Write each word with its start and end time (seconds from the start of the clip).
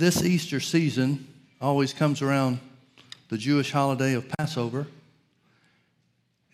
This 0.00 0.24
Easter 0.24 0.60
season 0.60 1.26
always 1.60 1.92
comes 1.92 2.22
around 2.22 2.58
the 3.28 3.36
Jewish 3.36 3.70
holiday 3.70 4.14
of 4.14 4.26
Passover. 4.38 4.86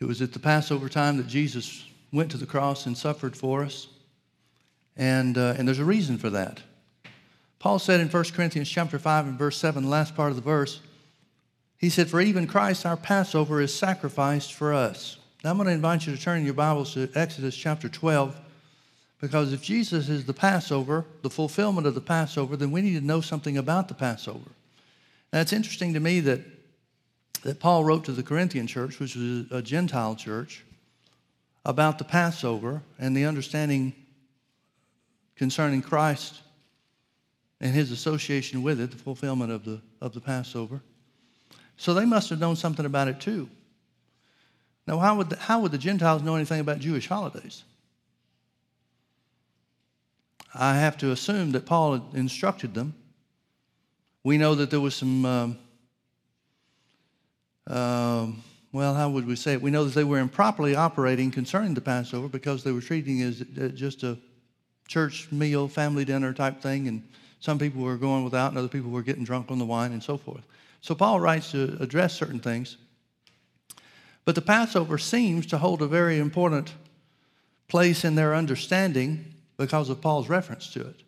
It 0.01 0.04
was 0.04 0.21
at 0.21 0.33
the 0.33 0.40
Passover 0.40 0.88
time 0.88 1.17
that 1.19 1.29
Jesus 1.29 1.85
went 2.12 2.32
to 2.32 2.38
the 2.38 2.45
cross 2.45 2.87
and 2.87 2.98
suffered 2.98 3.37
for 3.37 3.62
us. 3.62 3.87
And, 4.96 5.38
uh, 5.38 5.54
and 5.56 5.69
there's 5.69 5.78
a 5.78 5.85
reason 5.85 6.19
for 6.19 6.28
that. 6.31 6.60
Paul 7.60 7.78
said 7.78 8.01
in 8.01 8.09
1 8.09 8.24
Corinthians 8.35 8.69
chapter 8.69 8.99
5 8.99 9.27
and 9.28 9.38
verse 9.38 9.58
7, 9.58 9.85
the 9.85 9.88
last 9.88 10.17
part 10.17 10.31
of 10.31 10.37
the 10.37 10.42
verse, 10.42 10.81
he 11.78 11.88
said, 11.88 12.10
For 12.10 12.21
even 12.21 12.49
Christ, 12.49 12.85
our 12.85 12.97
Passover, 12.97 13.60
is 13.60 13.72
sacrificed 13.72 14.54
for 14.54 14.74
us. 14.74 15.19
Now 15.44 15.51
I'm 15.51 15.56
going 15.56 15.69
to 15.69 15.72
invite 15.72 16.05
you 16.05 16.16
to 16.16 16.20
turn 16.20 16.45
your 16.45 16.55
Bibles 16.55 16.95
to 16.95 17.09
Exodus 17.15 17.56
chapter 17.56 17.88
12, 17.88 18.37
because 19.20 19.52
if 19.52 19.62
Jesus 19.62 20.09
is 20.09 20.27
the 20.27 20.34
Passover, 20.34 21.05
the 21.23 21.30
fulfillment 21.30 21.86
of 21.86 21.95
the 21.95 22.00
Passover, 22.00 22.56
then 22.56 22.70
we 22.70 22.82
need 22.82 22.98
to 22.98 23.04
know 23.04 23.20
something 23.20 23.56
about 23.56 23.88
the 23.88 23.95
Passover. 23.95 24.50
Now 25.32 25.41
it's 25.41 25.52
interesting 25.52 25.95
to 25.95 26.00
me 26.00 26.20
that, 26.20 26.41
that 27.42 27.60
Paul 27.60 27.84
wrote 27.84 28.05
to 28.05 28.12
the 28.12 28.22
Corinthian 28.22 28.66
church, 28.66 28.98
which 28.98 29.16
was 29.16 29.50
a 29.50 29.62
Gentile 29.62 30.16
church, 30.16 30.64
about 31.64 31.98
the 31.98 32.05
Passover 32.05 32.82
and 32.98 33.16
the 33.16 33.24
understanding 33.24 33.94
concerning 35.34 35.83
Christ 35.83 36.41
and 37.60 37.74
his 37.74 37.91
association 37.91 38.62
with 38.62 38.80
it, 38.80 38.91
the 38.91 38.98
fulfillment 38.98 39.50
of 39.50 39.64
the, 39.64 39.80
of 40.00 40.12
the 40.12 40.20
Passover. 40.20 40.80
So 41.77 41.94
they 41.94 42.05
must 42.05 42.30
have 42.30 42.38
known 42.38 42.56
something 42.56 42.86
about 42.86 43.08
it 43.08 43.20
too. 43.20 43.48
Now, 44.86 44.98
how 44.98 45.16
would, 45.16 45.30
the, 45.30 45.36
how 45.36 45.60
would 45.60 45.72
the 45.72 45.78
Gentiles 45.78 46.22
know 46.22 46.36
anything 46.36 46.60
about 46.60 46.78
Jewish 46.78 47.08
holidays? 47.08 47.64
I 50.59 50.77
have 50.77 50.96
to 50.98 51.10
assume 51.10 51.52
that 51.52 51.66
Paul 51.66 52.10
instructed 52.15 52.74
them. 52.74 52.95
We 54.25 54.39
know 54.39 54.55
that 54.55 54.70
there 54.70 54.80
was 54.80 54.94
some, 54.94 55.25
um, 55.25 55.58
uh, 57.67 58.28
well, 58.72 58.95
how 58.95 59.11
would 59.11 59.27
we 59.27 59.36
say 59.36 59.53
it? 59.53 59.62
We 59.62 59.70
know 59.70 59.84
that 59.84 59.95
they 59.95 60.05
were 60.05 60.19
improperly 60.19 60.75
operating 60.75 61.30
concerning 61.30 61.75
the 61.75 61.80
Passover 61.80 62.28
because 62.28 62.64
they 62.64 62.72
were 62.72 62.80
treating 62.80 63.20
it 63.20 63.27
as 63.27 63.41
uh, 63.42 63.69
just 63.69 64.03
a 64.03 64.19
church 64.89 65.30
meal, 65.30 65.69
family 65.69 66.05
dinner 66.05 66.33
type 66.33 66.61
thing, 66.61 66.89
and 66.89 67.02
some 67.41 67.58
people 67.58 67.83
were 67.83 67.97
going 67.97 68.25
without, 68.25 68.50
and 68.50 68.58
other 68.58 68.69
people 68.69 68.91
were 68.91 69.02
getting 69.02 69.25
drunk 69.25 69.50
on 69.50 69.58
the 69.58 69.64
wine, 69.64 69.92
and 69.92 70.02
so 70.02 70.17
forth. 70.17 70.42
So 70.80 70.95
Paul 70.95 71.20
writes 71.20 71.52
to 71.52 71.77
address 71.80 72.14
certain 72.14 72.41
things. 72.41 72.77
But 74.25 74.34
the 74.34 74.42
Passover 74.42 74.98
seems 74.98 75.47
to 75.47 75.58
hold 75.58 75.83
a 75.83 75.86
very 75.86 76.19
important 76.19 76.75
place 77.69 78.05
in 78.05 78.17
their 78.17 78.34
understanding 78.34 79.36
because 79.56 79.88
of 79.88 80.00
Paul's 80.00 80.28
reference 80.28 80.72
to 80.74 80.80
it. 80.80 81.02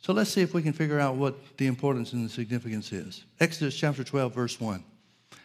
So 0.00 0.12
let's 0.12 0.30
see 0.30 0.42
if 0.42 0.52
we 0.52 0.62
can 0.62 0.74
figure 0.74 1.00
out 1.00 1.16
what 1.16 1.56
the 1.56 1.66
importance 1.66 2.12
and 2.12 2.24
the 2.24 2.28
significance 2.28 2.92
is. 2.92 3.24
Exodus 3.40 3.74
chapter 3.74 4.04
12, 4.04 4.34
verse 4.34 4.60
1. 4.60 4.84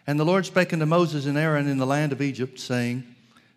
And 0.05 0.19
the 0.19 0.25
Lord 0.25 0.45
spake 0.45 0.73
unto 0.73 0.85
Moses 0.85 1.25
and 1.25 1.37
Aaron 1.37 1.67
in 1.67 1.77
the 1.77 1.85
land 1.85 2.11
of 2.11 2.21
Egypt, 2.21 2.59
saying, 2.59 3.03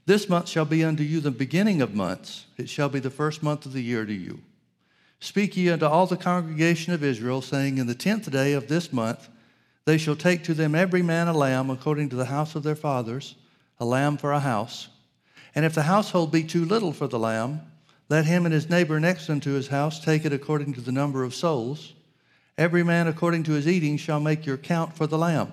This 0.07 0.29
month 0.29 0.49
shall 0.49 0.65
be 0.65 0.85
unto 0.85 1.03
you 1.03 1.21
the 1.21 1.31
beginning 1.31 1.83
of 1.83 1.95
months. 1.95 2.47
It 2.57 2.69
shall 2.69 2.89
be 2.89 3.01
the 3.01 3.11
first 3.11 3.43
month 3.43 3.67
of 3.67 3.73
the 3.73 3.83
year 3.83 4.05
to 4.05 4.13
you. 4.13 4.41
Speak 5.19 5.57
ye 5.57 5.71
unto 5.71 5.87
all 5.87 6.07
the 6.07 6.17
congregation 6.17 6.93
of 6.93 7.03
Israel, 7.03 7.43
saying, 7.43 7.79
In 7.79 7.87
the 7.87 7.95
tenth 7.95 8.31
day 8.31 8.53
of 8.53 8.69
this 8.69 8.93
month 8.93 9.29
they 9.85 9.99
shall 9.99 10.17
take 10.17 10.45
to 10.45 10.55
them 10.55 10.75
every 10.75 11.03
man 11.03 11.27
a 11.27 11.33
lamb 11.33 11.71
according 11.71 12.09
to 12.11 12.17
the 12.17 12.27
house 12.27 12.55
of 12.55 12.63
their 12.63 12.77
fathers, 12.77 13.35
a 13.81 13.85
lamb 13.85 14.17
for 14.17 14.33
a 14.33 14.41
house. 14.41 14.89
And 15.55 15.65
if 15.65 15.75
the 15.75 15.83
household 15.83 16.31
be 16.31 16.45
too 16.45 16.65
little 16.65 16.93
for 16.93 17.09
the 17.09 17.19
lamb, 17.19 17.61
let 18.13 18.27
him 18.27 18.45
and 18.45 18.53
his 18.53 18.71
neighbor 18.71 19.01
next 19.01 19.29
unto 19.29 19.53
his 19.53 19.69
house 19.69 19.99
take 19.99 20.25
it 20.25 20.33
according 20.33 20.75
to 20.75 20.81
the 20.81 20.93
number 20.93 21.25
of 21.25 21.35
souls. 21.35 21.95
Every 22.57 22.83
man 22.83 23.07
according 23.09 23.43
to 23.45 23.53
his 23.53 23.67
eating 23.67 23.97
shall 23.97 24.21
make 24.21 24.47
your 24.47 24.59
count 24.59 24.95
for 24.95 25.07
the 25.07 25.19
lamb. 25.19 25.53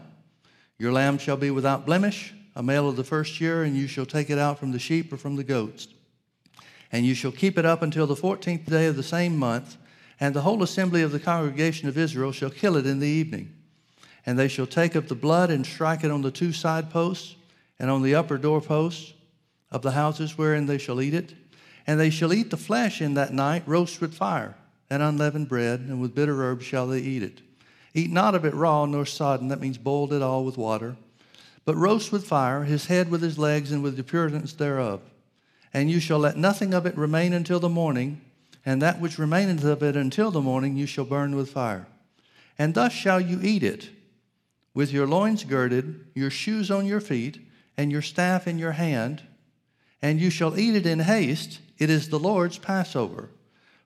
Your 0.78 0.92
lamb 0.92 1.18
shall 1.18 1.38
be 1.38 1.52
without 1.52 1.86
blemish, 1.86 2.34
a 2.56 2.62
male 2.62 2.90
of 2.90 2.98
the 2.98 3.04
first 3.04 3.40
year, 3.40 3.64
and 3.64 3.76
you 3.76 3.88
shall 3.88 4.06
take 4.06 4.30
it 4.30 4.38
out 4.38 4.60
from 4.60 4.72
the 4.72 4.80
sheep 4.80 5.12
or 5.12 5.18
from 5.18 5.36
the 5.38 5.44
goats 5.44 5.88
and 6.92 7.06
you 7.06 7.14
shall 7.14 7.32
keep 7.32 7.58
it 7.58 7.66
up 7.66 7.82
until 7.82 8.08
the 8.08 8.16
fourteenth 8.16 8.66
day 8.66 8.88
of 8.88 8.96
the 8.96 9.04
same 9.04 9.38
month, 9.38 9.78
and 10.20 10.34
the 10.34 10.42
whole 10.42 10.64
assembly 10.64 11.02
of 11.02 11.12
the 11.12 11.20
congregation 11.20 11.88
of 11.88 11.98
Israel 11.98 12.32
shall 12.32 12.50
kill 12.50 12.76
it 12.76 12.86
in 12.86 13.00
the 13.00 13.08
evening. 13.08 13.54
And 14.26 14.38
they 14.38 14.48
shall 14.48 14.68
take 14.68 14.96
up 14.96 15.08
the 15.08 15.16
blood 15.16 15.50
and 15.50 15.66
strike 15.66 16.04
it 16.04 16.12
on 16.12 16.22
the 16.22 16.32
two 16.32 16.52
side 16.52 16.90
posts 16.90 17.36
and 17.80 17.90
on 17.90 18.02
the 18.02 18.16
upper 18.16 18.38
doorposts 18.38 19.14
of 19.72 19.82
the 19.82 19.92
houses 19.92 20.38
wherein 20.38 20.66
they 20.66 20.78
shall 20.78 21.02
eat 21.02 21.14
it. 21.14 21.34
And 21.90 22.00
they 22.00 22.12
shall 22.12 22.34
eat 22.34 22.52
the 22.52 22.58
flesh 22.58 23.02
in 23.02 23.16
that 23.16 23.34
night, 23.34 23.64
roast 23.66 24.00
with 24.00 24.14
fire, 24.14 24.54
and 24.92 25.02
unleavened 25.02 25.50
bread, 25.50 25.80
and 25.80 26.00
with 26.00 26.14
bitter 26.14 26.44
herbs 26.44 26.66
shall 26.66 26.86
they 26.86 27.00
eat 27.00 27.24
it. 27.24 27.42
Eat 27.96 28.12
not 28.12 28.36
of 28.36 28.46
it 28.46 28.54
raw 28.54 28.86
nor 28.86 29.08
sodden, 29.08 29.48
that 29.48 29.62
means 29.62 29.80
boiled 29.80 30.14
it 30.14 30.22
all 30.22 30.46
with 30.46 30.58
water, 30.58 30.96
but 31.66 31.76
roast 31.76 32.12
with 32.12 32.28
fire, 32.28 32.66
his 32.66 32.86
head 32.86 33.10
with 33.10 33.24
his 33.24 33.40
legs, 33.40 33.72
and 33.72 33.82
with 33.82 33.98
the 33.98 34.04
pureness 34.04 34.54
thereof 34.54 35.02
and 35.74 35.90
you 35.90 36.00
shall 36.00 36.20
let 36.20 36.38
nothing 36.38 36.74
of 36.74 36.86
it 36.86 36.98
remain 36.98 37.34
until 37.34 37.60
the 37.60 37.70
morning, 37.70 38.22
and 38.66 38.82
that 38.82 39.00
which 39.00 39.20
remaineth 39.20 39.64
of 39.64 39.84
it 39.84 39.96
until 39.96 40.32
the 40.32 40.42
morning 40.42 40.76
you 40.76 40.86
shall 40.86 41.06
burn 41.06 41.36
with 41.36 41.52
fire. 41.52 41.88
And 42.58 42.74
thus 42.74 42.92
shall 42.92 43.22
you 43.22 43.40
eat 43.42 43.64
it, 43.64 43.90
with 44.74 44.92
your 44.92 45.08
loins 45.08 45.44
girded, 45.44 46.06
your 46.16 46.30
shoes 46.30 46.70
on 46.72 46.86
your 46.86 47.00
feet, 47.00 47.40
and 47.78 47.92
your 47.92 48.02
staff 48.02 48.48
in 48.48 48.60
your 48.60 48.74
hand, 48.74 49.24
and 50.02 50.20
you 50.20 50.30
shall 50.30 50.58
eat 50.58 50.76
it 50.76 50.86
in 50.86 51.00
haste. 51.00 51.60
It 51.80 51.90
is 51.90 52.10
the 52.10 52.20
Lord's 52.20 52.58
Passover. 52.58 53.30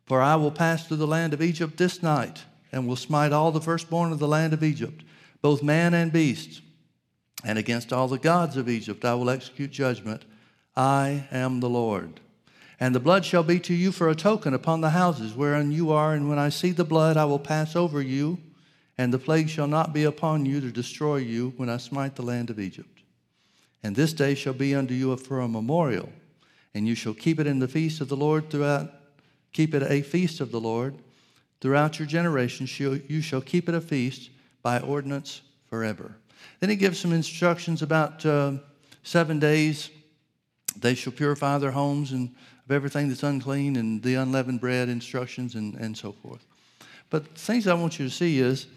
For 0.05 0.21
I 0.21 0.35
will 0.35 0.51
pass 0.51 0.85
through 0.85 0.97
the 0.97 1.07
land 1.07 1.33
of 1.33 1.41
Egypt 1.41 1.77
this 1.77 2.03
night, 2.03 2.43
and 2.71 2.87
will 2.87 2.97
smite 2.97 3.31
all 3.31 3.51
the 3.51 3.61
firstborn 3.61 4.11
of 4.11 4.19
the 4.19 4.27
land 4.27 4.51
of 4.51 4.63
Egypt, 4.63 5.03
both 5.41 5.63
man 5.63 5.93
and 5.93 6.11
beast. 6.11 6.61
And 7.43 7.57
against 7.57 7.93
all 7.93 8.07
the 8.07 8.17
gods 8.17 8.57
of 8.57 8.67
Egypt 8.67 9.05
I 9.05 9.13
will 9.15 9.29
execute 9.29 9.71
judgment 9.71 10.25
I 10.75 11.27
am 11.31 11.59
the 11.59 11.69
Lord. 11.69 12.19
And 12.79 12.93
the 12.93 12.99
blood 12.99 13.23
shall 13.23 13.43
be 13.43 13.59
to 13.61 13.73
you 13.73 13.91
for 13.91 14.09
a 14.09 14.15
token 14.15 14.53
upon 14.53 14.81
the 14.81 14.89
houses 14.89 15.35
wherein 15.35 15.71
you 15.71 15.91
are, 15.91 16.13
and 16.13 16.27
when 16.27 16.39
I 16.39 16.49
see 16.49 16.71
the 16.71 16.83
blood, 16.83 17.15
I 17.15 17.25
will 17.25 17.39
pass 17.39 17.75
over 17.75 18.01
you, 18.01 18.39
and 18.97 19.13
the 19.13 19.19
plague 19.19 19.49
shall 19.49 19.67
not 19.67 19.93
be 19.93 20.03
upon 20.03 20.45
you 20.45 20.59
to 20.59 20.71
destroy 20.71 21.17
you 21.17 21.53
when 21.55 21.69
I 21.69 21.77
smite 21.77 22.15
the 22.15 22.23
land 22.23 22.49
of 22.49 22.59
Egypt. 22.59 23.03
And 23.83 23.95
this 23.95 24.13
day 24.13 24.35
shall 24.35 24.53
be 24.53 24.73
unto 24.73 24.93
you 24.93 25.15
for 25.15 25.39
a 25.39 25.47
memorial, 25.47 26.09
and 26.73 26.88
you 26.88 26.95
shall 26.95 27.13
keep 27.13 27.39
it 27.39 27.47
in 27.47 27.59
the 27.59 27.67
feast 27.67 28.01
of 28.01 28.09
the 28.09 28.16
Lord 28.16 28.50
throughout, 28.50 28.91
keep 29.51 29.73
it 29.73 29.84
a 29.84 30.01
feast 30.01 30.41
of 30.41 30.51
the 30.51 30.59
Lord 30.59 30.95
throughout 31.61 32.00
your 32.00 32.07
generations. 32.07 32.79
You 32.79 33.22
shall 33.22 33.41
keep 33.41 33.69
it 33.69 33.75
a 33.75 33.81
feast 33.81 34.29
by 34.61 34.79
ordinance 34.79 35.41
forever. 35.69 36.16
Then 36.59 36.69
he 36.69 36.75
gives 36.75 37.00
some 37.00 37.13
instructions 37.13 37.81
about 37.81 38.25
uh, 38.25 38.53
seven 39.03 39.39
days 39.39 39.89
they 40.75 40.95
shall 40.95 41.13
purify 41.13 41.57
their 41.59 41.72
homes 41.72 42.11
and 42.11 42.34
of 42.66 42.72
everything 42.72 43.09
that's 43.09 43.23
unclean 43.23 43.75
and 43.75 44.01
the 44.01 44.16
unleavened 44.16 44.61
bread 44.61 44.90
instructions 44.90 45.55
and, 45.55 45.75
and 45.75 45.97
so 45.97 46.11
forth. 46.11 46.45
But 47.09 47.38
things 47.38 47.67
I 47.67 47.73
want 47.73 48.00
you 48.00 48.07
to 48.07 48.13
see 48.13 48.40
is 48.40 48.67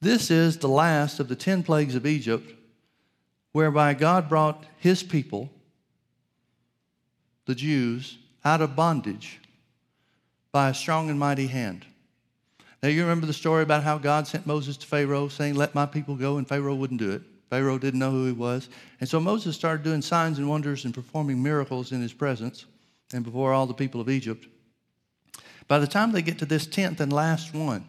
this 0.00 0.30
is 0.30 0.58
the 0.58 0.68
last 0.68 1.20
of 1.20 1.28
the 1.28 1.36
10 1.36 1.62
plagues 1.62 1.94
of 1.94 2.06
Egypt, 2.06 2.52
whereby 3.52 3.94
God 3.94 4.28
brought 4.28 4.64
his 4.78 5.02
people, 5.02 5.50
the 7.46 7.54
Jews, 7.54 8.18
out 8.44 8.60
of 8.60 8.76
bondage 8.76 9.40
by 10.52 10.70
a 10.70 10.74
strong 10.74 11.10
and 11.10 11.18
mighty 11.18 11.46
hand. 11.46 11.84
Now, 12.82 12.90
you 12.90 13.02
remember 13.02 13.26
the 13.26 13.32
story 13.32 13.62
about 13.62 13.82
how 13.82 13.96
God 13.96 14.26
sent 14.26 14.46
Moses 14.46 14.76
to 14.76 14.86
Pharaoh 14.86 15.28
saying, 15.28 15.54
Let 15.54 15.74
my 15.74 15.86
people 15.86 16.16
go, 16.16 16.36
and 16.36 16.46
Pharaoh 16.46 16.74
wouldn't 16.74 17.00
do 17.00 17.12
it. 17.12 17.22
Pharaoh 17.48 17.78
didn't 17.78 18.00
know 18.00 18.10
who 18.10 18.26
he 18.26 18.32
was. 18.32 18.68
And 19.00 19.08
so 19.08 19.20
Moses 19.20 19.56
started 19.56 19.84
doing 19.84 20.02
signs 20.02 20.38
and 20.38 20.48
wonders 20.48 20.84
and 20.84 20.92
performing 20.92 21.42
miracles 21.42 21.92
in 21.92 22.02
his 22.02 22.12
presence 22.12 22.66
and 23.12 23.24
before 23.24 23.52
all 23.52 23.66
the 23.66 23.74
people 23.74 24.00
of 24.00 24.10
Egypt. 24.10 24.46
By 25.66 25.78
the 25.78 25.86
time 25.86 26.12
they 26.12 26.20
get 26.20 26.38
to 26.40 26.46
this 26.46 26.66
tenth 26.66 27.00
and 27.00 27.12
last 27.12 27.54
one, 27.54 27.88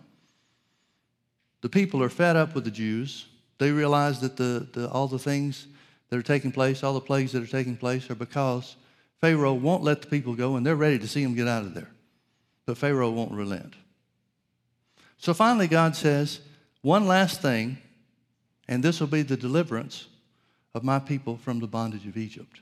the 1.62 1.70
people 1.70 2.02
are 2.04 2.10
fed 2.10 2.36
up 2.36 2.56
with 2.56 2.64
the 2.64 2.72
Jews. 2.72 3.26
They 3.58 3.72
realize 3.72 4.22
that 4.22 4.38
the, 4.38 4.68
the, 4.72 4.90
all 4.90 5.08
the 5.08 5.20
things 5.20 5.68
that 6.10 6.18
are 6.18 6.24
taking 6.24 6.52
place, 6.52 6.84
all 6.84 6.94
the 6.94 7.02
plagues 7.02 7.32
that 7.32 7.44
are 7.44 7.48
taking 7.48 7.76
place, 7.76 8.10
are 8.10 8.16
because 8.16 8.76
Pharaoh 9.22 9.54
won't 9.54 9.84
let 9.84 10.02
the 10.02 10.08
people 10.08 10.36
go, 10.36 10.56
and 10.56 10.66
they're 10.66 10.76
ready 10.76 11.00
to 11.00 11.08
see 11.08 11.24
them 11.24 11.36
get 11.36 11.48
out 11.48 11.64
of 11.64 11.74
there. 11.74 11.90
But 12.66 12.78
Pharaoh 12.78 13.12
won't 13.12 13.32
relent. 13.32 13.76
So 15.18 15.34
finally, 15.34 15.68
God 15.68 15.96
says, 15.96 16.42
one 16.82 17.08
last 17.08 17.42
thing 17.42 17.78
and 18.68 18.84
this 18.84 19.00
will 19.00 19.08
be 19.08 19.22
the 19.22 19.38
deliverance 19.38 20.08
of 20.74 20.84
my 20.84 21.00
people 21.00 21.38
from 21.38 21.60
the 21.60 21.68
bondage 21.68 22.06
of 22.08 22.18
Egypt. 22.18 22.62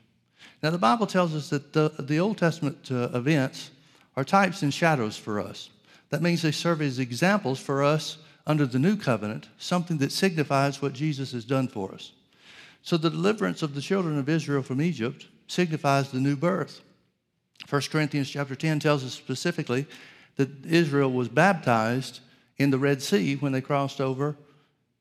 Now, 0.62 0.70
the 0.70 0.78
Bible 0.78 1.06
tells 1.06 1.34
us 1.34 1.50
that 1.50 1.72
the, 1.72 1.90
the 1.98 2.18
Old 2.18 2.38
Testament 2.38 2.90
uh, 2.90 3.08
events 3.14 3.70
are 4.16 4.24
types 4.24 4.62
and 4.62 4.72
shadows 4.72 5.16
for 5.16 5.40
us. 5.40 5.70
That 6.10 6.22
means 6.22 6.42
they 6.42 6.52
serve 6.52 6.82
as 6.82 6.98
examples 6.98 7.58
for 7.58 7.82
us 7.82 8.18
under 8.46 8.66
the 8.66 8.78
new 8.78 8.96
covenant, 8.96 9.48
something 9.58 9.98
that 9.98 10.12
signifies 10.12 10.82
what 10.82 10.92
Jesus 10.92 11.32
has 11.32 11.44
done 11.44 11.66
for 11.66 11.92
us. 11.92 12.12
So, 12.82 12.98
the 12.98 13.10
deliverance 13.10 13.62
of 13.62 13.74
the 13.74 13.80
children 13.80 14.18
of 14.18 14.28
Israel 14.28 14.62
from 14.62 14.82
Egypt 14.82 15.26
signifies 15.46 16.10
the 16.10 16.20
new 16.20 16.36
birth. 16.36 16.80
1 17.68 17.82
Corinthians 17.90 18.30
chapter 18.30 18.54
10 18.54 18.80
tells 18.80 19.04
us 19.04 19.14
specifically 19.14 19.86
that 20.36 20.66
Israel 20.66 21.10
was 21.10 21.28
baptized 21.28 22.20
in 22.58 22.70
the 22.70 22.78
Red 22.78 23.02
Sea 23.02 23.36
when 23.36 23.52
they 23.52 23.60
crossed 23.60 24.00
over. 24.00 24.36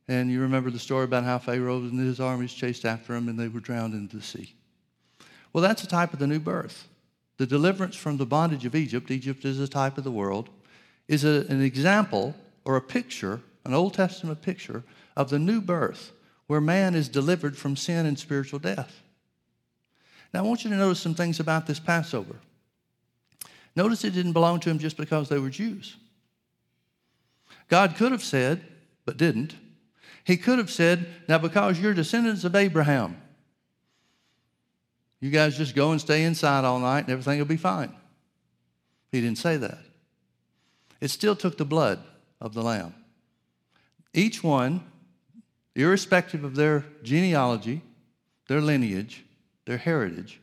And 0.07 0.29
you 0.29 0.41
remember 0.41 0.69
the 0.69 0.79
story 0.79 1.05
about 1.05 1.23
how 1.23 1.39
Pharaoh 1.39 1.77
and 1.77 1.99
his 1.99 2.19
armies 2.19 2.53
chased 2.53 2.85
after 2.85 3.13
them 3.13 3.29
and 3.29 3.39
they 3.39 3.47
were 3.47 3.59
drowned 3.59 3.93
into 3.93 4.17
the 4.17 4.23
sea. 4.23 4.53
Well, 5.51 5.61
that's 5.61 5.83
a 5.83 5.87
type 5.87 6.13
of 6.13 6.19
the 6.19 6.27
new 6.27 6.39
birth. 6.39 6.87
The 7.37 7.45
deliverance 7.45 7.95
from 7.95 8.17
the 8.17 8.25
bondage 8.25 8.65
of 8.65 8.75
Egypt, 8.75 9.11
Egypt 9.11 9.45
is 9.45 9.59
a 9.59 9.67
type 9.67 9.97
of 9.97 10.03
the 10.03 10.11
world, 10.11 10.49
is 11.07 11.23
a, 11.23 11.45
an 11.49 11.61
example 11.61 12.35
or 12.65 12.75
a 12.75 12.81
picture, 12.81 13.41
an 13.65 13.73
Old 13.73 13.93
Testament 13.93 14.41
picture 14.41 14.83
of 15.15 15.29
the 15.29 15.39
new 15.39 15.61
birth 15.61 16.11
where 16.47 16.61
man 16.61 16.95
is 16.95 17.07
delivered 17.07 17.57
from 17.57 17.75
sin 17.75 18.05
and 18.05 18.19
spiritual 18.19 18.59
death. 18.59 19.02
Now, 20.33 20.39
I 20.39 20.43
want 20.43 20.63
you 20.63 20.69
to 20.71 20.75
notice 20.75 20.99
some 20.99 21.13
things 21.13 21.39
about 21.39 21.67
this 21.67 21.79
Passover. 21.79 22.35
Notice 23.75 24.03
it 24.03 24.13
didn't 24.13 24.33
belong 24.33 24.59
to 24.61 24.69
him 24.69 24.79
just 24.79 24.97
because 24.97 25.29
they 25.29 25.39
were 25.39 25.49
Jews. 25.49 25.97
God 27.69 27.95
could 27.95 28.11
have 28.11 28.23
said, 28.23 28.65
but 29.05 29.17
didn't. 29.17 29.55
He 30.23 30.37
could 30.37 30.57
have 30.57 30.71
said, 30.71 31.05
Now, 31.27 31.37
because 31.37 31.79
you're 31.79 31.93
descendants 31.93 32.43
of 32.43 32.55
Abraham, 32.55 33.17
you 35.19 35.29
guys 35.29 35.57
just 35.57 35.75
go 35.75 35.91
and 35.91 36.01
stay 36.01 36.23
inside 36.23 36.65
all 36.65 36.79
night 36.79 37.05
and 37.05 37.09
everything 37.09 37.39
will 37.39 37.45
be 37.45 37.57
fine. 37.57 37.93
He 39.11 39.21
didn't 39.21 39.37
say 39.37 39.57
that. 39.57 39.79
It 40.99 41.09
still 41.09 41.35
took 41.35 41.57
the 41.57 41.65
blood 41.65 41.99
of 42.41 42.53
the 42.53 42.61
lamb. 42.61 42.93
Each 44.13 44.43
one, 44.43 44.83
irrespective 45.75 46.43
of 46.43 46.55
their 46.55 46.85
genealogy, 47.03 47.81
their 48.47 48.61
lineage, 48.61 49.23
their 49.65 49.77
heritage, 49.77 50.39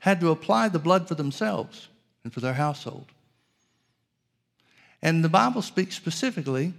had 0.00 0.20
to 0.20 0.30
apply 0.30 0.68
the 0.68 0.78
blood 0.78 1.08
for 1.08 1.14
themselves 1.14 1.88
and 2.22 2.32
for 2.32 2.40
their 2.40 2.54
household. 2.54 3.06
And 5.02 5.22
the 5.22 5.28
Bible 5.28 5.62
speaks 5.62 5.94
specifically 5.94 6.72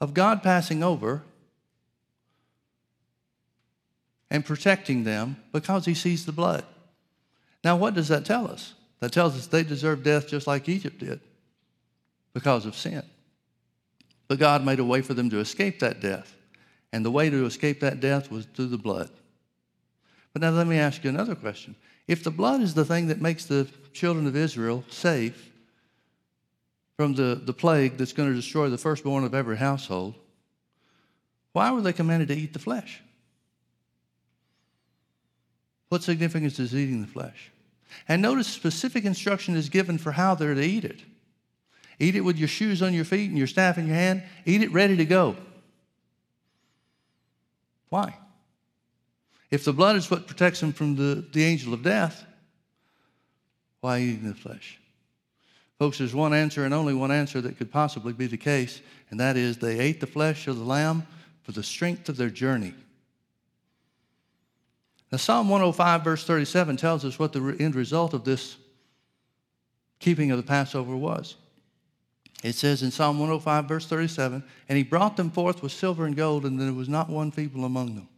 of 0.00 0.14
God 0.14 0.42
passing 0.42 0.82
over 0.82 1.22
and 4.30 4.44
protecting 4.44 5.04
them 5.04 5.36
because 5.52 5.86
he 5.86 5.94
sees 5.94 6.26
the 6.26 6.32
blood. 6.32 6.64
Now, 7.64 7.76
what 7.76 7.94
does 7.94 8.08
that 8.08 8.24
tell 8.24 8.46
us? 8.48 8.74
That 9.00 9.12
tells 9.12 9.36
us 9.36 9.46
they 9.46 9.62
deserve 9.62 10.02
death 10.02 10.28
just 10.28 10.46
like 10.46 10.68
Egypt 10.68 10.98
did 10.98 11.20
because 12.34 12.66
of 12.66 12.76
sin. 12.76 13.02
But 14.28 14.38
God 14.38 14.64
made 14.64 14.78
a 14.78 14.84
way 14.84 15.00
for 15.00 15.14
them 15.14 15.30
to 15.30 15.38
escape 15.38 15.80
that 15.80 16.00
death. 16.00 16.34
And 16.92 17.04
the 17.04 17.10
way 17.10 17.30
to 17.30 17.46
escape 17.46 17.80
that 17.80 18.00
death 18.00 18.30
was 18.30 18.46
through 18.46 18.68
the 18.68 18.78
blood. 18.78 19.10
But 20.38 20.52
now 20.52 20.56
let 20.56 20.68
me 20.68 20.78
ask 20.78 21.02
you 21.02 21.10
another 21.10 21.34
question. 21.34 21.74
If 22.06 22.22
the 22.22 22.30
blood 22.30 22.60
is 22.60 22.72
the 22.72 22.84
thing 22.84 23.08
that 23.08 23.20
makes 23.20 23.46
the 23.46 23.66
children 23.92 24.24
of 24.28 24.36
Israel 24.36 24.84
safe 24.88 25.50
from 26.96 27.14
the, 27.14 27.40
the 27.44 27.52
plague 27.52 27.96
that's 27.96 28.12
going 28.12 28.28
to 28.28 28.36
destroy 28.36 28.68
the 28.68 28.78
firstborn 28.78 29.24
of 29.24 29.34
every 29.34 29.56
household, 29.56 30.14
why 31.54 31.72
were 31.72 31.80
they 31.80 31.92
commanded 31.92 32.28
to 32.28 32.36
eat 32.36 32.52
the 32.52 32.60
flesh? 32.60 33.00
What 35.88 36.04
significance 36.04 36.60
is 36.60 36.72
eating 36.72 37.00
the 37.00 37.08
flesh? 37.08 37.50
And 38.06 38.22
notice 38.22 38.46
specific 38.46 39.04
instruction 39.04 39.56
is 39.56 39.68
given 39.68 39.98
for 39.98 40.12
how 40.12 40.36
they're 40.36 40.54
to 40.54 40.62
eat 40.62 40.84
it. 40.84 41.00
Eat 41.98 42.14
it 42.14 42.20
with 42.20 42.36
your 42.36 42.46
shoes 42.46 42.80
on 42.80 42.94
your 42.94 43.04
feet 43.04 43.28
and 43.28 43.36
your 43.36 43.48
staff 43.48 43.76
in 43.76 43.88
your 43.88 43.96
hand. 43.96 44.22
Eat 44.46 44.62
it 44.62 44.70
ready 44.70 44.96
to 44.98 45.04
go. 45.04 45.34
Why? 47.88 48.14
If 49.50 49.64
the 49.64 49.72
blood 49.72 49.96
is 49.96 50.10
what 50.10 50.26
protects 50.26 50.60
them 50.60 50.72
from 50.72 50.96
the, 50.96 51.24
the 51.32 51.44
angel 51.44 51.72
of 51.72 51.82
death, 51.82 52.24
why 53.80 54.00
eating 54.00 54.28
the 54.28 54.34
flesh? 54.34 54.78
Folks, 55.78 55.98
there's 55.98 56.14
one 56.14 56.34
answer 56.34 56.64
and 56.64 56.74
only 56.74 56.92
one 56.92 57.12
answer 57.12 57.40
that 57.40 57.56
could 57.56 57.70
possibly 57.70 58.12
be 58.12 58.26
the 58.26 58.36
case, 58.36 58.80
and 59.10 59.20
that 59.20 59.36
is 59.36 59.56
they 59.56 59.78
ate 59.78 60.00
the 60.00 60.06
flesh 60.06 60.48
of 60.48 60.58
the 60.58 60.64
lamb 60.64 61.06
for 61.42 61.52
the 61.52 61.62
strength 61.62 62.08
of 62.08 62.16
their 62.16 62.30
journey. 62.30 62.74
Now, 65.10 65.18
Psalm 65.18 65.48
105, 65.48 66.04
verse 66.04 66.24
37, 66.24 66.76
tells 66.76 67.04
us 67.04 67.18
what 67.18 67.32
the 67.32 67.56
end 67.60 67.74
result 67.74 68.12
of 68.12 68.24
this 68.24 68.56
keeping 70.00 70.30
of 70.30 70.36
the 70.36 70.42
Passover 70.42 70.96
was. 70.96 71.36
It 72.42 72.54
says 72.54 72.82
in 72.82 72.90
Psalm 72.90 73.18
105, 73.18 73.64
verse 73.64 73.86
37, 73.86 74.44
and 74.68 74.76
he 74.76 74.84
brought 74.84 75.16
them 75.16 75.30
forth 75.30 75.62
with 75.62 75.72
silver 75.72 76.04
and 76.04 76.14
gold, 76.14 76.44
and 76.44 76.60
there 76.60 76.72
was 76.72 76.88
not 76.88 77.08
one 77.08 77.30
feeble 77.30 77.64
among 77.64 77.94
them. 77.94 78.08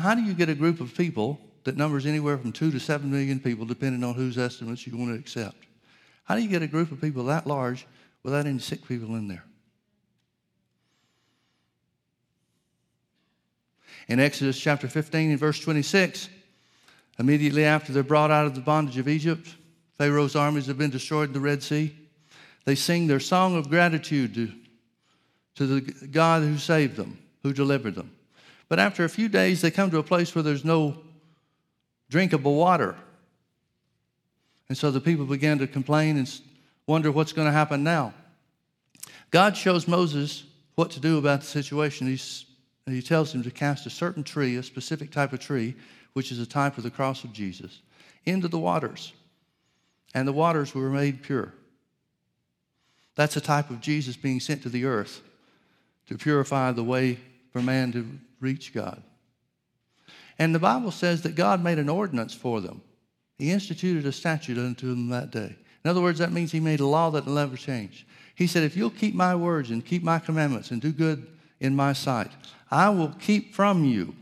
How 0.00 0.14
do 0.14 0.22
you 0.22 0.34
get 0.34 0.48
a 0.48 0.54
group 0.54 0.80
of 0.80 0.96
people 0.96 1.38
that 1.64 1.76
numbers 1.76 2.06
anywhere 2.06 2.38
from 2.38 2.52
two 2.52 2.70
to 2.70 2.80
seven 2.80 3.10
million 3.10 3.38
people, 3.38 3.66
depending 3.66 4.02
on 4.02 4.14
whose 4.14 4.38
estimates 4.38 4.86
you 4.86 4.96
want 4.96 5.12
to 5.12 5.18
accept? 5.18 5.66
How 6.24 6.36
do 6.36 6.42
you 6.42 6.48
get 6.48 6.62
a 6.62 6.66
group 6.66 6.90
of 6.90 7.00
people 7.00 7.24
that 7.24 7.46
large 7.46 7.86
without 8.22 8.46
any 8.46 8.58
sick 8.58 8.86
people 8.86 9.14
in 9.16 9.28
there? 9.28 9.44
In 14.08 14.18
Exodus 14.18 14.58
chapter 14.58 14.88
15 14.88 15.30
and 15.30 15.38
verse 15.38 15.60
26, 15.60 16.28
immediately 17.18 17.64
after 17.64 17.92
they're 17.92 18.02
brought 18.02 18.30
out 18.30 18.46
of 18.46 18.54
the 18.54 18.60
bondage 18.60 18.96
of 18.96 19.08
Egypt, 19.08 19.54
Pharaoh's 19.98 20.34
armies 20.34 20.66
have 20.66 20.78
been 20.78 20.90
destroyed 20.90 21.28
in 21.28 21.34
the 21.34 21.40
Red 21.40 21.62
Sea. 21.62 21.94
They 22.64 22.74
sing 22.74 23.06
their 23.06 23.20
song 23.20 23.56
of 23.56 23.68
gratitude 23.68 24.34
to, 24.34 24.52
to 25.56 25.66
the 25.66 25.80
God 26.08 26.42
who 26.42 26.56
saved 26.56 26.96
them, 26.96 27.18
who 27.42 27.52
delivered 27.52 27.94
them. 27.94 28.10
But 28.70 28.78
after 28.78 29.04
a 29.04 29.08
few 29.08 29.28
days, 29.28 29.60
they 29.60 29.72
come 29.72 29.90
to 29.90 29.98
a 29.98 30.02
place 30.02 30.32
where 30.32 30.44
there's 30.44 30.64
no 30.64 30.96
drinkable 32.08 32.54
water. 32.54 32.94
And 34.68 34.78
so 34.78 34.92
the 34.92 35.00
people 35.00 35.26
began 35.26 35.58
to 35.58 35.66
complain 35.66 36.16
and 36.16 36.40
wonder 36.86 37.10
what's 37.10 37.32
going 37.32 37.48
to 37.48 37.52
happen 37.52 37.82
now. 37.82 38.14
God 39.32 39.56
shows 39.56 39.88
Moses 39.88 40.44
what 40.76 40.92
to 40.92 41.00
do 41.00 41.18
about 41.18 41.40
the 41.40 41.46
situation. 41.46 42.06
He's, 42.06 42.46
he 42.86 43.02
tells 43.02 43.34
him 43.34 43.42
to 43.42 43.50
cast 43.50 43.86
a 43.86 43.90
certain 43.90 44.22
tree, 44.22 44.54
a 44.54 44.62
specific 44.62 45.10
type 45.10 45.32
of 45.32 45.40
tree, 45.40 45.74
which 46.12 46.30
is 46.30 46.38
a 46.38 46.46
type 46.46 46.78
of 46.78 46.84
the 46.84 46.90
cross 46.92 47.24
of 47.24 47.32
Jesus, 47.32 47.80
into 48.24 48.46
the 48.46 48.58
waters. 48.58 49.12
And 50.14 50.28
the 50.28 50.32
waters 50.32 50.76
were 50.76 50.90
made 50.90 51.24
pure. 51.24 51.52
That's 53.16 53.36
a 53.36 53.40
type 53.40 53.70
of 53.70 53.80
Jesus 53.80 54.16
being 54.16 54.38
sent 54.38 54.62
to 54.62 54.68
the 54.68 54.84
earth 54.84 55.22
to 56.06 56.16
purify 56.16 56.70
the 56.70 56.84
way 56.84 57.18
for 57.52 57.60
man 57.60 57.90
to 57.92 58.06
reach 58.40 58.72
God. 58.72 59.02
And 60.38 60.54
the 60.54 60.58
Bible 60.58 60.90
says 60.90 61.22
that 61.22 61.34
God 61.34 61.62
made 61.62 61.78
an 61.78 61.88
ordinance 61.88 62.34
for 62.34 62.60
them. 62.60 62.82
He 63.36 63.50
instituted 63.50 64.06
a 64.06 64.12
statute 64.12 64.58
unto 64.58 64.88
them 64.88 65.08
that 65.10 65.30
day. 65.30 65.56
In 65.84 65.90
other 65.90 66.00
words, 66.00 66.18
that 66.18 66.32
means 66.32 66.52
he 66.52 66.60
made 66.60 66.80
a 66.80 66.86
law 66.86 67.10
that 67.10 67.26
will 67.26 67.34
never 67.34 67.56
change. 67.56 68.06
He 68.34 68.46
said, 68.46 68.62
If 68.62 68.76
you'll 68.76 68.90
keep 68.90 69.14
my 69.14 69.34
words 69.34 69.70
and 69.70 69.84
keep 69.84 70.02
my 70.02 70.18
commandments 70.18 70.70
and 70.70 70.80
do 70.80 70.92
good 70.92 71.26
in 71.58 71.76
my 71.76 71.92
sight, 71.92 72.30
I 72.70 72.88
will 72.90 73.14
keep 73.18 73.54
from 73.54 73.84
you 73.84 74.14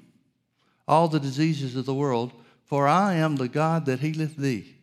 all 0.87 1.09
the 1.09 1.21
diseases 1.21 1.77
of 1.77 1.87
the 1.87 1.95
world, 1.95 2.33
for 2.65 2.89
I 2.89 3.15
am 3.15 3.37
the 3.37 3.49
God 3.49 3.87
that 3.87 4.01
healeth 4.01 4.37
thee. 4.37 4.75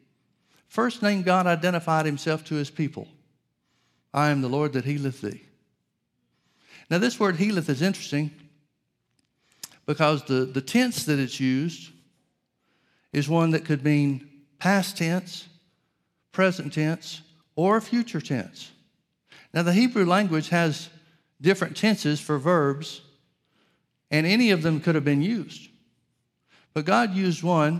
First 0.68 1.02
name 1.02 1.22
God 1.22 1.48
identified 1.48 2.06
himself 2.06 2.44
to 2.46 2.56
his 2.56 2.70
people 2.70 3.08
I 4.14 4.30
am 4.30 4.42
the 4.42 4.48
Lord 4.48 4.72
that 4.74 4.86
healeth 4.86 5.20
thee. 5.20 5.44
Now, 6.90 7.00
this 7.00 7.20
word 7.20 7.36
healeth 7.36 7.70
is 7.70 7.82
interesting 7.82 8.32
because 9.86 10.24
the, 10.24 10.46
the 10.46 10.62
tense 10.62 11.06
that 11.06 11.20
it's 11.20 11.40
used 11.40 11.92
is 13.14 13.30
one 13.30 13.52
that 13.52 13.66
could 13.66 13.84
mean 13.84 14.28
past 14.60 14.98
tense, 14.98 15.48
present 16.32 16.74
tense, 16.74 17.22
or 17.56 17.80
future 17.80 18.22
tense. 18.22 18.72
Now, 19.54 19.64
the 19.64 19.74
Hebrew 19.74 20.06
language 20.06 20.50
has 20.50 20.90
different 21.40 21.78
tenses 21.78 22.20
for 22.20 22.38
verbs, 22.38 23.02
and 24.12 24.26
any 24.26 24.52
of 24.52 24.64
them 24.64 24.80
could 24.80 24.96
have 24.96 25.06
been 25.06 25.22
used. 25.22 25.70
But 26.74 26.86
God 26.86 27.14
used 27.14 27.42
one 27.42 27.80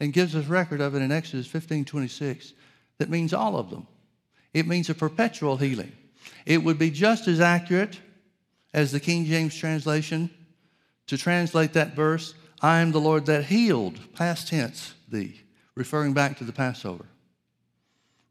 and 0.00 0.12
gives 0.12 0.34
us 0.34 0.46
record 0.46 0.80
of 0.80 0.94
it 0.94 1.02
in 1.02 1.12
Exodus 1.12 1.46
15 1.46 1.84
26 1.84 2.52
that 2.98 3.10
means 3.10 3.34
all 3.34 3.56
of 3.56 3.70
them. 3.70 3.86
It 4.54 4.66
means 4.66 4.88
a 4.88 4.94
perpetual 4.94 5.56
healing. 5.56 5.92
It 6.46 6.62
would 6.62 6.78
be 6.78 6.90
just 6.90 7.28
as 7.28 7.40
accurate 7.40 8.00
as 8.72 8.92
the 8.92 9.00
King 9.00 9.26
James 9.26 9.54
translation 9.54 10.30
to 11.06 11.16
translate 11.16 11.72
that 11.74 11.94
verse, 11.94 12.34
I 12.60 12.80
am 12.80 12.92
the 12.92 13.00
Lord 13.00 13.26
that 13.26 13.44
healed, 13.44 13.98
past 14.14 14.48
tense, 14.48 14.94
thee, 15.08 15.40
referring 15.74 16.12
back 16.12 16.38
to 16.38 16.44
the 16.44 16.52
Passover, 16.52 17.06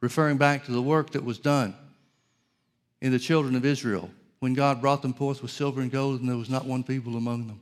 referring 0.01 0.37
back 0.37 0.65
to 0.65 0.71
the 0.71 0.81
work 0.81 1.11
that 1.11 1.23
was 1.23 1.39
done 1.39 1.75
in 3.01 3.11
the 3.11 3.19
children 3.19 3.55
of 3.55 3.65
Israel 3.65 4.09
when 4.39 4.53
God 4.53 4.81
brought 4.81 5.01
them 5.01 5.13
forth 5.13 5.41
with 5.41 5.51
silver 5.51 5.81
and 5.81 5.91
gold 5.91 6.19
and 6.19 6.29
there 6.29 6.37
was 6.37 6.49
not 6.49 6.65
one 6.65 6.83
people 6.83 7.17
among 7.17 7.47
them. 7.47 7.61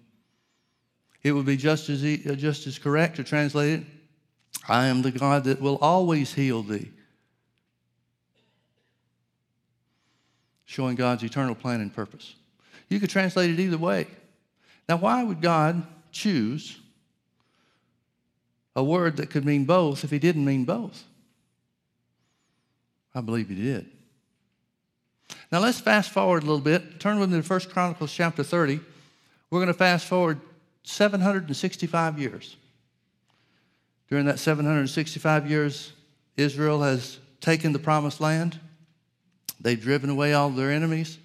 It 1.22 1.32
would 1.32 1.46
be 1.46 1.58
just 1.58 1.89
as, 1.89 2.03
uh, 2.03 2.36
just 2.36 2.67
as 2.67 2.77
correct 2.77 3.15
to 3.17 3.24
translate 3.24 3.79
it 3.79 3.86
I 4.67 4.86
am 4.88 5.01
the 5.01 5.12
God 5.12 5.43
that 5.46 5.60
will 5.60 5.77
always 5.77 6.34
heal 6.34 6.63
thee. 6.63 6.89
Showing 10.65 10.96
God's 10.96 11.24
eternal 11.24 11.55
plan 11.55 11.82
and 11.82 11.93
purpose. 11.93 12.36
You 12.89 13.00
could 13.00 13.10
translate 13.10 13.50
it 13.50 13.60
either 13.60 13.77
way. 13.77 14.08
Now, 14.88 14.98
why 14.98 15.24
would 15.24 15.42
God 15.42 15.86
choose 16.12 16.78
a 18.75 18.84
word 18.84 19.18
that 19.18 19.30
could 19.30 19.46
mean 19.46 19.66
both 19.66 20.04
if 20.04 20.12
he 20.12 20.20
didn't 20.20 20.46
mean 20.46 20.66
both? 20.66 21.04
I 23.16 23.22
believe 23.22 23.50
he 23.50 23.56
did. 23.56 23.90
Now 25.52 25.60
let's 25.60 25.80
fast 25.80 26.12
forward 26.12 26.44
a 26.44 26.46
little 26.46 26.60
bit. 26.60 27.00
Turn 27.00 27.20
with 27.20 27.32
me 27.32 27.42
to 27.42 27.48
1 27.48 27.60
Chronicles 27.72 28.12
chapter 28.12 28.44
30. 28.44 28.80
We're 29.50 29.60
going 29.60 29.68
to 29.68 29.74
fast 29.74 30.08
forward 30.08 30.42
765 30.84 32.20
years. 32.20 32.56
During 34.10 34.25
that 34.25 34.40
765 34.40 35.50
years, 35.50 35.94
Israel 36.38 36.82
has 36.82 37.20
taken 37.40 37.72
the 37.72 37.80
promised 37.80 38.20
land. 38.20 38.60
They've 39.62 39.80
driven 39.80 40.10
away 40.10 40.34
all 40.34 40.50
their 40.50 40.72
enemies, 40.72 41.20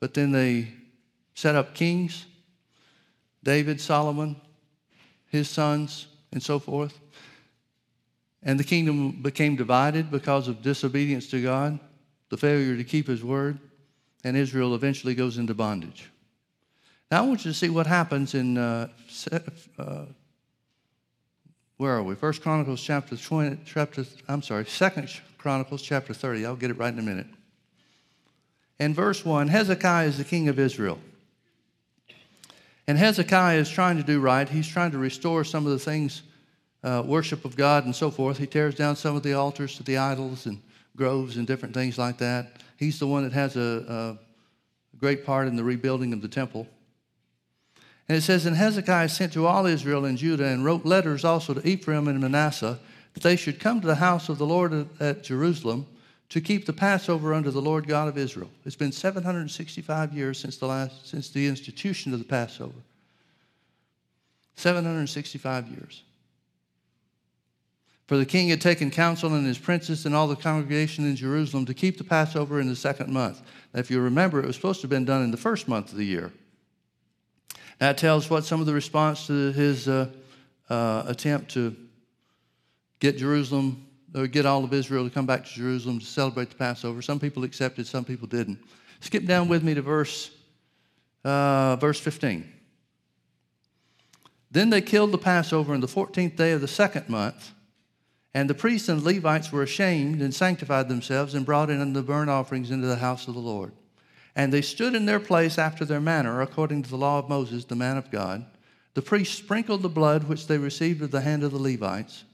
but 0.00 0.14
then 0.14 0.32
they 0.32 0.68
set 1.34 1.54
up 1.54 1.74
kings 1.74 2.26
David, 3.44 3.80
Solomon, 3.80 4.40
his 5.26 5.48
sons, 5.48 6.08
and 6.32 6.42
so 6.42 6.58
forth. 6.58 6.98
And 8.42 8.58
the 8.58 8.64
kingdom 8.64 9.22
became 9.22 9.54
divided 9.54 10.10
because 10.10 10.48
of 10.48 10.62
disobedience 10.62 11.28
to 11.28 11.42
God, 11.42 11.78
the 12.30 12.36
failure 12.36 12.76
to 12.76 12.84
keep 12.84 13.06
his 13.06 13.22
word, 13.22 13.58
and 14.24 14.36
Israel 14.36 14.74
eventually 14.74 15.14
goes 15.14 15.38
into 15.38 15.54
bondage. 15.54 16.10
Now 17.10 17.22
I 17.22 17.26
want 17.26 17.44
you 17.44 17.52
to 17.52 17.56
see 17.56 17.68
what 17.68 17.86
happens 17.86 18.34
in, 18.34 18.58
uh, 18.58 18.88
uh, 19.78 20.06
where 21.76 21.92
are 21.92 22.02
we? 22.02 22.14
First 22.14 22.42
Chronicles 22.42 22.82
chapter 22.82 23.16
20, 23.16 23.58
chapter, 23.64 24.04
I'm 24.26 24.42
sorry, 24.42 24.64
Second 24.66 25.10
Chronicles 25.38 25.82
chapter 25.82 26.14
30. 26.14 26.46
I'll 26.46 26.56
get 26.56 26.70
it 26.70 26.78
right 26.78 26.92
in 26.92 26.98
a 26.98 27.02
minute. 27.02 27.26
In 28.80 28.94
verse 28.94 29.24
1, 29.24 29.48
Hezekiah 29.48 30.06
is 30.06 30.18
the 30.18 30.24
king 30.24 30.48
of 30.48 30.58
Israel. 30.58 30.98
And 32.86 32.98
Hezekiah 32.98 33.58
is 33.58 33.70
trying 33.70 33.96
to 33.96 34.02
do 34.02 34.20
right. 34.20 34.48
He's 34.48 34.68
trying 34.68 34.90
to 34.90 34.98
restore 34.98 35.44
some 35.44 35.64
of 35.64 35.72
the 35.72 35.78
things, 35.78 36.22
uh, 36.82 37.02
worship 37.04 37.44
of 37.44 37.56
God 37.56 37.84
and 37.84 37.96
so 37.96 38.10
forth. 38.10 38.38
He 38.38 38.46
tears 38.46 38.74
down 38.74 38.96
some 38.96 39.16
of 39.16 39.22
the 39.22 39.32
altars 39.32 39.76
to 39.76 39.82
the 39.82 39.96
idols 39.96 40.46
and 40.46 40.60
groves 40.96 41.36
and 41.36 41.46
different 41.46 41.74
things 41.74 41.96
like 41.96 42.18
that. 42.18 42.62
He's 42.76 42.98
the 42.98 43.06
one 43.06 43.24
that 43.24 43.32
has 43.32 43.56
a, 43.56 44.18
a 44.92 44.98
great 44.98 45.24
part 45.24 45.48
in 45.48 45.56
the 45.56 45.64
rebuilding 45.64 46.12
of 46.12 46.20
the 46.20 46.28
temple. 46.28 46.68
And 48.08 48.18
it 48.18 48.22
says, 48.22 48.44
And 48.44 48.56
Hezekiah 48.56 49.08
sent 49.08 49.32
to 49.32 49.46
all 49.46 49.64
Israel 49.64 50.04
and 50.04 50.18
Judah 50.18 50.46
and 50.46 50.64
wrote 50.64 50.84
letters 50.84 51.24
also 51.24 51.54
to 51.54 51.66
Ephraim 51.66 52.06
and 52.06 52.20
Manasseh 52.20 52.78
that 53.14 53.22
they 53.22 53.36
should 53.36 53.60
come 53.60 53.80
to 53.80 53.86
the 53.86 53.94
house 53.94 54.28
of 54.28 54.36
the 54.38 54.46
Lord 54.46 54.88
at 55.00 55.22
Jerusalem 55.22 55.86
to 56.34 56.40
keep 56.40 56.66
the 56.66 56.72
Passover 56.72 57.32
under 57.32 57.52
the 57.52 57.62
Lord 57.62 57.86
God 57.86 58.08
of 58.08 58.18
Israel. 58.18 58.50
It's 58.64 58.74
been 58.74 58.90
765 58.90 60.12
years 60.12 60.36
since 60.36 60.56
the, 60.56 60.66
last, 60.66 61.06
since 61.08 61.30
the 61.30 61.46
institution 61.46 62.12
of 62.12 62.18
the 62.18 62.24
Passover. 62.24 62.74
765 64.56 65.68
years. 65.68 66.02
For 68.08 68.16
the 68.16 68.26
king 68.26 68.48
had 68.48 68.60
taken 68.60 68.90
counsel 68.90 69.32
and 69.32 69.46
his 69.46 69.58
princes 69.58 70.06
and 70.06 70.12
all 70.12 70.26
the 70.26 70.34
congregation 70.34 71.04
in 71.04 71.14
Jerusalem 71.14 71.66
to 71.66 71.72
keep 71.72 71.98
the 71.98 72.04
Passover 72.04 72.58
in 72.58 72.66
the 72.66 72.74
second 72.74 73.12
month. 73.12 73.40
Now, 73.72 73.78
if 73.78 73.88
you 73.88 74.00
remember, 74.00 74.40
it 74.40 74.46
was 74.46 74.56
supposed 74.56 74.80
to 74.80 74.86
have 74.86 74.90
been 74.90 75.04
done 75.04 75.22
in 75.22 75.30
the 75.30 75.36
first 75.36 75.68
month 75.68 75.92
of 75.92 75.98
the 75.98 76.04
year. 76.04 76.32
That 77.78 77.96
tells 77.96 78.28
what 78.28 78.44
some 78.44 78.58
of 78.58 78.66
the 78.66 78.74
response 78.74 79.28
to 79.28 79.52
his 79.52 79.86
uh, 79.86 80.08
uh, 80.68 81.04
attempt 81.06 81.52
to 81.52 81.76
get 82.98 83.18
Jerusalem 83.18 83.83
or 84.14 84.26
get 84.26 84.46
all 84.46 84.64
of 84.64 84.72
Israel 84.72 85.04
to 85.04 85.10
come 85.10 85.26
back 85.26 85.44
to 85.44 85.52
Jerusalem 85.52 85.98
to 85.98 86.06
celebrate 86.06 86.50
the 86.50 86.56
Passover. 86.56 87.02
Some 87.02 87.18
people 87.18 87.44
accepted, 87.44 87.86
some 87.86 88.04
people 88.04 88.28
didn't. 88.28 88.58
Skip 89.00 89.26
down 89.26 89.48
with 89.48 89.62
me 89.62 89.74
to 89.74 89.82
verse, 89.82 90.30
uh, 91.24 91.76
verse 91.76 91.98
15. 91.98 92.50
Then 94.50 94.70
they 94.70 94.80
killed 94.80 95.10
the 95.10 95.18
Passover 95.18 95.74
on 95.74 95.80
the 95.80 95.88
14th 95.88 96.36
day 96.36 96.52
of 96.52 96.60
the 96.60 96.68
second 96.68 97.08
month, 97.08 97.52
and 98.32 98.48
the 98.48 98.54
priests 98.54 98.88
and 98.88 99.02
Levites 99.02 99.50
were 99.50 99.62
ashamed 99.62 100.22
and 100.22 100.32
sanctified 100.32 100.88
themselves 100.88 101.34
and 101.34 101.44
brought 101.44 101.70
in 101.70 101.92
the 101.92 102.02
burnt 102.02 102.30
offerings 102.30 102.70
into 102.70 102.86
the 102.86 102.96
house 102.96 103.26
of 103.26 103.34
the 103.34 103.40
Lord. 103.40 103.72
And 104.36 104.52
they 104.52 104.62
stood 104.62 104.94
in 104.94 105.06
their 105.06 105.20
place 105.20 105.58
after 105.58 105.84
their 105.84 106.00
manner, 106.00 106.40
according 106.40 106.82
to 106.84 106.90
the 106.90 106.96
law 106.96 107.18
of 107.18 107.28
Moses, 107.28 107.64
the 107.64 107.76
man 107.76 107.96
of 107.96 108.10
God. 108.10 108.46
The 108.94 109.02
priests 109.02 109.36
sprinkled 109.36 109.82
the 109.82 109.88
blood 109.88 110.24
which 110.24 110.46
they 110.46 110.58
received 110.58 111.02
at 111.02 111.10
the 111.10 111.20
hand 111.20 111.42
of 111.42 111.52
the 111.52 111.58
Levites 111.58 112.24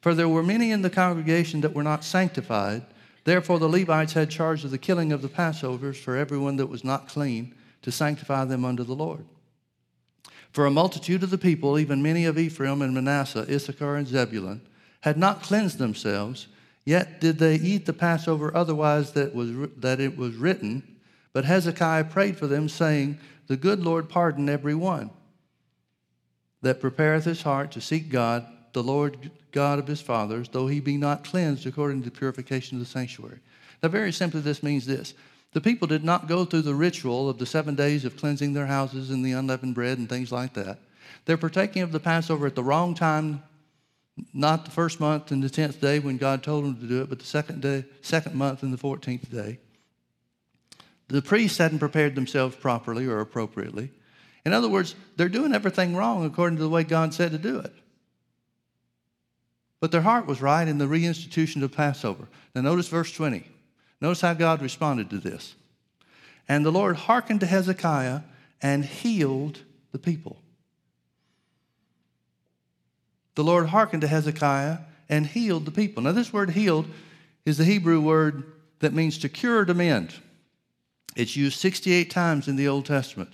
for 0.00 0.14
there 0.14 0.28
were 0.28 0.42
many 0.42 0.70
in 0.70 0.82
the 0.82 0.90
congregation 0.90 1.60
that 1.60 1.74
were 1.74 1.82
not 1.82 2.04
sanctified. 2.04 2.84
Therefore, 3.24 3.58
the 3.58 3.68
Levites 3.68 4.14
had 4.14 4.30
charge 4.30 4.64
of 4.64 4.70
the 4.70 4.78
killing 4.78 5.12
of 5.12 5.22
the 5.22 5.28
Passovers 5.28 5.96
for 5.96 6.16
everyone 6.16 6.56
that 6.56 6.68
was 6.68 6.84
not 6.84 7.08
clean, 7.08 7.54
to 7.82 7.92
sanctify 7.92 8.44
them 8.44 8.64
unto 8.64 8.84
the 8.84 8.94
Lord. 8.94 9.24
For 10.52 10.66
a 10.66 10.70
multitude 10.70 11.22
of 11.22 11.30
the 11.30 11.38
people, 11.38 11.78
even 11.78 12.02
many 12.02 12.24
of 12.24 12.38
Ephraim 12.38 12.82
and 12.82 12.92
Manasseh, 12.92 13.46
Issachar 13.48 13.96
and 13.96 14.06
Zebulun, 14.06 14.62
had 15.00 15.16
not 15.16 15.42
cleansed 15.42 15.78
themselves, 15.78 16.48
yet 16.84 17.20
did 17.20 17.38
they 17.38 17.54
eat 17.54 17.86
the 17.86 17.92
Passover 17.92 18.54
otherwise 18.54 19.12
that, 19.12 19.34
was, 19.34 19.50
that 19.78 20.00
it 20.00 20.16
was 20.16 20.34
written. 20.34 20.82
But 21.32 21.44
Hezekiah 21.44 22.04
prayed 22.04 22.36
for 22.36 22.46
them, 22.46 22.68
saying, 22.68 23.18
The 23.46 23.56
good 23.56 23.80
Lord 23.80 24.08
pardon 24.08 24.48
every 24.48 24.74
one 24.74 25.10
that 26.62 26.80
prepareth 26.80 27.24
his 27.24 27.42
heart 27.42 27.70
to 27.72 27.80
seek 27.80 28.10
God 28.10 28.46
the 28.72 28.82
Lord 28.82 29.30
God 29.52 29.78
of 29.78 29.86
his 29.86 30.00
fathers, 30.00 30.48
though 30.48 30.66
he 30.66 30.80
be 30.80 30.96
not 30.96 31.24
cleansed 31.24 31.66
according 31.66 32.02
to 32.02 32.10
the 32.10 32.16
purification 32.16 32.76
of 32.76 32.80
the 32.80 32.90
sanctuary. 32.90 33.38
Now, 33.82 33.88
very 33.88 34.12
simply, 34.12 34.40
this 34.40 34.62
means 34.62 34.86
this 34.86 35.14
the 35.52 35.60
people 35.60 35.88
did 35.88 36.04
not 36.04 36.28
go 36.28 36.44
through 36.44 36.62
the 36.62 36.74
ritual 36.74 37.28
of 37.28 37.38
the 37.38 37.46
seven 37.46 37.74
days 37.74 38.04
of 38.04 38.16
cleansing 38.16 38.52
their 38.52 38.66
houses 38.66 39.10
and 39.10 39.24
the 39.24 39.32
unleavened 39.32 39.74
bread 39.74 39.98
and 39.98 40.08
things 40.08 40.30
like 40.30 40.54
that. 40.54 40.78
They're 41.24 41.36
partaking 41.36 41.82
of 41.82 41.92
the 41.92 42.00
Passover 42.00 42.46
at 42.46 42.54
the 42.54 42.62
wrong 42.62 42.94
time, 42.94 43.42
not 44.32 44.64
the 44.64 44.70
first 44.70 45.00
month 45.00 45.32
and 45.32 45.42
the 45.42 45.50
tenth 45.50 45.80
day 45.80 45.98
when 45.98 46.18
God 46.18 46.42
told 46.42 46.64
them 46.64 46.76
to 46.76 46.86
do 46.86 47.02
it, 47.02 47.08
but 47.08 47.18
the 47.18 47.24
second 47.24 47.62
day, 47.62 47.84
second 48.00 48.34
month 48.34 48.62
and 48.62 48.72
the 48.72 48.78
fourteenth 48.78 49.30
day. 49.30 49.58
The 51.08 51.22
priests 51.22 51.58
hadn't 51.58 51.80
prepared 51.80 52.14
themselves 52.14 52.54
properly 52.54 53.06
or 53.06 53.20
appropriately. 53.20 53.90
In 54.44 54.52
other 54.52 54.68
words, 54.68 54.94
they're 55.16 55.28
doing 55.28 55.52
everything 55.52 55.96
wrong 55.96 56.24
according 56.24 56.58
to 56.58 56.62
the 56.62 56.68
way 56.68 56.84
God 56.84 57.12
said 57.12 57.32
to 57.32 57.38
do 57.38 57.58
it. 57.58 57.74
But 59.80 59.92
their 59.92 60.02
heart 60.02 60.26
was 60.26 60.42
right 60.42 60.68
in 60.68 60.78
the 60.78 60.84
reinstitution 60.84 61.62
of 61.62 61.72
Passover. 61.72 62.28
Now, 62.54 62.60
notice 62.60 62.88
verse 62.88 63.12
20. 63.12 63.44
Notice 64.00 64.20
how 64.20 64.34
God 64.34 64.62
responded 64.62 65.10
to 65.10 65.18
this. 65.18 65.54
And 66.48 66.64
the 66.64 66.72
Lord 66.72 66.96
hearkened 66.96 67.40
to 67.40 67.46
Hezekiah 67.46 68.20
and 68.60 68.84
healed 68.84 69.60
the 69.92 69.98
people. 69.98 70.36
The 73.34 73.44
Lord 73.44 73.68
hearkened 73.68 74.02
to 74.02 74.08
Hezekiah 74.08 74.78
and 75.08 75.26
healed 75.26 75.64
the 75.64 75.70
people. 75.70 76.02
Now, 76.02 76.12
this 76.12 76.32
word 76.32 76.50
healed 76.50 76.86
is 77.46 77.56
the 77.56 77.64
Hebrew 77.64 78.00
word 78.00 78.44
that 78.80 78.92
means 78.92 79.18
to 79.18 79.28
cure 79.28 79.60
or 79.60 79.64
to 79.64 79.74
mend. 79.74 80.14
It's 81.16 81.36
used 81.36 81.58
68 81.58 82.10
times 82.10 82.48
in 82.48 82.56
the 82.56 82.68
Old 82.68 82.86
Testament. 82.86 83.30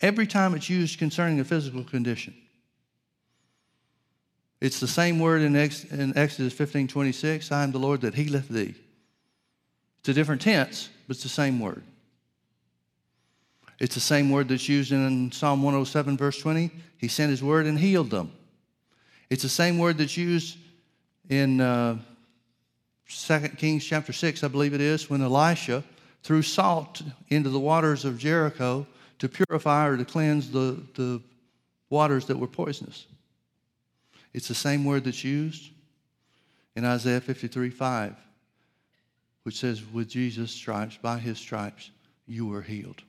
Every 0.00 0.26
time 0.26 0.54
it's 0.54 0.68
used 0.68 0.98
concerning 0.98 1.40
a 1.40 1.44
physical 1.44 1.84
condition. 1.84 2.34
It's 4.66 4.80
the 4.80 4.88
same 4.88 5.20
word 5.20 5.42
in, 5.42 5.54
Ex- 5.54 5.84
in 5.84 6.18
Exodus 6.18 6.52
15 6.52 6.88
26 6.88 7.52
I 7.52 7.62
am 7.62 7.70
the 7.70 7.78
Lord 7.78 8.00
that 8.00 8.16
healeth 8.16 8.48
thee. 8.48 8.74
It's 10.00 10.08
a 10.08 10.12
different 10.12 10.42
tense, 10.42 10.88
but 11.06 11.14
it's 11.14 11.22
the 11.22 11.28
same 11.28 11.60
word. 11.60 11.84
It's 13.78 13.94
the 13.94 14.00
same 14.00 14.28
word 14.28 14.48
that's 14.48 14.68
used 14.68 14.90
in 14.90 15.30
Psalm 15.30 15.62
107, 15.62 16.16
verse 16.16 16.40
20. 16.40 16.72
He 16.98 17.06
sent 17.06 17.30
his 17.30 17.44
word 17.44 17.66
and 17.66 17.78
healed 17.78 18.10
them. 18.10 18.32
It's 19.30 19.44
the 19.44 19.48
same 19.48 19.78
word 19.78 19.98
that's 19.98 20.16
used 20.16 20.58
in 21.28 21.60
uh, 21.60 21.98
2 23.08 23.38
Kings 23.50 23.84
chapter 23.84 24.12
6, 24.12 24.42
I 24.42 24.48
believe 24.48 24.74
it 24.74 24.80
is, 24.80 25.08
when 25.08 25.22
Elisha 25.22 25.84
threw 26.24 26.42
salt 26.42 27.02
into 27.28 27.50
the 27.50 27.60
waters 27.60 28.04
of 28.04 28.18
Jericho 28.18 28.84
to 29.20 29.28
purify 29.28 29.86
or 29.86 29.96
to 29.96 30.04
cleanse 30.04 30.50
the, 30.50 30.82
the 30.94 31.22
waters 31.88 32.26
that 32.26 32.36
were 32.36 32.48
poisonous. 32.48 33.06
It's 34.36 34.48
the 34.48 34.54
same 34.54 34.84
word 34.84 35.04
that's 35.04 35.24
used 35.24 35.70
in 36.76 36.84
Isaiah 36.84 37.22
53 37.22 37.70
5, 37.70 38.14
which 39.44 39.58
says, 39.58 39.82
With 39.82 40.10
Jesus' 40.10 40.50
stripes, 40.50 40.98
by 40.98 41.18
his 41.18 41.38
stripes, 41.38 41.90
you 42.26 42.46
were 42.46 42.60
healed. 42.60 43.02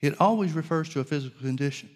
It 0.00 0.20
always 0.20 0.54
refers 0.54 0.88
to 0.88 1.00
a 1.00 1.04
physical 1.04 1.40
condition. 1.40 1.88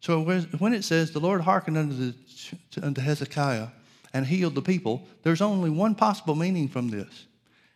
So 0.00 0.20
when 0.58 0.74
it 0.74 0.82
says, 0.82 1.12
The 1.12 1.20
Lord 1.20 1.42
hearkened 1.42 1.78
unto, 1.78 1.94
the, 1.94 2.84
unto 2.84 3.00
Hezekiah 3.00 3.68
and 4.12 4.26
healed 4.26 4.56
the 4.56 4.62
people, 4.62 5.06
there's 5.22 5.40
only 5.40 5.70
one 5.70 5.94
possible 5.94 6.34
meaning 6.34 6.66
from 6.66 6.88
this, 6.88 7.26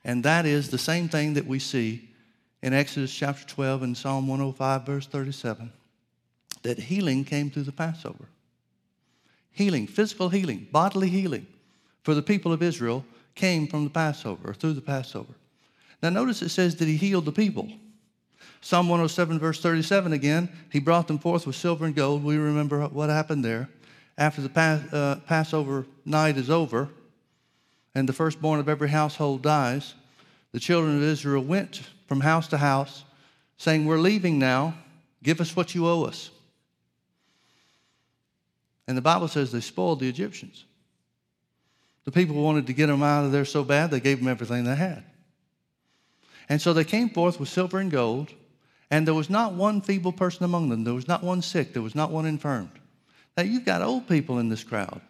and 0.05 0.25
that 0.25 0.45
is 0.45 0.71
the 0.71 0.77
same 0.77 1.09
thing 1.09 1.35
that 1.35 1.47
we 1.47 1.61
see 1.61 2.09
in 2.65 2.75
Exodus 2.75 3.15
chapter 3.15 3.47
12 3.47 3.85
and 3.85 3.97
Psalm 3.97 4.27
105, 4.27 4.85
verse 4.85 5.07
37, 5.07 5.73
that 6.65 6.81
healing 6.81 7.25
came 7.25 7.49
through 7.49 7.63
the 7.63 7.71
Passover 7.71 8.27
healing, 9.53 9.87
physical 9.87 10.29
healing, 10.29 10.69
bodily 10.71 11.09
healing 11.09 11.47
for 12.03 12.15
the 12.15 12.23
people 12.23 12.53
of 12.53 12.63
Israel 12.63 13.05
came 13.35 13.67
from 13.67 13.85
the 13.85 13.91
Passover 13.91 14.51
or 14.51 14.55
through 14.55 14.73
the 14.73 14.81
Passover. 14.81 15.35
Now, 16.03 16.11
notice 16.11 16.43
it 16.43 16.51
says 16.51 16.77
that 16.77 16.89
he 16.89 16.97
healed 16.97 17.25
the 17.25 17.33
people. 17.33 17.69
Psalm 18.61 18.89
107, 18.89 19.39
verse 19.39 19.61
37 19.61 20.13
again, 20.13 20.49
he 20.71 20.81
brought 20.81 21.07
them 21.07 21.19
forth 21.19 21.47
with 21.47 21.57
silver 21.57 21.85
and 21.85 21.95
gold. 21.95 22.25
We 22.25 22.37
remember 22.37 22.87
what 22.89 23.11
happened 23.11 23.45
there. 23.45 23.69
After 24.17 24.43
the 24.43 24.51
uh, 24.93 25.17
Passover 25.27 25.87
night 26.05 26.37
is 26.37 26.51
over 26.51 26.89
and 27.95 28.09
the 28.09 28.13
firstborn 28.13 28.59
of 28.59 28.69
every 28.69 28.89
household 28.89 29.43
dies, 29.43 29.95
the 30.53 30.61
children 30.61 30.97
of 30.97 31.03
Israel 31.03 31.45
went 31.45 31.83
from 32.07 32.21
house 32.21 32.49
to 32.49 32.59
house, 32.59 33.05
saying, 33.59 33.85
We're 33.85 33.99
leaving 33.99 34.39
now. 34.39 34.75
Give 35.23 35.41
us 35.41 35.55
what 35.55 35.75
you 35.75 35.87
owe 35.87 36.05
us. 36.05 36.31
And 38.89 38.97
the 38.97 39.03
Bible 39.03 39.29
says 39.29 39.53
they 39.53 39.61
spoiled 39.61 40.01
the 40.01 40.09
Egyptians. 40.09 40.65
The 42.05 42.11
people 42.11 42.37
wanted 42.37 42.67
to 42.67 42.73
get 42.73 42.87
them 42.87 43.03
out 43.03 43.27
of 43.27 43.33
there 43.33 43.45
so 43.45 43.63
bad, 43.63 43.91
they 43.91 44.01
gave 44.01 44.19
them 44.19 44.29
everything 44.29 44.65
they 44.65 44.75
had. 44.75 45.05
And 46.49 46.61
so 46.61 46.73
they 46.73 46.85
came 46.85 47.11
forth 47.11 47.39
with 47.39 47.51
silver 47.51 47.79
and 47.79 47.91
gold, 47.91 48.33
and 48.91 49.07
there 49.07 49.15
was 49.15 49.29
not 49.29 49.53
one 49.53 49.83
feeble 49.83 50.13
person 50.13 50.45
among 50.45 50.71
them. 50.71 50.85
There 50.85 50.95
was 50.95 51.07
not 51.07 51.23
one 51.23 51.43
sick. 51.43 51.75
There 51.75 51.83
was 51.83 51.95
not 51.95 52.11
one 52.11 52.25
infirmed. 52.25 52.71
Now, 53.37 53.43
you've 53.43 53.67
got 53.67 53.83
old 53.83 54.09
people 54.09 54.39
in 54.39 54.49
this 54.49 54.65
crowd. 54.65 55.03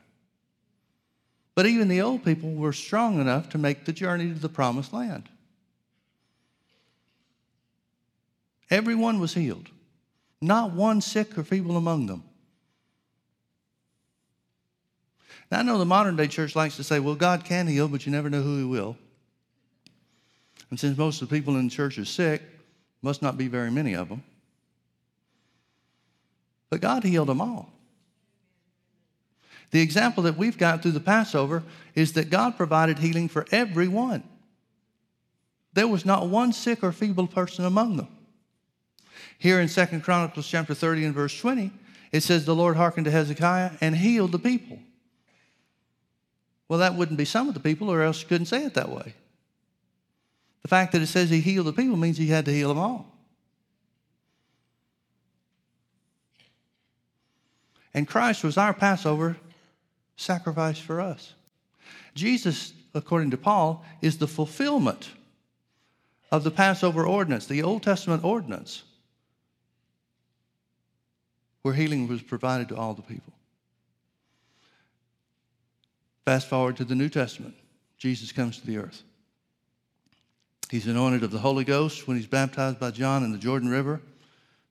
But 1.54 1.66
even 1.66 1.86
the 1.86 2.02
old 2.02 2.24
people 2.24 2.52
were 2.52 2.72
strong 2.72 3.20
enough 3.20 3.48
to 3.50 3.58
make 3.58 3.84
the 3.84 3.92
journey 3.92 4.32
to 4.32 4.38
the 4.38 4.48
promised 4.48 4.92
land. 4.92 5.28
Everyone 8.70 9.20
was 9.20 9.34
healed, 9.34 9.68
not 10.40 10.72
one 10.72 11.00
sick 11.00 11.38
or 11.38 11.44
feeble 11.44 11.76
among 11.76 12.06
them. 12.06 12.24
Now, 15.50 15.60
I 15.60 15.62
know 15.62 15.78
the 15.78 15.84
modern 15.84 16.16
day 16.16 16.26
church 16.26 16.54
likes 16.54 16.76
to 16.76 16.84
say, 16.84 17.00
well, 17.00 17.14
God 17.14 17.44
can 17.44 17.66
heal, 17.66 17.88
but 17.88 18.04
you 18.04 18.12
never 18.12 18.28
know 18.28 18.42
who 18.42 18.58
He 18.58 18.64
will. 18.64 18.96
And 20.70 20.78
since 20.78 20.98
most 20.98 21.22
of 21.22 21.28
the 21.28 21.36
people 21.36 21.56
in 21.56 21.68
the 21.68 21.74
church 21.74 21.98
are 21.98 22.04
sick, 22.04 22.42
must 23.00 23.22
not 23.22 23.38
be 23.38 23.48
very 23.48 23.70
many 23.70 23.94
of 23.94 24.08
them. 24.08 24.22
But 26.70 26.80
God 26.80 27.04
healed 27.04 27.28
them 27.28 27.40
all. 27.40 27.72
The 29.70 29.80
example 29.80 30.22
that 30.24 30.36
we've 30.36 30.58
got 30.58 30.82
through 30.82 30.92
the 30.92 31.00
Passover 31.00 31.62
is 31.94 32.14
that 32.14 32.30
God 32.30 32.56
provided 32.56 32.98
healing 32.98 33.28
for 33.28 33.46
everyone. 33.50 34.22
There 35.74 35.88
was 35.88 36.04
not 36.04 36.28
one 36.28 36.52
sick 36.52 36.82
or 36.82 36.92
feeble 36.92 37.26
person 37.26 37.64
among 37.64 37.96
them. 37.96 38.08
Here 39.38 39.60
in 39.60 39.68
Second 39.68 40.02
Chronicles 40.02 40.48
chapter 40.48 40.74
30 40.74 41.06
and 41.06 41.14
verse 41.14 41.38
20, 41.38 41.70
it 42.12 42.22
says, 42.22 42.44
The 42.44 42.54
Lord 42.54 42.76
hearkened 42.76 43.04
to 43.04 43.10
Hezekiah 43.10 43.72
and 43.80 43.96
healed 43.96 44.32
the 44.32 44.38
people. 44.38 44.78
Well, 46.68 46.78
that 46.80 46.94
wouldn't 46.94 47.18
be 47.18 47.24
some 47.24 47.48
of 47.48 47.54
the 47.54 47.60
people, 47.60 47.90
or 47.90 48.02
else 48.02 48.20
you 48.20 48.28
couldn't 48.28 48.46
say 48.46 48.64
it 48.64 48.74
that 48.74 48.90
way. 48.90 49.14
The 50.62 50.68
fact 50.68 50.92
that 50.92 51.02
it 51.02 51.06
says 51.06 51.30
he 51.30 51.40
healed 51.40 51.66
the 51.66 51.72
people 51.72 51.96
means 51.96 52.18
he 52.18 52.26
had 52.26 52.44
to 52.44 52.52
heal 52.52 52.68
them 52.68 52.78
all. 52.78 53.14
And 57.94 58.06
Christ 58.06 58.44
was 58.44 58.58
our 58.58 58.74
Passover 58.74 59.36
sacrifice 60.16 60.78
for 60.78 61.00
us. 61.00 61.32
Jesus, 62.14 62.74
according 62.94 63.30
to 63.30 63.38
Paul, 63.38 63.84
is 64.02 64.18
the 64.18 64.28
fulfillment 64.28 65.10
of 66.30 66.44
the 66.44 66.50
Passover 66.50 67.06
ordinance, 67.06 67.46
the 67.46 67.62
Old 67.62 67.82
Testament 67.82 68.24
ordinance, 68.24 68.82
where 71.62 71.74
healing 71.74 72.08
was 72.08 72.20
provided 72.20 72.68
to 72.68 72.76
all 72.76 72.92
the 72.92 73.02
people. 73.02 73.32
Fast 76.28 76.48
forward 76.48 76.76
to 76.76 76.84
the 76.84 76.94
New 76.94 77.08
Testament. 77.08 77.54
Jesus 77.96 78.32
comes 78.32 78.58
to 78.58 78.66
the 78.66 78.76
earth. 78.76 79.02
He's 80.70 80.86
anointed 80.86 81.22
of 81.22 81.30
the 81.30 81.38
Holy 81.38 81.64
Ghost 81.64 82.06
when 82.06 82.18
he's 82.18 82.26
baptized 82.26 82.78
by 82.78 82.90
John 82.90 83.24
in 83.24 83.32
the 83.32 83.38
Jordan 83.38 83.70
River. 83.70 84.02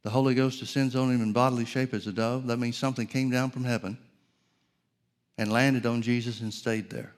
The 0.04 0.12
Holy 0.12 0.36
Ghost 0.36 0.60
descends 0.60 0.96
on 0.96 1.10
him 1.10 1.24
in 1.24 1.34
bodily 1.34 1.66
shape 1.66 1.96
as 1.96 2.06
a 2.06 2.12
dove. 2.12 2.46
That 2.46 2.60
means 2.60 2.78
something 2.78 3.08
came 3.08 3.32
down 3.32 3.50
from 3.50 3.64
heaven 3.64 3.98
and 5.40 5.52
landed 5.52 5.88
on 5.88 6.04
Jesus 6.04 6.42
and 6.42 6.54
stayed 6.54 6.92
there. 6.92 7.16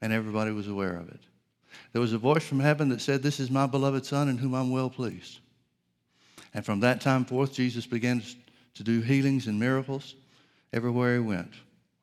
And 0.00 0.10
everybody 0.10 0.52
was 0.52 0.66
aware 0.66 0.96
of 0.96 1.10
it. 1.10 1.20
There 1.92 2.00
was 2.00 2.14
a 2.14 2.18
voice 2.18 2.46
from 2.46 2.60
heaven 2.60 2.88
that 2.88 3.02
said, 3.02 3.22
This 3.22 3.40
is 3.40 3.50
my 3.50 3.66
beloved 3.66 4.06
Son 4.06 4.30
in 4.30 4.38
whom 4.38 4.54
I'm 4.54 4.70
well 4.70 4.88
pleased. 4.88 5.40
And 6.54 6.64
from 6.64 6.80
that 6.80 7.02
time 7.02 7.26
forth, 7.26 7.52
Jesus 7.52 7.84
began 7.84 8.22
to 8.72 8.82
do 8.82 9.02
healings 9.02 9.48
and 9.48 9.60
miracles 9.60 10.14
everywhere 10.72 11.16
he 11.16 11.20
went 11.20 11.52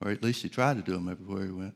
or 0.03 0.11
at 0.11 0.23
least 0.23 0.43
he 0.43 0.49
tried 0.49 0.75
to 0.75 0.83
do 0.83 0.93
them 0.93 1.07
everywhere 1.07 1.45
he 1.45 1.51
went. 1.51 1.73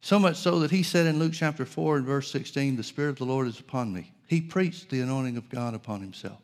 So 0.00 0.18
much 0.18 0.36
so 0.36 0.58
that 0.60 0.70
he 0.70 0.82
said 0.82 1.06
in 1.06 1.18
Luke 1.18 1.32
chapter 1.32 1.64
4 1.64 1.98
and 1.98 2.06
verse 2.06 2.30
16, 2.30 2.76
The 2.76 2.82
Spirit 2.82 3.10
of 3.10 3.18
the 3.18 3.24
Lord 3.24 3.46
is 3.46 3.60
upon 3.60 3.92
me. 3.92 4.12
He 4.26 4.40
preached 4.40 4.90
the 4.90 5.00
anointing 5.00 5.36
of 5.36 5.48
God 5.48 5.74
upon 5.74 6.00
himself. 6.00 6.40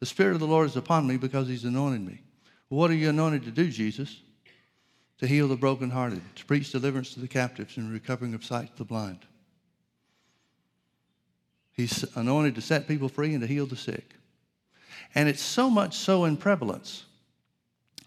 The 0.00 0.06
Spirit 0.06 0.34
of 0.34 0.40
the 0.40 0.46
Lord 0.46 0.66
is 0.66 0.76
upon 0.76 1.06
me 1.06 1.16
because 1.16 1.48
he's 1.48 1.64
anointed 1.64 2.04
me. 2.04 2.20
What 2.68 2.90
are 2.90 2.94
you 2.94 3.08
anointed 3.08 3.44
to 3.44 3.50
do, 3.50 3.70
Jesus? 3.70 4.20
To 5.18 5.26
heal 5.26 5.48
the 5.48 5.56
brokenhearted, 5.56 6.22
to 6.36 6.44
preach 6.44 6.70
deliverance 6.70 7.14
to 7.14 7.20
the 7.20 7.28
captives 7.28 7.76
and 7.76 7.90
recovering 7.92 8.34
of 8.34 8.44
sight 8.44 8.72
to 8.72 8.78
the 8.78 8.84
blind. 8.84 9.20
He's 11.72 12.04
anointed 12.16 12.56
to 12.56 12.60
set 12.60 12.88
people 12.88 13.08
free 13.08 13.32
and 13.32 13.40
to 13.40 13.46
heal 13.46 13.66
the 13.66 13.76
sick. 13.76 14.14
And 15.14 15.28
it's 15.28 15.42
so 15.42 15.70
much 15.70 15.96
so 15.96 16.24
in 16.24 16.36
prevalence. 16.36 17.04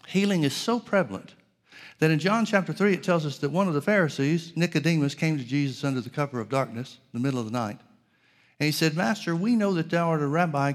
Healing 0.06 0.44
is 0.44 0.54
so 0.54 0.78
prevalent 0.78 1.34
that 2.02 2.10
in 2.10 2.18
John 2.18 2.44
chapter 2.44 2.72
3, 2.72 2.94
it 2.94 3.04
tells 3.04 3.24
us 3.24 3.38
that 3.38 3.52
one 3.52 3.68
of 3.68 3.74
the 3.74 3.80
Pharisees, 3.80 4.54
Nicodemus, 4.56 5.14
came 5.14 5.38
to 5.38 5.44
Jesus 5.44 5.84
under 5.84 6.00
the 6.00 6.10
cover 6.10 6.40
of 6.40 6.48
darkness, 6.48 6.98
in 7.14 7.20
the 7.20 7.24
middle 7.24 7.38
of 7.38 7.46
the 7.46 7.52
night. 7.52 7.78
And 8.58 8.66
he 8.66 8.72
said, 8.72 8.96
Master, 8.96 9.36
we 9.36 9.54
know 9.54 9.72
that 9.74 9.88
thou 9.88 10.08
art 10.08 10.20
a 10.20 10.26
rabbi, 10.26 10.72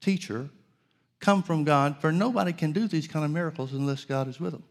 teacher, 0.00 0.48
come 1.20 1.42
from 1.42 1.64
God, 1.64 1.98
for 2.00 2.12
nobody 2.12 2.54
can 2.54 2.72
do 2.72 2.88
these 2.88 3.06
kind 3.06 3.26
of 3.26 3.30
miracles 3.30 3.74
unless 3.74 4.06
God 4.06 4.26
is 4.26 4.40
with 4.40 4.52
them. 4.52 4.62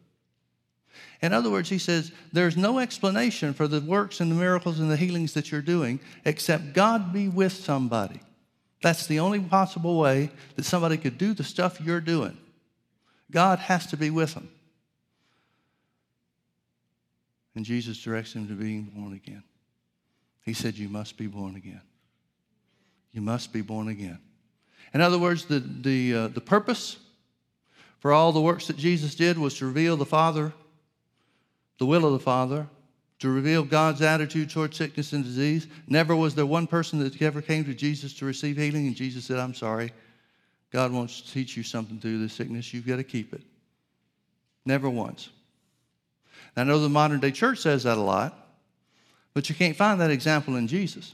In 1.22 1.32
other 1.32 1.52
words, 1.52 1.70
he 1.70 1.78
says, 1.78 2.12
there's 2.32 2.58
no 2.58 2.80
explanation 2.80 3.54
for 3.54 3.68
the 3.68 3.80
works 3.80 4.20
and 4.20 4.32
the 4.32 4.36
miracles 4.36 4.80
and 4.80 4.90
the 4.90 4.98
healings 4.98 5.34
that 5.36 5.52
you're 5.52 5.62
doing 5.62 6.00
except 6.26 6.74
God 6.74 7.14
be 7.14 7.28
with 7.28 7.54
somebody. 7.54 8.20
That's 8.82 9.06
the 9.06 9.20
only 9.20 9.42
possible 9.42 10.00
way 10.00 10.32
that 10.56 10.66
somebody 10.66 10.98
could 10.98 11.20
do 11.20 11.36
the 11.36 11.44
stuff 11.44 11.80
you're 11.80 12.02
doing. 12.02 12.36
God 13.30 13.60
has 13.60 13.86
to 13.92 13.96
be 13.96 14.10
with 14.10 14.34
them. 14.34 14.50
And 17.56 17.64
Jesus 17.64 18.02
directs 18.02 18.34
him 18.34 18.48
to 18.48 18.54
being 18.54 18.92
born 18.96 19.14
again. 19.14 19.44
He 20.44 20.54
said, 20.54 20.78
You 20.78 20.90
must 20.90 21.18
be 21.18 21.28
born 21.28 21.56
again. 21.56 21.82
You 23.12 23.22
must 23.22 23.54
be 23.54 23.62
born 23.62 23.88
again. 23.88 24.20
In 24.94 25.02
other 25.02 25.18
words, 25.18 25.46
the, 25.46 25.60
the, 25.60 26.14
uh, 26.14 26.28
the 26.30 26.42
purpose 26.42 26.98
for 28.00 28.12
all 28.12 28.32
the 28.32 28.42
works 28.42 28.68
that 28.68 28.78
Jesus 28.78 29.16
did 29.16 29.38
was 29.38 29.58
to 29.60 29.66
reveal 29.66 29.96
the 29.96 30.06
Father, 30.06 30.54
the 31.78 31.86
will 31.86 32.06
of 32.06 32.14
the 32.14 32.20
Father, 32.20 32.68
to 33.20 33.30
reveal 33.30 33.64
God's 33.64 34.02
attitude 34.02 34.50
toward 34.50 34.76
sickness 34.76 35.14
and 35.14 35.24
disease. 35.24 35.68
Never 35.88 36.16
was 36.16 36.36
there 36.36 36.46
one 36.46 36.68
person 36.68 37.00
that 37.00 37.22
ever 37.22 37.42
came 37.42 37.64
to 37.66 37.74
Jesus 37.74 38.14
to 38.16 38.26
receive 38.26 38.58
healing, 38.58 38.88
and 38.88 38.96
Jesus 38.96 39.26
said, 39.26 39.40
I'm 39.40 39.54
sorry. 39.54 39.94
God 40.72 40.92
wants 40.92 41.22
to 41.22 41.32
teach 41.32 41.56
you 41.56 41.64
something 41.64 42.00
through 42.00 42.20
this 42.20 42.34
sickness. 42.34 42.74
You've 42.74 42.88
got 42.88 42.98
to 42.98 43.04
keep 43.04 43.34
it. 43.34 43.44
Never 44.66 44.90
once. 44.90 45.30
I 46.56 46.64
know 46.64 46.80
the 46.80 46.90
modern 46.90 47.20
day 47.20 47.32
church 47.32 47.60
says 47.60 47.84
that 47.84 47.98
a 47.98 48.02
lot, 48.02 48.38
but 49.34 49.50
you 49.50 49.56
can't 49.56 49.76
find 49.76 50.00
that 50.02 50.12
example 50.12 50.56
in 50.56 50.68
Jesus. 50.68 51.14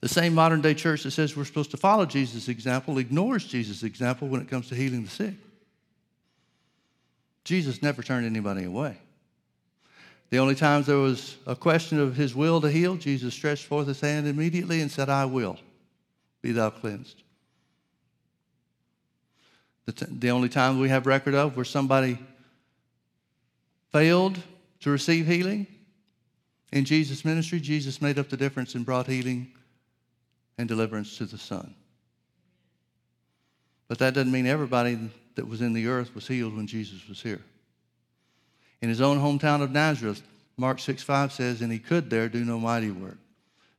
The 0.00 0.08
same 0.08 0.34
modern 0.34 0.60
day 0.60 0.74
church 0.74 1.04
that 1.04 1.12
says 1.12 1.34
we're 1.34 1.46
supposed 1.46 1.70
to 1.70 1.78
follow 1.78 2.04
Jesus' 2.04 2.48
example 2.48 2.98
ignores 2.98 3.46
Jesus' 3.46 3.82
example 3.82 4.28
when 4.28 4.42
it 4.42 4.48
comes 4.48 4.68
to 4.68 4.74
healing 4.74 5.04
the 5.04 5.10
sick. 5.10 5.34
Jesus 7.44 7.82
never 7.82 8.02
turned 8.02 8.26
anybody 8.26 8.64
away. 8.64 8.98
The 10.30 10.38
only 10.38 10.54
times 10.54 10.86
there 10.86 10.98
was 10.98 11.36
a 11.46 11.54
question 11.56 11.98
of 12.00 12.16
his 12.16 12.34
will 12.34 12.60
to 12.60 12.70
heal, 12.70 12.96
Jesus 12.96 13.32
stretched 13.32 13.64
forth 13.64 13.86
his 13.86 14.00
hand 14.00 14.26
immediately 14.26 14.80
and 14.80 14.90
said, 14.90 15.08
I 15.08 15.26
will. 15.26 15.58
Be 16.42 16.52
thou 16.52 16.70
cleansed. 16.70 17.22
The, 19.86 19.92
t- 19.92 20.06
the 20.10 20.30
only 20.30 20.48
time 20.48 20.80
we 20.80 20.88
have 20.88 21.06
record 21.06 21.34
of 21.34 21.56
where 21.56 21.64
somebody 21.64 22.18
failed 23.94 24.36
to 24.80 24.90
receive 24.90 25.24
healing 25.24 25.68
in 26.74 26.84
Jesus' 26.84 27.24
ministry, 27.24 27.60
Jesus 27.60 28.02
made 28.02 28.18
up 28.18 28.28
the 28.28 28.36
difference 28.36 28.74
and 28.74 28.84
brought 28.84 29.06
healing 29.06 29.52
and 30.58 30.68
deliverance 30.68 31.16
to 31.18 31.24
the 31.24 31.38
Son. 31.38 31.72
But 33.86 34.00
that 34.00 34.12
doesn't 34.12 34.32
mean 34.32 34.48
everybody 34.48 34.98
that 35.36 35.46
was 35.46 35.60
in 35.60 35.72
the 35.72 35.86
earth 35.86 36.12
was 36.16 36.26
healed 36.26 36.56
when 36.56 36.66
Jesus 36.66 37.08
was 37.08 37.22
here. 37.22 37.40
In 38.82 38.88
his 38.88 39.00
own 39.00 39.18
hometown 39.18 39.62
of 39.62 39.70
Nazareth, 39.70 40.24
Mark 40.56 40.80
6 40.80 41.00
5 41.04 41.32
says, 41.32 41.60
And 41.60 41.70
he 41.70 41.78
could 41.78 42.10
there 42.10 42.28
do 42.28 42.44
no 42.44 42.58
mighty 42.58 42.90
work, 42.90 43.18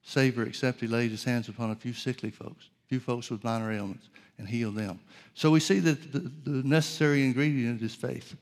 save 0.01 0.39
or 0.39 0.43
except 0.43 0.79
he 0.79 0.87
laid 0.87 1.11
his 1.11 1.25
hands 1.25 1.49
upon 1.49 1.71
a 1.71 1.75
few 1.75 1.91
sickly 1.91 2.29
folks, 2.31 2.69
a 2.85 2.87
few 2.87 3.01
folks 3.01 3.29
with 3.29 3.43
minor 3.43 3.73
ailments, 3.73 4.07
and 4.37 4.47
healed 4.47 4.75
them. 4.75 5.01
So 5.33 5.51
we 5.51 5.59
see 5.59 5.79
that 5.81 6.13
the, 6.13 6.19
the 6.49 6.65
necessary 6.65 7.25
ingredient 7.25 7.81
is 7.81 7.93
faith. 7.93 8.37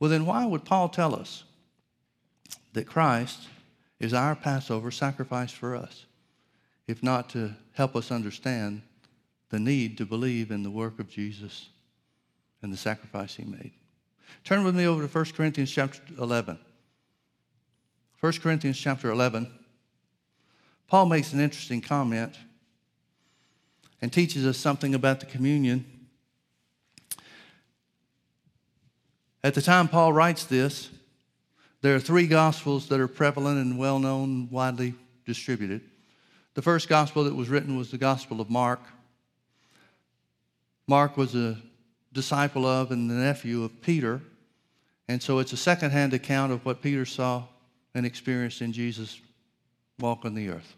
Well, 0.00 0.10
then 0.10 0.26
why 0.26 0.46
would 0.46 0.64
Paul 0.64 0.88
tell 0.88 1.14
us 1.14 1.44
that 2.72 2.86
Christ 2.86 3.48
is 3.98 4.14
our 4.14 4.36
Passover 4.36 4.90
sacrifice 4.90 5.50
for 5.50 5.74
us, 5.74 6.06
if 6.86 7.02
not 7.02 7.28
to 7.30 7.54
help 7.72 7.96
us 7.96 8.12
understand 8.12 8.82
the 9.50 9.58
need 9.58 9.98
to 9.98 10.06
believe 10.06 10.50
in 10.50 10.62
the 10.62 10.70
work 10.70 10.98
of 10.98 11.08
Jesus 11.10 11.68
and 12.62 12.72
the 12.72 12.76
sacrifice 12.76 13.34
he 13.34 13.44
made? 13.44 13.72
Turn 14.44 14.64
with 14.64 14.76
me 14.76 14.86
over 14.86 15.06
to 15.06 15.12
1 15.12 15.24
Corinthians 15.36 15.70
chapter 15.70 16.00
11. 16.18 16.58
1 18.20 18.32
Corinthians 18.34 18.78
chapter 18.78 19.10
11. 19.10 19.50
Paul 20.86 21.06
makes 21.06 21.32
an 21.32 21.40
interesting 21.40 21.80
comment 21.80 22.36
and 24.00 24.12
teaches 24.12 24.46
us 24.46 24.56
something 24.56 24.94
about 24.94 25.20
the 25.20 25.26
communion. 25.26 25.84
At 29.44 29.54
the 29.54 29.62
time 29.62 29.88
Paul 29.88 30.12
writes 30.12 30.44
this, 30.44 30.90
there 31.80 31.94
are 31.94 32.00
three 32.00 32.26
gospels 32.26 32.88
that 32.88 32.98
are 32.98 33.06
prevalent 33.06 33.58
and 33.58 33.78
well 33.78 34.00
known, 34.00 34.48
widely 34.50 34.94
distributed. 35.26 35.82
The 36.54 36.62
first 36.62 36.88
gospel 36.88 37.22
that 37.24 37.34
was 37.36 37.48
written 37.48 37.76
was 37.76 37.92
the 37.92 37.98
Gospel 37.98 38.40
of 38.40 38.50
Mark. 38.50 38.80
Mark 40.88 41.16
was 41.16 41.36
a 41.36 41.56
disciple 42.12 42.66
of 42.66 42.90
and 42.90 43.08
the 43.08 43.14
nephew 43.14 43.62
of 43.62 43.80
Peter, 43.80 44.20
and 45.06 45.22
so 45.22 45.38
it's 45.38 45.52
a 45.52 45.56
secondhand 45.56 46.14
account 46.14 46.50
of 46.50 46.64
what 46.64 46.82
Peter 46.82 47.06
saw 47.06 47.44
and 47.94 48.04
experienced 48.04 48.60
in 48.60 48.72
Jesus 48.72 49.20
walk 50.00 50.24
on 50.24 50.34
the 50.34 50.48
earth. 50.48 50.74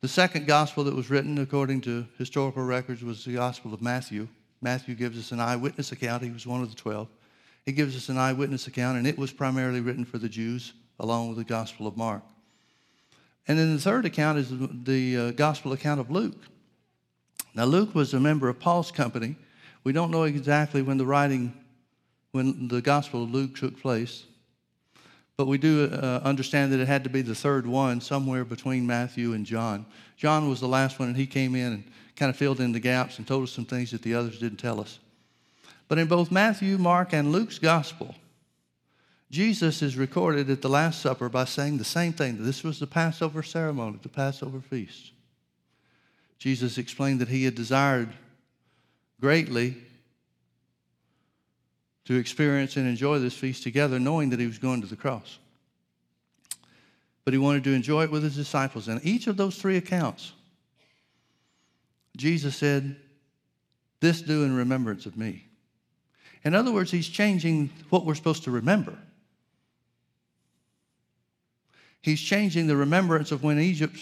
The 0.00 0.08
second 0.08 0.48
gospel 0.48 0.82
that 0.84 0.96
was 0.96 1.10
written 1.10 1.38
according 1.38 1.82
to 1.82 2.08
historical 2.18 2.64
records 2.64 3.04
was 3.04 3.24
the 3.24 3.34
Gospel 3.34 3.72
of 3.72 3.82
Matthew. 3.82 4.26
Matthew 4.60 4.96
gives 4.96 5.16
us 5.16 5.30
an 5.30 5.38
eyewitness 5.38 5.92
account. 5.92 6.24
He 6.24 6.30
was 6.30 6.46
one 6.46 6.62
of 6.62 6.70
the 6.70 6.76
twelve. 6.76 7.06
He 7.66 7.72
gives 7.72 7.96
us 7.96 8.08
an 8.08 8.18
eyewitness 8.18 8.66
account, 8.66 8.98
and 8.98 9.06
it 9.06 9.18
was 9.18 9.32
primarily 9.32 9.80
written 9.80 10.04
for 10.04 10.18
the 10.18 10.28
Jews, 10.28 10.72
along 10.98 11.28
with 11.28 11.38
the 11.38 11.44
Gospel 11.44 11.86
of 11.86 11.96
Mark. 11.96 12.22
And 13.46 13.58
then 13.58 13.74
the 13.74 13.80
third 13.80 14.04
account 14.04 14.38
is 14.38 14.50
the 14.84 15.16
uh, 15.16 15.30
Gospel 15.32 15.72
account 15.72 16.00
of 16.00 16.10
Luke. 16.10 16.36
Now, 17.54 17.64
Luke 17.64 17.94
was 17.94 18.14
a 18.14 18.20
member 18.20 18.48
of 18.48 18.60
Paul's 18.60 18.92
company. 18.92 19.36
We 19.82 19.92
don't 19.92 20.10
know 20.10 20.24
exactly 20.24 20.82
when 20.82 20.98
the 20.98 21.06
writing, 21.06 21.52
when 22.32 22.68
the 22.68 22.80
Gospel 22.80 23.24
of 23.24 23.30
Luke 23.30 23.56
took 23.56 23.80
place, 23.80 24.24
but 25.36 25.46
we 25.46 25.58
do 25.58 25.86
uh, 25.90 26.20
understand 26.22 26.70
that 26.72 26.80
it 26.80 26.86
had 26.86 27.02
to 27.04 27.10
be 27.10 27.22
the 27.22 27.34
third 27.34 27.66
one, 27.66 28.00
somewhere 28.00 28.44
between 28.44 28.86
Matthew 28.86 29.32
and 29.32 29.46
John. 29.46 29.86
John 30.16 30.50
was 30.50 30.60
the 30.60 30.68
last 30.68 30.98
one, 30.98 31.08
and 31.08 31.16
he 31.16 31.26
came 31.26 31.54
in 31.54 31.72
and 31.72 31.84
kind 32.14 32.28
of 32.28 32.36
filled 32.36 32.60
in 32.60 32.72
the 32.72 32.80
gaps 32.80 33.16
and 33.16 33.26
told 33.26 33.44
us 33.44 33.50
some 33.50 33.64
things 33.64 33.90
that 33.92 34.02
the 34.02 34.14
others 34.14 34.38
didn't 34.38 34.58
tell 34.58 34.78
us. 34.80 34.98
But 35.90 35.98
in 35.98 36.06
both 36.06 36.30
Matthew, 36.30 36.78
Mark, 36.78 37.12
and 37.12 37.32
Luke's 37.32 37.58
gospel, 37.58 38.14
Jesus 39.28 39.82
is 39.82 39.96
recorded 39.96 40.48
at 40.48 40.62
the 40.62 40.68
Last 40.68 41.02
Supper 41.02 41.28
by 41.28 41.44
saying 41.44 41.78
the 41.78 41.84
same 41.84 42.12
thing. 42.12 42.44
This 42.44 42.62
was 42.62 42.78
the 42.78 42.86
Passover 42.86 43.42
ceremony, 43.42 43.98
the 44.00 44.08
Passover 44.08 44.60
feast. 44.60 45.10
Jesus 46.38 46.78
explained 46.78 47.20
that 47.20 47.26
he 47.26 47.42
had 47.42 47.56
desired 47.56 48.08
greatly 49.20 49.78
to 52.04 52.14
experience 52.14 52.76
and 52.76 52.86
enjoy 52.86 53.18
this 53.18 53.34
feast 53.34 53.64
together, 53.64 53.98
knowing 53.98 54.30
that 54.30 54.38
he 54.38 54.46
was 54.46 54.58
going 54.58 54.82
to 54.82 54.86
the 54.86 54.94
cross. 54.94 55.40
But 57.24 57.34
he 57.34 57.38
wanted 57.38 57.64
to 57.64 57.72
enjoy 57.72 58.04
it 58.04 58.12
with 58.12 58.22
his 58.22 58.36
disciples. 58.36 58.86
And 58.86 59.04
each 59.04 59.26
of 59.26 59.36
those 59.36 59.58
three 59.58 59.76
accounts, 59.76 60.34
Jesus 62.16 62.54
said, 62.54 62.94
This 63.98 64.22
do 64.22 64.44
in 64.44 64.54
remembrance 64.54 65.04
of 65.04 65.16
me. 65.16 65.49
In 66.44 66.54
other 66.54 66.72
words, 66.72 66.90
he's 66.90 67.08
changing 67.08 67.70
what 67.90 68.06
we're 68.06 68.14
supposed 68.14 68.44
to 68.44 68.50
remember. 68.50 68.96
He's 72.02 72.20
changing 72.20 72.66
the 72.66 72.76
remembrance 72.76 73.30
of 73.30 73.42
when 73.42 73.58
Egypt, 73.58 73.98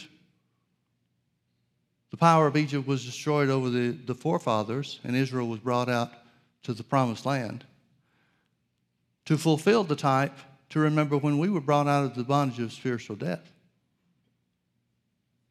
the 2.11 2.17
power 2.17 2.47
of 2.47 2.57
Egypt 2.57 2.87
was 2.87 3.05
destroyed 3.05 3.49
over 3.49 3.71
the, 3.71 3.91
the 3.91 4.15
forefathers 4.15 5.01
and 5.03 5.17
Israel 5.17 5.49
was 5.49 5.59
brought 5.59 5.89
out 5.89 6.13
to 6.63 6.73
the 6.73 6.85
promised 6.85 7.27
land. 7.27 7.65
To 9.27 9.37
fulfill 9.37 9.83
the 9.83 9.97
type, 9.97 10.39
to 10.71 10.79
remember 10.79 11.17
when 11.17 11.39
we 11.39 11.51
were 11.51 11.61
brought 11.61 11.89
out 11.89 12.05
of 12.05 12.15
the 12.15 12.23
bondage 12.23 12.61
of 12.61 12.73
spiritual 12.73 13.17
death 13.17 13.53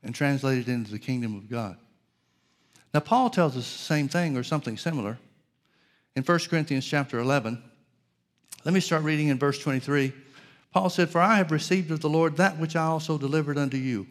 and 0.04 0.15
translated 0.15 0.69
into 0.69 0.91
the 0.91 1.00
kingdom 1.00 1.36
of 1.36 1.50
God. 1.50 1.78
Now, 2.93 3.02
Paul 3.02 3.30
tells 3.30 3.58
us 3.58 3.71
the 3.71 3.78
same 3.80 4.08
thing 4.08 4.38
or 4.38 4.43
something 4.43 4.78
similar 4.78 5.17
in 6.17 6.23
1 6.23 6.39
Corinthians 6.49 6.84
chapter 6.84 7.19
11. 7.19 7.62
Let 8.65 8.73
me 8.73 8.80
start 8.80 9.03
reading 9.03 9.27
in 9.27 9.38
verse 9.38 9.60
23. 9.60 10.12
Paul 10.73 10.89
said, 10.89 11.12
For 11.12 11.21
I 11.21 11.36
have 11.36 11.51
received 11.51 11.91
of 11.91 11.99
the 11.99 12.10
Lord 12.10 12.38
that 12.38 12.58
which 12.58 12.75
I 12.75 12.86
also 12.86 13.19
delivered 13.19 13.56
unto 13.56 13.77
you. 13.77 14.08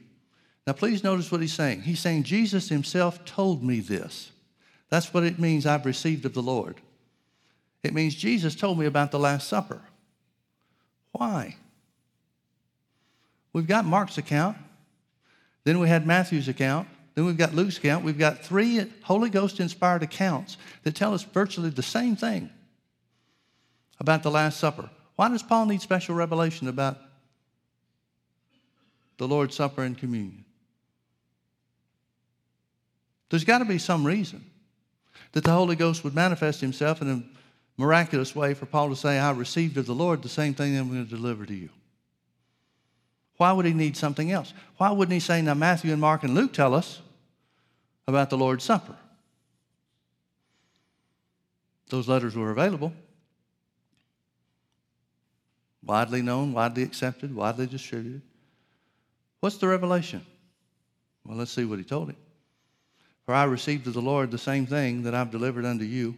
Now, 0.69 0.73
please 0.73 1.03
notice 1.03 1.33
what 1.33 1.41
he's 1.41 1.53
saying. 1.53 1.83
He's 1.83 1.99
saying, 1.99 2.23
Jesus 2.23 2.69
himself 2.69 3.25
told 3.25 3.65
me 3.65 3.81
this. 3.81 4.31
That's 4.89 5.13
what 5.13 5.25
it 5.25 5.41
means, 5.41 5.67
I've 5.67 5.85
received 5.85 6.25
of 6.25 6.33
the 6.33 6.43
Lord. 6.43 6.77
It 7.83 7.93
means 7.93 8.15
Jesus 8.15 8.55
told 8.55 8.79
me 8.79 8.87
about 8.87 9.11
the 9.11 9.19
Last 9.19 9.49
Supper. 9.49 9.83
Why? 11.11 11.57
We've 13.53 13.67
got 13.67 13.85
Mark's 13.85 14.17
account, 14.17 14.57
then 15.65 15.81
we 15.81 15.89
had 15.89 16.07
Matthew's 16.07 16.47
account, 16.47 16.87
then 17.17 17.25
we've 17.25 17.39
got 17.39 17.55
Luke's 17.55 17.79
account. 17.79 18.05
We've 18.05 18.19
got 18.19 18.45
three 18.45 18.85
Holy 19.03 19.31
Ghost 19.31 19.59
inspired 19.59 20.03
accounts 20.03 20.59
that 20.83 20.95
tell 20.95 21.15
us 21.15 21.25
virtually 21.25 21.71
the 21.71 21.83
same 21.83 22.15
thing 22.15 22.51
about 23.99 24.23
the 24.23 24.31
Last 24.31 24.61
Supper. 24.61 24.91
Why 25.17 25.31
does 25.31 25.43
Paul 25.43 25.65
need 25.65 25.81
special 25.81 26.15
revelation 26.15 26.69
about 26.69 26.99
the 29.17 29.27
Lord's 29.27 29.57
Supper 29.57 29.83
and 29.83 29.97
communion? 29.97 30.45
There's 33.31 33.45
got 33.45 33.59
to 33.59 33.65
be 33.65 33.79
some 33.79 34.07
reason 34.07 34.45
that 35.33 35.43
the 35.43 35.53
Holy 35.53 35.75
Ghost 35.75 36.05
would 36.05 36.15
manifest 36.15 36.61
himself 36.61 37.01
in 37.01 37.09
a 37.09 37.23
miraculous 37.79 38.37
way 38.37 38.53
for 38.53 38.67
Paul 38.67 38.91
to 38.91 38.97
say, 38.97 39.19
I 39.19 39.31
received 39.31 39.79
of 39.79 39.87
the 39.87 39.95
Lord 39.95 40.23
the 40.23 40.29
same 40.29 40.53
thing 40.53 40.77
I'm 40.77 40.91
going 40.91 41.05
to 41.05 41.11
deliver 41.11 41.47
to 41.47 41.55
you. 41.55 41.71
Why 43.39 43.53
would 43.53 43.65
he 43.65 43.73
need 43.73 43.97
something 43.97 44.31
else? 44.31 44.53
Why 44.77 44.91
wouldn't 44.91 45.15
he 45.15 45.21
say, 45.21 45.41
now 45.41 45.55
Matthew 45.55 45.93
and 45.93 46.01
Mark 46.01 46.23
and 46.23 46.35
Luke 46.35 46.53
tell 46.53 46.75
us 46.75 47.01
about 48.07 48.31
the 48.31 48.39
Lord's 48.39 48.65
Supper. 48.65 48.97
Those 51.89 52.09
letters 52.09 52.35
were 52.35 52.51
available, 52.51 52.93
widely 55.85 56.23
known, 56.23 56.53
widely 56.53 56.83
accepted, 56.83 57.35
widely 57.35 57.67
distributed. 57.67 58.23
What's 59.41 59.59
the 59.59 59.69
revelation? 59.69 60.25
Well, 61.25 61.37
let's 61.37 61.53
see 61.53 61.65
what 61.65 61.79
he 61.79 61.85
told 61.85 62.11
him. 62.11 62.17
For 63.25 63.35
I 63.35 63.45
received 63.45 63.87
of 63.87 63.95
the 63.95 64.01
Lord 64.01 64.31
the 64.31 64.39
same 64.39 64.67
thing 64.67 65.03
that 65.03 65.15
I've 65.15 65.31
delivered 65.31 65.65
unto 65.65 65.85
you 65.85 66.15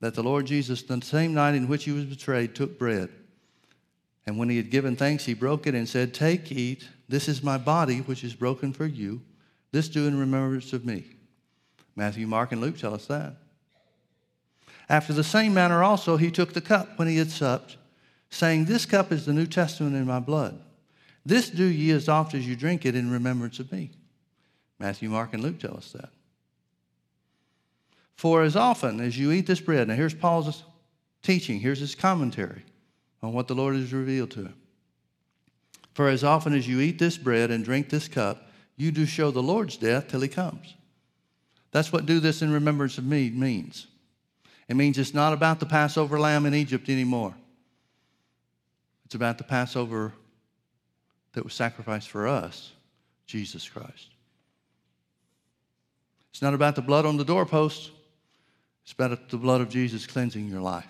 that 0.00 0.14
the 0.14 0.22
Lord 0.22 0.46
Jesus, 0.46 0.82
the 0.82 1.00
same 1.02 1.34
night 1.34 1.54
in 1.54 1.68
which 1.68 1.84
he 1.84 1.92
was 1.92 2.06
betrayed, 2.06 2.54
took 2.54 2.78
bread. 2.78 3.10
And 4.26 4.38
when 4.38 4.48
he 4.48 4.56
had 4.56 4.70
given 4.70 4.96
thanks, 4.96 5.26
he 5.26 5.34
broke 5.34 5.66
it 5.66 5.74
and 5.74 5.88
said, 5.88 6.14
Take, 6.14 6.50
eat. 6.50 6.88
This 7.08 7.28
is 7.28 7.42
my 7.42 7.58
body, 7.58 7.98
which 7.98 8.24
is 8.24 8.34
broken 8.34 8.72
for 8.72 8.86
you. 8.86 9.20
This 9.72 9.88
do 9.88 10.06
in 10.06 10.18
remembrance 10.18 10.72
of 10.72 10.84
me. 10.84 11.04
Matthew, 11.96 12.26
Mark, 12.26 12.52
and 12.52 12.60
Luke 12.60 12.78
tell 12.78 12.94
us 12.94 13.06
that. 13.06 13.36
After 14.88 15.12
the 15.12 15.24
same 15.24 15.54
manner 15.54 15.82
also 15.84 16.16
he 16.16 16.30
took 16.30 16.52
the 16.52 16.60
cup 16.60 16.98
when 16.98 17.06
he 17.06 17.18
had 17.18 17.30
supped, 17.30 17.76
saying, 18.30 18.64
This 18.64 18.86
cup 18.86 19.12
is 19.12 19.26
the 19.26 19.32
New 19.32 19.46
Testament 19.46 19.94
in 19.94 20.06
my 20.06 20.18
blood. 20.18 20.60
This 21.24 21.50
do 21.50 21.64
ye 21.64 21.90
as 21.90 22.08
oft 22.08 22.34
as 22.34 22.46
you 22.46 22.56
drink 22.56 22.84
it 22.84 22.96
in 22.96 23.10
remembrance 23.10 23.58
of 23.60 23.70
me. 23.70 23.90
Matthew, 24.78 25.08
Mark, 25.10 25.34
and 25.34 25.42
Luke 25.42 25.60
tell 25.60 25.76
us 25.76 25.92
that. 25.92 26.10
For 28.16 28.42
as 28.42 28.56
often 28.56 29.00
as 29.00 29.18
you 29.18 29.30
eat 29.30 29.46
this 29.46 29.60
bread, 29.60 29.88
now 29.88 29.94
here's 29.94 30.14
Paul's 30.14 30.64
teaching, 31.22 31.60
here's 31.60 31.78
his 31.78 31.94
commentary 31.94 32.64
on 33.22 33.32
what 33.32 33.46
the 33.46 33.54
Lord 33.54 33.76
has 33.76 33.92
revealed 33.92 34.30
to 34.32 34.40
him. 34.40 34.54
For 35.94 36.08
as 36.08 36.24
often 36.24 36.54
as 36.54 36.66
you 36.66 36.80
eat 36.80 36.98
this 36.98 37.16
bread 37.18 37.50
and 37.50 37.64
drink 37.64 37.90
this 37.90 38.08
cup, 38.08 38.49
you 38.80 38.90
do 38.90 39.04
show 39.04 39.30
the 39.30 39.42
Lord's 39.42 39.76
death 39.76 40.08
till 40.08 40.22
he 40.22 40.28
comes. 40.28 40.74
That's 41.70 41.92
what 41.92 42.06
do 42.06 42.18
this 42.18 42.40
in 42.40 42.50
remembrance 42.50 42.96
of 42.96 43.04
me 43.04 43.28
means. 43.28 43.86
It 44.68 44.76
means 44.76 44.96
it's 44.96 45.12
not 45.12 45.34
about 45.34 45.60
the 45.60 45.66
Passover 45.66 46.18
lamb 46.18 46.46
in 46.46 46.54
Egypt 46.54 46.88
anymore. 46.88 47.34
It's 49.04 49.14
about 49.14 49.36
the 49.36 49.44
Passover 49.44 50.14
that 51.32 51.44
was 51.44 51.52
sacrificed 51.52 52.08
for 52.08 52.26
us, 52.26 52.72
Jesus 53.26 53.68
Christ. 53.68 54.08
It's 56.30 56.40
not 56.40 56.54
about 56.54 56.74
the 56.74 56.82
blood 56.82 57.04
on 57.04 57.18
the 57.18 57.24
doorpost. 57.24 57.90
It's 58.84 58.92
about 58.92 59.28
the 59.28 59.36
blood 59.36 59.60
of 59.60 59.68
Jesus 59.68 60.06
cleansing 60.06 60.48
your 60.48 60.60
life. 60.60 60.86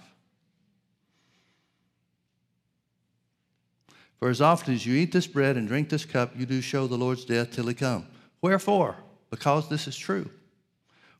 For 4.21 4.29
as 4.29 4.43
often 4.43 4.75
as 4.75 4.85
you 4.85 4.95
eat 4.95 5.13
this 5.13 5.27
bread 5.27 5.57
and 5.57 5.67
drink 5.67 5.89
this 5.89 6.05
cup, 6.05 6.39
you 6.39 6.45
do 6.45 6.61
show 6.61 6.87
the 6.87 6.99
Lord's 6.99 7.25
death 7.25 7.53
till 7.53 7.67
he 7.67 7.75
come. 7.75 8.07
Wherefore? 8.43 8.97
Because 9.31 9.69
this 9.69 9.89
is 9.89 9.97
true. 9.97 10.29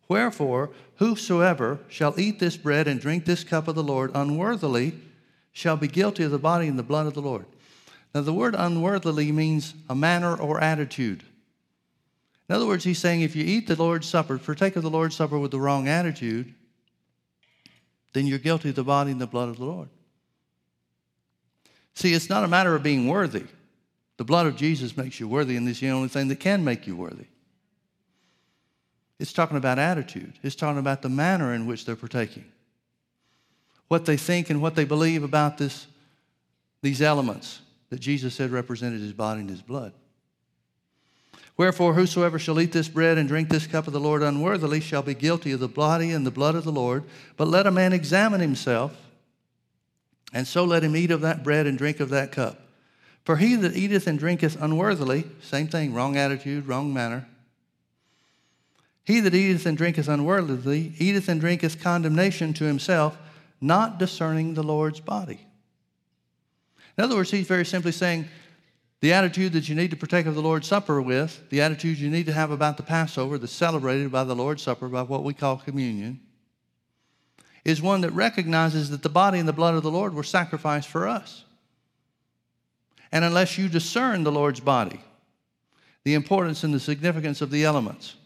Wherefore, 0.07 0.71
whosoever 0.97 1.79
shall 1.89 2.21
eat 2.21 2.39
this 2.39 2.59
bread 2.59 2.87
and 2.87 3.01
drink 3.01 3.25
this 3.25 3.43
cup 3.43 3.69
of 3.69 3.75
the 3.75 3.83
Lord 3.83 4.11
unworthily 4.15 5.01
shall 5.53 5.79
be 5.79 5.89
guilty 5.89 6.25
of 6.25 6.31
the 6.31 6.39
body 6.39 6.69
and 6.69 6.79
the 6.79 6.83
blood 6.83 7.07
of 7.07 7.15
the 7.15 7.23
Lord. 7.23 7.47
Now, 8.15 8.21
the 8.21 8.35
word 8.35 8.55
unworthily 8.59 9.33
means 9.33 9.73
a 9.89 9.95
manner 9.95 10.37
or 10.37 10.61
attitude. 10.61 11.23
In 12.49 12.55
other 12.55 12.67
words, 12.67 12.85
he's 12.85 12.99
saying 12.99 13.23
if 13.23 13.35
you 13.35 13.45
eat 13.45 13.67
the 13.67 13.77
Lord's 13.77 14.09
Supper, 14.09 14.37
partake 14.37 14.77
of 14.77 14.83
the 14.83 14.91
Lord's 14.91 15.17
Supper 15.17 15.39
with 15.39 15.53
the 15.53 15.61
wrong 15.61 15.89
attitude, 15.89 16.53
then 18.13 18.27
you're 18.27 18.39
guilty 18.39 18.71
of 18.71 18.75
the 18.75 18.85
body 18.85 19.13
and 19.13 19.21
the 19.21 19.27
blood 19.27 19.49
of 19.49 19.57
the 19.57 19.65
Lord. 19.65 19.89
See, 22.01 22.15
it's 22.15 22.31
not 22.31 22.45
a 22.45 22.49
matter 22.49 22.75
of 22.75 22.83
being 22.83 23.09
worthy. 23.09 23.45
The 24.17 24.25
blood 24.25 24.47
of 24.47 24.57
Jesus 24.57 24.97
makes 24.97 25.21
you 25.21 25.29
worthy, 25.29 25.59
and 25.59 25.69
it's 25.69 25.81
the 25.81 25.91
only 25.91 26.09
thing 26.09 26.29
that 26.29 26.41
can 26.41 26.65
make 26.65 26.87
you 26.87 26.97
worthy. 26.97 27.27
It's 29.19 29.35
talking 29.35 29.59
about 29.59 29.79
attitude, 29.79 30.33
it's 30.43 30.57
talking 30.57 30.79
about 30.79 31.03
the 31.03 31.11
manner 31.11 31.53
in 31.53 31.67
which 31.67 31.85
they're 31.85 31.97
partaking, 31.97 32.47
what 33.89 34.07
they 34.07 34.17
think 34.17 34.49
and 34.49 34.63
what 34.63 34.77
they 34.77 34.87
believe 34.87 35.23
about 35.23 35.59
this, 35.59 35.89
these 36.81 37.03
elements 37.03 37.61
that 37.91 38.01
Jesus 38.01 38.35
said 38.35 38.51
represented 38.51 39.03
his 39.03 39.13
body 39.13 39.43
and 39.43 39.51
his 39.51 39.61
blood. 39.61 39.93
Wherefore, 41.59 41.93
whosoever 41.93 42.39
shall 42.39 42.63
eat 42.63 42.73
this 42.73 42.89
bread 42.89 43.19
and 43.19 43.29
drink 43.29 43.51
this 43.51 43.67
cup 43.67 43.87
of 43.87 43.93
the 43.93 44.01
Lord 44.01 44.23
unworthily 44.23 44.81
shall 44.81 45.03
be 45.03 45.13
guilty 45.13 45.53
of 45.53 45.61
the 45.61 45.69
body 45.69 46.13
and 46.13 46.25
the 46.25 46.31
blood 46.31 46.55
of 46.55 46.65
the 46.65 46.73
Lord. 46.73 47.05
But 47.37 47.49
let 47.49 47.67
a 47.67 47.71
man 47.71 47.93
examine 47.93 48.41
himself, 48.41 48.97
and 50.33 50.47
so 50.47 50.65
let 50.65 50.85
him 50.85 50.97
eat 50.97 51.11
of 51.11 51.21
that 51.23 51.43
bread 51.43 51.67
and 51.67 51.77
drink 51.77 52.01
of 52.01 52.11
that 52.11 52.33
cup. 52.33 52.61
For 53.25 53.37
he 53.37 53.57
that 53.57 53.77
eateth 53.77 54.07
and 54.07 54.19
drinketh 54.19 54.61
unworthily, 54.61 55.25
same 55.43 55.69
thing, 55.69 55.93
wrong 55.93 56.17
attitude, 56.17 56.67
wrong 56.67 56.93
manner. 56.93 57.27
He 59.05 59.21
that 59.21 59.35
eateth 59.35 59.67
and 59.67 59.77
drinketh 59.77 60.09
unworthily 60.09 60.95
eateth 60.99 61.29
and 61.29 61.41
drinketh 61.41 61.83
condemnation 61.83 62.53
to 62.55 62.65
himself, 62.65 63.19
not 63.61 63.99
discerning 63.99 64.55
the 64.55 64.63
Lord's 64.63 65.01
body. 65.01 65.41
In 66.97 67.05
other 67.05 67.17
words, 67.17 67.31
he's 67.31 67.47
very 67.47 67.65
simply 67.65 67.93
saying 67.93 68.29
the 69.01 69.13
attitude 69.13 69.55
that 69.55 69.69
you 69.69 69.75
need 69.75 69.91
to 69.91 69.97
partake 69.97 70.27
of 70.27 70.35
the 70.35 70.43
Lord's 70.43 70.69
Supper 70.69 71.01
with, 71.01 71.49
the 71.51 71.61
attitude 71.61 71.99
you 71.99 72.11
need 72.11 72.27
to 72.27 72.33
have 72.33 72.51
about 72.51 72.77
the 72.77 72.83
Passover 72.83 73.39
that's 73.39 73.53
celebrated 73.53 74.13
by 74.13 74.25
the 74.25 74.37
Lord's 74.37 74.63
Supper, 74.63 74.89
by 74.89 75.03
what 75.03 75.25
we 75.25 75.33
call 75.33 75.57
communion, 75.57 76.21
is 77.65 77.83
one 77.83 78.01
that 78.01 78.13
recognizes 78.13 78.91
that 78.91 79.03
the 79.03 79.09
body 79.09 79.39
and 79.39 79.49
the 79.49 79.53
blood 79.53 79.75
of 79.75 79.83
the 79.83 79.91
Lord 79.91 80.15
were 80.15 80.23
sacrificed 80.23 80.89
for 80.89 81.07
us. 81.07 81.45
And 83.13 83.25
unless 83.25 83.59
you 83.59 83.69
discern 83.69 84.23
the 84.23 84.33
Lord's 84.33 84.61
body, 84.61 85.01
the 86.05 86.15
importance 86.15 86.65
and 86.65 86.73
the 86.73 86.81
significance 86.81 87.41
of 87.41 87.51
the 87.51 87.65
elements, 87.65 88.17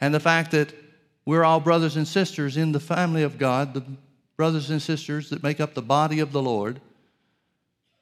and 0.00 0.14
the 0.14 0.20
fact 0.20 0.52
that 0.52 0.72
we're 1.26 1.44
all 1.44 1.60
brothers 1.60 1.96
and 1.96 2.08
sisters 2.08 2.56
in 2.56 2.72
the 2.72 2.80
family 2.80 3.22
of 3.22 3.38
God, 3.38 3.74
the 3.74 3.84
brothers 4.36 4.70
and 4.70 4.80
sisters 4.80 5.28
that 5.30 5.42
make 5.42 5.60
up 5.60 5.74
the 5.74 5.82
body 5.82 6.20
of 6.20 6.32
the 6.32 6.40
Lord. 6.40 6.80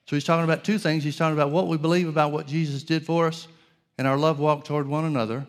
So 0.07 0.15
he's 0.15 0.25
talking 0.25 0.45
about 0.45 0.63
two 0.63 0.79
things. 0.79 1.03
He's 1.03 1.17
talking 1.17 1.37
about 1.37 1.51
what 1.51 1.67
we 1.67 1.79
believe 1.79 2.07
about 2.07 2.31
what 2.31 2.47
Jesus 2.47 2.85
did 2.85 3.05
for 3.05 3.27
us 3.27 3.49
and 3.99 4.07
our 4.07 4.17
love 4.17 4.39
walk 4.39 4.65
toward 4.65 4.87
one 4.87 5.07
another. 5.07 5.47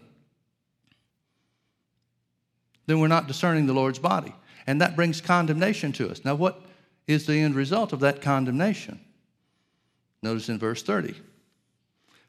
Then 2.88 3.00
we're 3.00 3.10
not 3.10 3.28
discerning 3.28 3.68
the 3.68 3.74
Lord's 3.74 4.00
body. 4.00 4.34
And 4.68 4.82
that 4.82 4.96
brings 4.96 5.22
condemnation 5.22 5.94
to 5.94 6.10
us. 6.10 6.24
Now, 6.26 6.36
what 6.36 6.62
is 7.08 7.26
the 7.26 7.38
end 7.38 7.56
result 7.56 7.94
of 7.94 8.02
that 8.02 8.22
condemnation? 8.22 9.00
Notice 10.22 10.50
in 10.50 10.60
verse 10.60 10.84
30. 10.84 11.16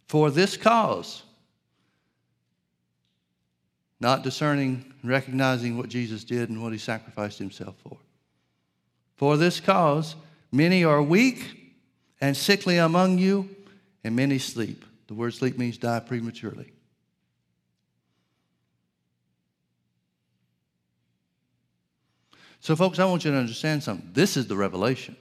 For 0.07 0.31
this 0.31 0.57
cause, 0.57 1.25
not 4.01 4.23
discerning 4.23 4.95
and 5.03 5.11
recognizing 5.11 5.77
what 5.77 5.89
Jesus 5.89 6.23
did 6.23 6.49
and 6.49 6.63
what 6.63 6.73
he 6.73 6.79
sacrificed 6.79 7.39
himself 7.39 7.75
for. 7.83 7.99
For 9.17 9.37
this 9.37 9.59
cause, 9.59 10.15
many 10.53 10.85
are 10.85 11.03
weak 11.03 11.73
and 12.21 12.37
sickly 12.37 12.79
among 12.79 13.19
you, 13.19 13.49
and 14.05 14.15
many 14.15 14.39
sleep. 14.39 14.85
The 15.09 15.15
word 15.15 15.35
sleep 15.35 15.59
means 15.59 15.79
die 15.79 16.01
prematurely. 16.01 16.73
So, 22.61 22.75
folks, 22.75 22.99
I 22.99 23.05
want 23.05 23.25
you 23.25 23.31
to 23.31 23.37
understand 23.37 23.83
something. 23.83 24.11
This 24.13 24.37
is 24.37 24.47
the 24.47 24.57
revelation. 24.57 25.17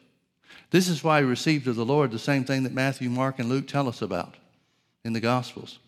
This 0.69 0.89
is 0.89 1.04
why 1.04 1.19
he 1.19 1.26
received 1.26 1.67
of 1.67 1.76
the 1.76 1.86
Lord 1.86 2.12
the 2.12 2.19
same 2.19 2.43
thing 2.43 2.63
that 2.63 2.73
Matthew, 2.73 3.10
Mark, 3.10 3.39
and 3.39 3.47
Luke 3.47 3.67
tell 3.67 3.88
us 3.88 4.02
about 4.02 4.36
in 5.04 5.13
the 5.13 5.19
Gospels. 5.19 5.80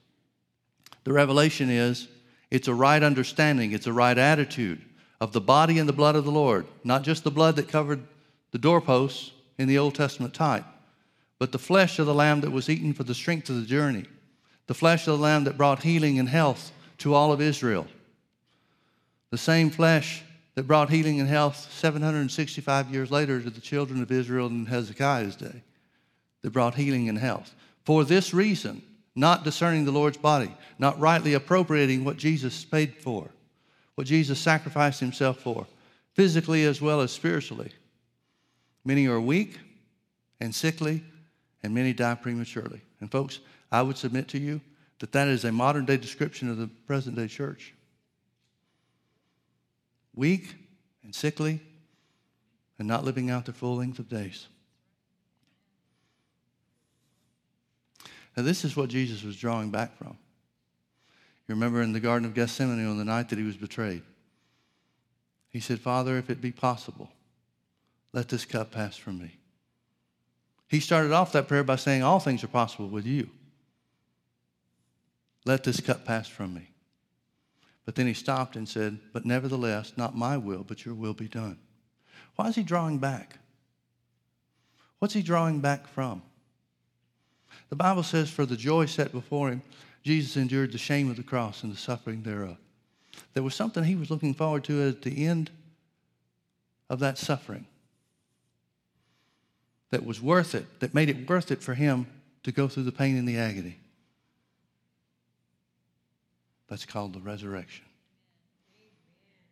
The 1.03 1.13
revelation 1.13 1.69
is 1.69 2.07
it's 2.51 2.67
a 2.67 2.73
right 2.73 3.01
understanding, 3.01 3.71
it's 3.71 3.87
a 3.87 3.93
right 3.93 4.17
attitude 4.17 4.81
of 5.19 5.33
the 5.33 5.41
body 5.41 5.79
and 5.79 5.89
the 5.89 5.93
blood 5.93 6.15
of 6.15 6.23
the 6.23 6.31
Lord, 6.31 6.65
not 6.83 7.03
just 7.03 7.23
the 7.23 7.31
blood 7.31 7.55
that 7.57 7.67
covered 7.67 8.01
the 8.51 8.57
doorposts 8.57 9.31
in 9.57 9.67
the 9.67 9.77
Old 9.77 9.95
Testament 9.95 10.33
type, 10.33 10.65
but 11.37 11.51
the 11.51 11.59
flesh 11.59 11.99
of 11.99 12.05
the 12.05 12.13
lamb 12.13 12.41
that 12.41 12.51
was 12.51 12.69
eaten 12.69 12.93
for 12.93 13.03
the 13.03 13.13
strength 13.13 13.49
of 13.49 13.55
the 13.55 13.65
journey, 13.65 14.05
the 14.67 14.73
flesh 14.73 15.07
of 15.07 15.17
the 15.17 15.23
lamb 15.23 15.43
that 15.43 15.57
brought 15.57 15.83
healing 15.83 16.19
and 16.19 16.29
health 16.29 16.71
to 16.99 17.13
all 17.13 17.31
of 17.31 17.41
Israel, 17.41 17.87
the 19.29 19.37
same 19.37 19.69
flesh 19.69 20.23
that 20.55 20.67
brought 20.67 20.89
healing 20.89 21.19
and 21.19 21.29
health 21.29 21.71
765 21.71 22.91
years 22.91 23.11
later 23.11 23.41
to 23.41 23.49
the 23.49 23.61
children 23.61 24.01
of 24.01 24.11
Israel 24.11 24.47
in 24.47 24.65
Hezekiah's 24.65 25.35
day, 25.35 25.63
that 26.41 26.51
brought 26.51 26.75
healing 26.75 27.09
and 27.09 27.17
health. 27.17 27.53
For 27.85 28.03
this 28.03 28.33
reason, 28.33 28.81
not 29.15 29.43
discerning 29.43 29.85
the 29.85 29.91
Lord's 29.91 30.17
body, 30.17 30.53
not 30.77 30.99
rightly 30.99 31.33
appropriating 31.33 32.05
what 32.05 32.17
Jesus 32.17 32.63
paid 32.63 32.95
for, 32.95 33.29
what 33.95 34.07
Jesus 34.07 34.39
sacrificed 34.39 34.99
himself 34.99 35.39
for, 35.39 35.67
physically 36.13 36.63
as 36.63 36.81
well 36.81 37.01
as 37.01 37.11
spiritually. 37.11 37.71
Many 38.85 39.07
are 39.07 39.19
weak 39.19 39.59
and 40.39 40.53
sickly, 40.53 41.03
and 41.63 41.73
many 41.73 41.93
die 41.93 42.15
prematurely. 42.15 42.81
And, 43.01 43.11
folks, 43.11 43.39
I 43.71 43.81
would 43.81 43.97
submit 43.97 44.27
to 44.29 44.39
you 44.39 44.61
that 44.99 45.11
that 45.11 45.27
is 45.27 45.45
a 45.45 45.51
modern 45.51 45.85
day 45.85 45.97
description 45.97 46.49
of 46.49 46.57
the 46.57 46.67
present 46.87 47.15
day 47.15 47.27
church. 47.27 47.73
Weak 50.15 50.55
and 51.03 51.13
sickly, 51.13 51.61
and 52.77 52.87
not 52.87 53.03
living 53.03 53.29
out 53.29 53.45
their 53.45 53.53
full 53.53 53.77
length 53.77 53.99
of 53.99 54.09
days. 54.09 54.47
Now, 58.35 58.43
this 58.43 58.63
is 58.63 58.75
what 58.75 58.89
Jesus 58.89 59.23
was 59.23 59.35
drawing 59.35 59.69
back 59.69 59.97
from. 59.97 60.17
You 61.47 61.55
remember 61.55 61.81
in 61.81 61.93
the 61.93 61.99
Garden 61.99 62.25
of 62.25 62.33
Gethsemane 62.33 62.87
on 62.87 62.97
the 62.97 63.05
night 63.05 63.29
that 63.29 63.39
he 63.39 63.43
was 63.43 63.57
betrayed. 63.57 64.03
He 65.49 65.59
said, 65.59 65.79
Father, 65.79 66.17
if 66.17 66.29
it 66.29 66.39
be 66.39 66.51
possible, 66.51 67.09
let 68.13 68.29
this 68.29 68.45
cup 68.45 68.71
pass 68.71 68.95
from 68.95 69.19
me. 69.19 69.37
He 70.67 70.79
started 70.79 71.11
off 71.11 71.31
that 71.31 71.47
prayer 71.47 71.63
by 71.63 71.75
saying, 71.75 72.03
All 72.03 72.19
things 72.19 72.43
are 72.43 72.47
possible 72.47 72.87
with 72.87 73.05
you. 73.05 73.29
Let 75.45 75.63
this 75.63 75.81
cup 75.81 76.05
pass 76.05 76.27
from 76.27 76.53
me. 76.53 76.68
But 77.89 77.95
then 77.95 78.05
he 78.05 78.13
stopped 78.13 78.55
and 78.55 78.69
said, 78.69 78.99
But 79.13 79.25
nevertheless, 79.25 79.93
not 79.97 80.15
my 80.15 80.37
will, 80.37 80.63
but 80.63 80.85
your 80.85 80.93
will 80.93 81.15
be 81.15 81.27
done. 81.27 81.57
Why 82.35 82.47
is 82.47 82.53
he 82.53 82.61
drawing 82.61 82.99
back? 82.99 83.39
What's 84.99 85.15
he 85.15 85.23
drawing 85.23 85.59
back 85.59 85.87
from? 85.87 86.21
The 87.69 87.75
Bible 87.75 88.03
says, 88.03 88.29
For 88.29 88.45
the 88.45 88.55
joy 88.55 88.85
set 88.85 89.11
before 89.11 89.49
him, 89.49 89.63
Jesus 90.03 90.37
endured 90.37 90.71
the 90.71 90.77
shame 90.77 91.09
of 91.09 91.15
the 91.15 91.23
cross 91.23 91.63
and 91.63 91.73
the 91.73 91.77
suffering 91.77 92.21
thereof. 92.21 92.57
There 93.33 93.41
was 93.41 93.55
something 93.55 93.83
he 93.83 93.95
was 93.95 94.11
looking 94.11 94.35
forward 94.35 94.65
to 94.65 94.87
at 94.87 95.01
the 95.01 95.25
end 95.25 95.49
of 96.91 96.99
that 96.99 97.17
suffering 97.17 97.65
that 99.89 100.05
was 100.05 100.21
worth 100.21 100.53
it, 100.53 100.79
that 100.79 100.93
made 100.93 101.09
it 101.09 101.27
worth 101.27 101.49
it 101.49 101.63
for 101.63 101.73
him 101.73 102.05
to 102.43 102.51
go 102.51 102.67
through 102.67 102.83
the 102.83 102.91
pain 102.91 103.17
and 103.17 103.27
the 103.27 103.39
agony. 103.39 103.79
That's 106.69 106.85
called 106.85 107.13
the 107.13 107.19
resurrection. 107.19 107.85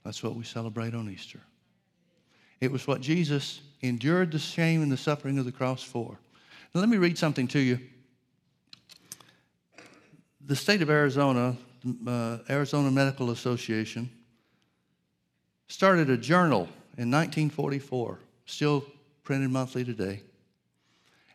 That's 0.04 0.24
what 0.24 0.36
we 0.36 0.44
celebrate 0.44 0.94
on 0.94 1.10
Easter. 1.10 1.42
It 2.62 2.72
was 2.72 2.88
what 2.88 3.02
Jesus 3.02 3.62
endured 3.82 4.32
the 4.32 4.40
shame 4.40 4.82
and 4.82 4.92
the 4.92 4.98
suffering 4.98 5.38
of 5.38 5.46
the 5.46 5.52
cross 5.52 5.84
for. 5.84 6.18
Now, 6.74 6.82
let 6.82 6.90
me 6.90 6.98
read 6.98 7.18
something 7.18 7.48
to 7.50 7.60
you 7.60 7.80
the 10.48 10.56
state 10.56 10.82
of 10.82 10.90
Arizona, 10.90 11.58
uh, 12.08 12.38
Arizona 12.50 12.90
Medical 12.90 13.32
Association, 13.32 14.10
started 15.68 16.10
a 16.10 16.16
journal 16.16 16.70
in 16.98 17.12
1944, 17.12 18.18
still 18.46 18.86
printed 19.24 19.52
monthly 19.52 19.84
today. 19.84 20.22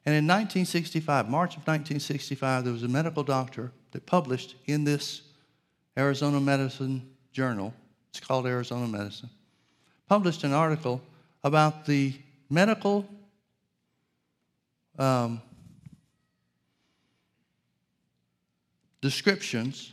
And 0.07 0.15
in 0.15 0.27
1965, 0.27 1.29
March 1.29 1.57
of 1.57 1.67
1965, 1.67 2.65
there 2.65 2.73
was 2.73 2.83
a 2.83 2.89
medical 2.89 3.23
doctor 3.23 3.71
that 3.91 4.07
published 4.07 4.57
in 4.67 4.85
this 4.85 5.21
Arizona 5.97 6.41
Medicine 6.41 7.03
Journal, 7.33 7.75
it's 8.11 8.21
called 8.21 8.47
Arizona 8.47 8.87
Medicine, 8.87 9.31
published 10.09 10.45
an 10.45 10.53
article 10.53 11.01
about 11.45 11.87
the 11.87 12.15
medical 12.49 13.07
um, 14.99 15.41
descriptions 19.01 19.93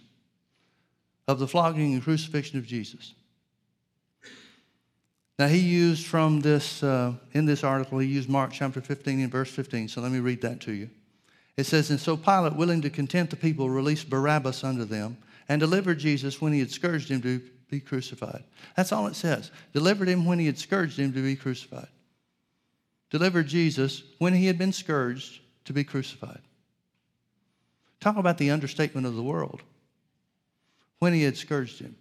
of 1.28 1.40
the 1.40 1.48
flogging 1.48 1.94
and 1.94 2.04
crucifixion 2.04 2.58
of 2.58 2.66
Jesus. 2.66 3.14
Now, 5.38 5.48
he 5.48 5.60
used 5.60 6.06
from 6.06 6.42
this, 6.42 6.84
uh, 6.84 7.14
in 7.34 7.46
this 7.46 7.64
article, 7.64 8.00
he 8.00 8.08
used 8.08 8.28
Mark 8.28 8.52
chapter 8.52 8.82
15 8.82 9.22
and 9.22 9.32
verse 9.32 9.50
15. 9.50 9.88
So 9.88 10.02
let 10.02 10.12
me 10.12 10.20
read 10.20 10.42
that 10.42 10.60
to 10.62 10.74
you. 10.74 10.90
It 11.56 11.66
says, 11.66 11.90
And 11.92 12.00
so 12.00 12.18
Pilate, 12.18 12.56
willing 12.56 12.82
to 12.82 12.90
content 12.90 13.30
the 13.30 13.38
people, 13.38 13.70
released 13.70 14.10
Barabbas 14.10 14.66
unto 14.66 14.84
them 14.84 15.18
and 15.50 15.60
delivered 15.60 15.98
Jesus 15.98 16.40
when 16.40 16.54
he 16.54 16.60
had 16.60 16.72
scourged 16.72 17.10
him 17.10 17.22
to 17.24 17.42
be 17.70 17.80
crucified. 17.80 18.44
That's 18.78 18.92
all 18.92 19.08
it 19.08 19.16
says. 19.16 19.52
Delivered 19.74 20.08
him 20.08 20.26
when 20.26 20.40
he 20.40 20.46
had 20.46 20.60
scourged 20.60 21.00
him 21.00 21.12
to 21.14 21.24
be 21.24 21.36
crucified. 21.36 21.88
Delivered 23.10 23.48
Jesus 23.48 24.04
when 24.20 24.34
he 24.34 24.46
had 24.46 24.60
been 24.60 24.72
scourged 24.72 25.42
to 25.66 25.74
be 25.74 25.84
crucified. 25.84 26.42
Talk 28.00 28.18
about 28.18 28.38
the 28.38 28.52
understatement 28.52 29.08
of 29.08 29.16
the 29.16 29.24
world. 29.24 29.64
When 31.00 31.14
he 31.14 31.24
had 31.24 31.36
scourged 31.36 31.80
him. 31.80 31.96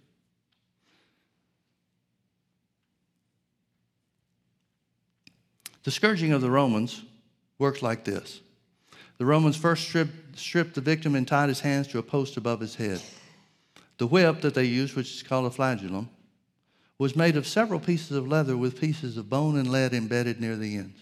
The 5.83 5.91
scourging 5.91 6.33
of 6.33 6.41
the 6.41 6.51
Romans 6.51 7.03
works 7.57 7.81
like 7.81 8.03
this 8.03 8.41
the 9.17 9.25
Romans 9.25 9.57
first 9.57 9.83
stripped, 9.83 10.37
stripped 10.37 10.75
the 10.75 10.81
victim 10.81 11.15
and 11.15 11.27
tied 11.27 11.49
his 11.49 11.59
hands 11.61 11.87
to 11.89 11.99
a 11.99 12.03
post 12.03 12.37
above 12.37 12.59
his 12.59 12.75
head. 12.75 13.01
The 13.99 14.07
whip 14.07 14.41
that 14.41 14.53
they 14.53 14.63
used, 14.63 14.95
which 14.95 15.13
is 15.13 15.23
called 15.23 15.45
a 15.45 15.51
flagellum, 15.51 16.09
was 16.97 17.17
made 17.17 17.35
of 17.35 17.45
several 17.45 17.81
pieces 17.81 18.11
of 18.11 18.27
leather 18.27 18.57
with 18.57 18.79
pieces 18.79 19.17
of 19.17 19.29
bone 19.29 19.57
and 19.57 19.69
lead 19.69 19.93
embedded 19.93 20.39
near 20.39 20.55
the 20.55 20.77
ends. 20.77 20.99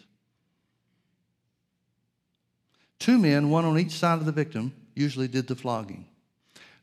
Two 3.00 3.20
men, 3.20 3.52
one 3.52 3.66
on 3.66 3.78
each 3.78 3.92
side 3.92 4.18
of 4.18 4.26
the 4.26 4.32
victim, 4.32 4.74
usually 4.96 5.28
did 5.28 5.48
the 5.48 5.56
flogging. 5.56 6.06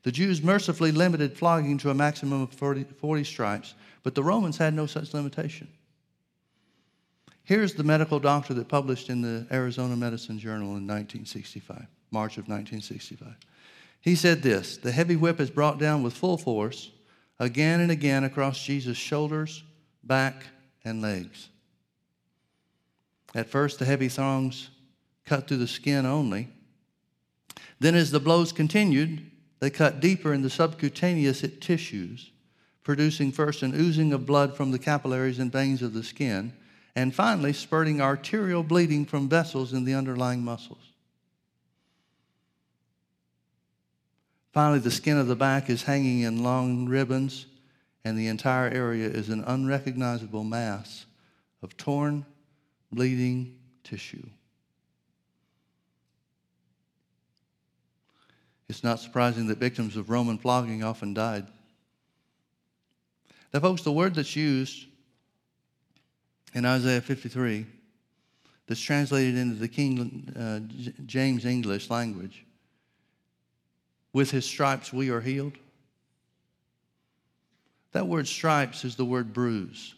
The 0.03 0.11
Jews 0.11 0.41
mercifully 0.41 0.93
limited 0.93 1.37
flogging 1.37 1.77
to 1.79 1.89
a 1.89 1.93
maximum 1.93 2.41
of 2.41 2.51
40, 2.53 2.85
40 2.85 3.23
stripes, 3.25 3.73
but 4.01 4.15
the 4.15 4.23
Romans 4.23 4.57
had 4.57 4.73
no 4.73 4.85
such 4.85 5.13
limitation. 5.13 5.67
Here's 7.43 7.73
the 7.73 7.83
medical 7.83 8.21
doctor 8.21 8.53
that 8.53 8.69
published 8.69 9.09
in 9.09 9.21
the 9.21 9.45
Arizona 9.51 9.97
Medicine 9.97 10.39
Journal 10.39 10.77
in 10.77 10.87
1965, 10.87 11.87
March 12.11 12.37
of 12.37 12.47
1965. 12.47 13.35
He 14.05 14.15
said 14.15 14.43
this 14.43 14.77
The 14.77 14.91
heavy 14.91 15.15
whip 15.15 15.39
is 15.41 15.49
brought 15.49 15.79
down 15.79 16.03
with 16.03 16.13
full 16.13 16.37
force 16.37 16.91
again 17.39 17.81
and 17.81 17.91
again 17.91 18.23
across 18.23 18.63
Jesus' 18.63 18.95
shoulders, 18.95 19.63
back, 20.03 20.45
and 20.85 21.01
legs. 21.01 21.49
At 23.33 23.49
first, 23.49 23.79
the 23.79 23.85
heavy 23.85 24.07
thongs 24.07 24.69
cut 25.25 25.47
through 25.47 25.57
the 25.57 25.67
skin 25.67 26.05
only. 26.05 26.49
Then, 27.79 27.95
as 27.95 28.11
the 28.11 28.19
blows 28.19 28.53
continued, 28.53 29.29
they 29.59 29.71
cut 29.71 29.99
deeper 29.99 30.33
in 30.33 30.43
the 30.43 30.49
subcutaneous 30.51 31.43
tissues, 31.59 32.31
producing 32.83 33.31
first 33.31 33.63
an 33.63 33.73
oozing 33.73 34.13
of 34.13 34.27
blood 34.27 34.55
from 34.55 34.69
the 34.69 34.79
capillaries 34.79 35.39
and 35.39 35.51
veins 35.51 35.81
of 35.81 35.93
the 35.93 36.03
skin, 36.03 36.53
and 36.95 37.13
finally 37.13 37.51
spurting 37.51 37.99
arterial 37.99 38.61
bleeding 38.61 39.03
from 39.05 39.27
vessels 39.27 39.73
in 39.73 39.83
the 39.83 39.95
underlying 39.95 40.43
muscles. 40.43 40.94
Finally, 44.55 44.79
the 44.79 44.89
skin 44.89 45.17
of 45.17 45.27
the 45.27 45.35
back 45.35 45.69
is 45.69 45.83
hanging 45.83 46.21
in 46.21 46.41
long 46.41 46.87
ribbons, 46.87 47.45
and 48.05 48.17
the 48.17 48.27
entire 48.27 48.69
area 48.69 49.05
is 49.05 49.27
an 49.27 49.43
unrecognizable 49.47 50.45
mass 50.45 51.05
of 51.61 51.75
torn, 51.75 52.25
bleeding 52.89 53.53
tissue. 53.83 54.25
It's 58.69 58.81
not 58.81 59.01
surprising 59.01 59.47
that 59.47 59.57
victims 59.57 59.97
of 59.97 60.09
Roman 60.09 60.37
flogging 60.37 60.85
often 60.85 61.13
died. 61.13 61.47
Now, 63.53 63.59
folks, 63.59 63.81
the 63.81 63.91
word 63.91 64.15
that's 64.15 64.37
used 64.37 64.85
in 66.53 66.63
Isaiah 66.65 67.01
53, 67.01 67.65
that's 68.67 68.79
translated 68.79 69.35
into 69.35 69.55
the 69.55 69.67
King 69.67 70.33
uh, 70.33 70.61
James 71.05 71.43
English 71.43 71.89
language, 71.89 72.45
with 74.15 74.31
his 74.31 74.45
stripes 74.45 74.93
we 74.93 75.09
are 75.09 75.19
healed. 75.19 75.57
That 77.91 78.07
word 78.07 78.29
stripes 78.29 78.85
is 78.85 78.95
the 78.95 79.03
word 79.03 79.33
bruise. 79.33 79.93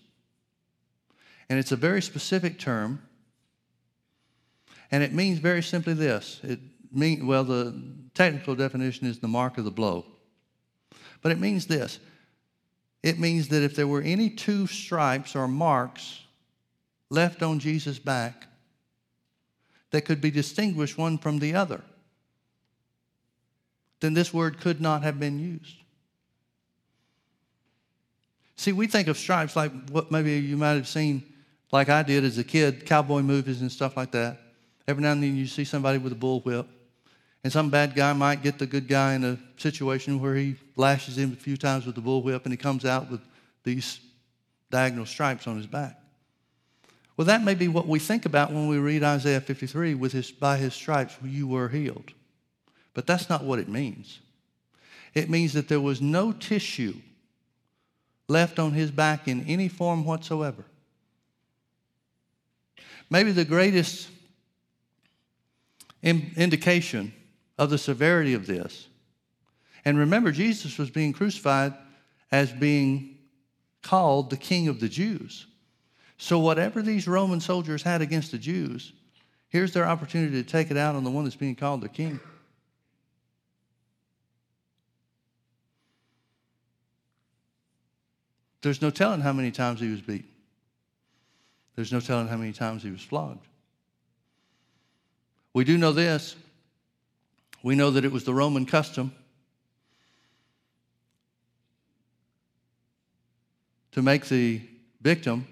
And 1.51 1.59
it's 1.59 1.71
a 1.71 1.75
very 1.75 2.01
specific 2.01 2.57
term. 2.57 3.03
And 4.89 5.03
it 5.03 5.13
means 5.13 5.37
very 5.37 5.61
simply 5.61 5.93
this. 5.93 6.39
It 6.41 6.59
mean, 6.91 7.27
well, 7.27 7.43
the 7.43 7.79
technical 8.15 8.55
definition 8.55 9.05
is 9.05 9.19
the 9.19 9.27
mark 9.27 9.59
of 9.59 9.65
the 9.65 9.71
blow. 9.71 10.03
But 11.21 11.31
it 11.31 11.39
means 11.39 11.67
this 11.67 11.99
it 13.03 13.19
means 13.19 13.49
that 13.49 13.61
if 13.61 13.75
there 13.75 13.87
were 13.87 14.01
any 14.01 14.31
two 14.31 14.65
stripes 14.65 15.35
or 15.35 15.47
marks 15.47 16.23
left 17.11 17.43
on 17.43 17.59
Jesus' 17.59 17.99
back 17.99 18.47
that 19.91 20.05
could 20.05 20.21
be 20.21 20.31
distinguished 20.31 20.97
one 20.97 21.19
from 21.19 21.37
the 21.37 21.53
other, 21.53 21.83
then 23.99 24.13
this 24.13 24.33
word 24.33 24.59
could 24.59 24.79
not 24.79 25.03
have 25.03 25.19
been 25.19 25.39
used. 25.39 25.75
See, 28.55 28.71
we 28.71 28.87
think 28.87 29.07
of 29.07 29.17
stripes 29.17 29.55
like 29.55 29.71
what 29.89 30.11
maybe 30.11 30.33
you 30.33 30.57
might 30.57 30.73
have 30.73 30.87
seen, 30.87 31.23
like 31.71 31.89
I 31.89 32.03
did 32.03 32.23
as 32.23 32.37
a 32.37 32.43
kid, 32.43 32.85
cowboy 32.85 33.21
movies 33.21 33.61
and 33.61 33.71
stuff 33.71 33.95
like 33.95 34.11
that. 34.11 34.39
Every 34.87 35.03
now 35.03 35.11
and 35.11 35.21
then 35.21 35.35
you 35.35 35.45
see 35.45 35.63
somebody 35.63 35.97
with 35.97 36.13
a 36.13 36.15
bullwhip. 36.15 36.65
And 37.43 37.53
some 37.53 37.69
bad 37.69 37.95
guy 37.95 38.13
might 38.13 38.41
get 38.41 38.57
the 38.57 38.65
good 38.65 38.87
guy 38.87 39.13
in 39.13 39.23
a 39.23 39.37
situation 39.57 40.19
where 40.19 40.35
he 40.35 40.55
lashes 40.75 41.17
him 41.17 41.33
a 41.33 41.35
few 41.35 41.55
times 41.55 41.85
with 41.85 41.95
the 41.95 42.01
bullwhip 42.01 42.43
and 42.43 42.51
he 42.51 42.57
comes 42.57 42.83
out 42.83 43.11
with 43.11 43.21
these 43.63 43.99
diagonal 44.71 45.05
stripes 45.05 45.47
on 45.47 45.57
his 45.57 45.67
back. 45.67 45.99
Well, 47.15 47.25
that 47.25 47.43
may 47.43 47.55
be 47.55 47.67
what 47.67 47.87
we 47.87 47.99
think 47.99 48.25
about 48.25 48.51
when 48.51 48.67
we 48.67 48.77
read 48.77 49.03
Isaiah 49.03 49.41
53 49.41 49.95
with 49.95 50.11
his, 50.11 50.31
by 50.31 50.57
his 50.57 50.73
stripes 50.73 51.15
you 51.23 51.47
were 51.47 51.69
healed. 51.69 52.11
But 52.97 53.05
that's 53.05 53.29
not 53.29 53.43
what 53.43 53.59
it 53.59 53.69
means. 53.69 54.21
It 55.13 55.29
means 55.29 55.53
that 55.53 55.67
there 55.67 55.79
was 55.79 56.01
no 56.01 56.31
tissue 56.31 56.95
left 58.27 58.57
on 58.57 58.71
his 58.71 58.89
back 58.89 59.27
in 59.27 59.45
any 59.45 59.67
form 59.67 60.03
whatsoever. 60.03 60.65
Maybe 63.07 63.31
the 63.31 63.45
greatest 63.45 64.09
indication 66.01 67.13
of 67.59 67.69
the 67.69 67.77
severity 67.77 68.33
of 68.33 68.47
this. 68.47 68.87
And 69.85 69.99
remember, 69.99 70.31
Jesus 70.31 70.79
was 70.79 70.89
being 70.89 71.13
crucified 71.13 71.75
as 72.31 72.51
being 72.51 73.19
called 73.83 74.31
the 74.31 74.37
King 74.37 74.69
of 74.69 74.79
the 74.79 74.89
Jews. 74.89 75.45
So, 76.17 76.39
whatever 76.39 76.81
these 76.81 77.07
Roman 77.07 77.41
soldiers 77.41 77.83
had 77.83 78.01
against 78.01 78.31
the 78.31 78.39
Jews, 78.39 78.91
here's 79.49 79.71
their 79.71 79.85
opportunity 79.85 80.41
to 80.41 80.49
take 80.49 80.71
it 80.71 80.77
out 80.77 80.95
on 80.95 81.03
the 81.03 81.11
one 81.11 81.25
that's 81.25 81.35
being 81.35 81.55
called 81.55 81.81
the 81.81 81.89
King. 81.89 82.19
There's 88.61 88.81
no 88.81 88.89
telling 88.89 89.21
how 89.21 89.33
many 89.33 89.51
times 89.51 89.79
he 89.79 89.89
was 89.89 90.01
beaten. 90.01 90.29
There's 91.75 91.91
no 91.91 91.99
telling 91.99 92.27
how 92.27 92.37
many 92.37 92.53
times 92.53 92.81
he 92.81 92.89
was 92.89 93.01
flogged. 93.01 93.47
We 95.53 95.63
do 95.63 95.77
know 95.77 95.91
this 95.91 96.35
we 97.63 97.75
know 97.75 97.91
that 97.91 98.05
it 98.05 98.11
was 98.11 98.23
the 98.23 98.33
Roman 98.33 98.65
custom 98.65 99.11
to 103.91 104.01
make 104.01 104.25
the 104.27 104.61
victim 105.01 105.47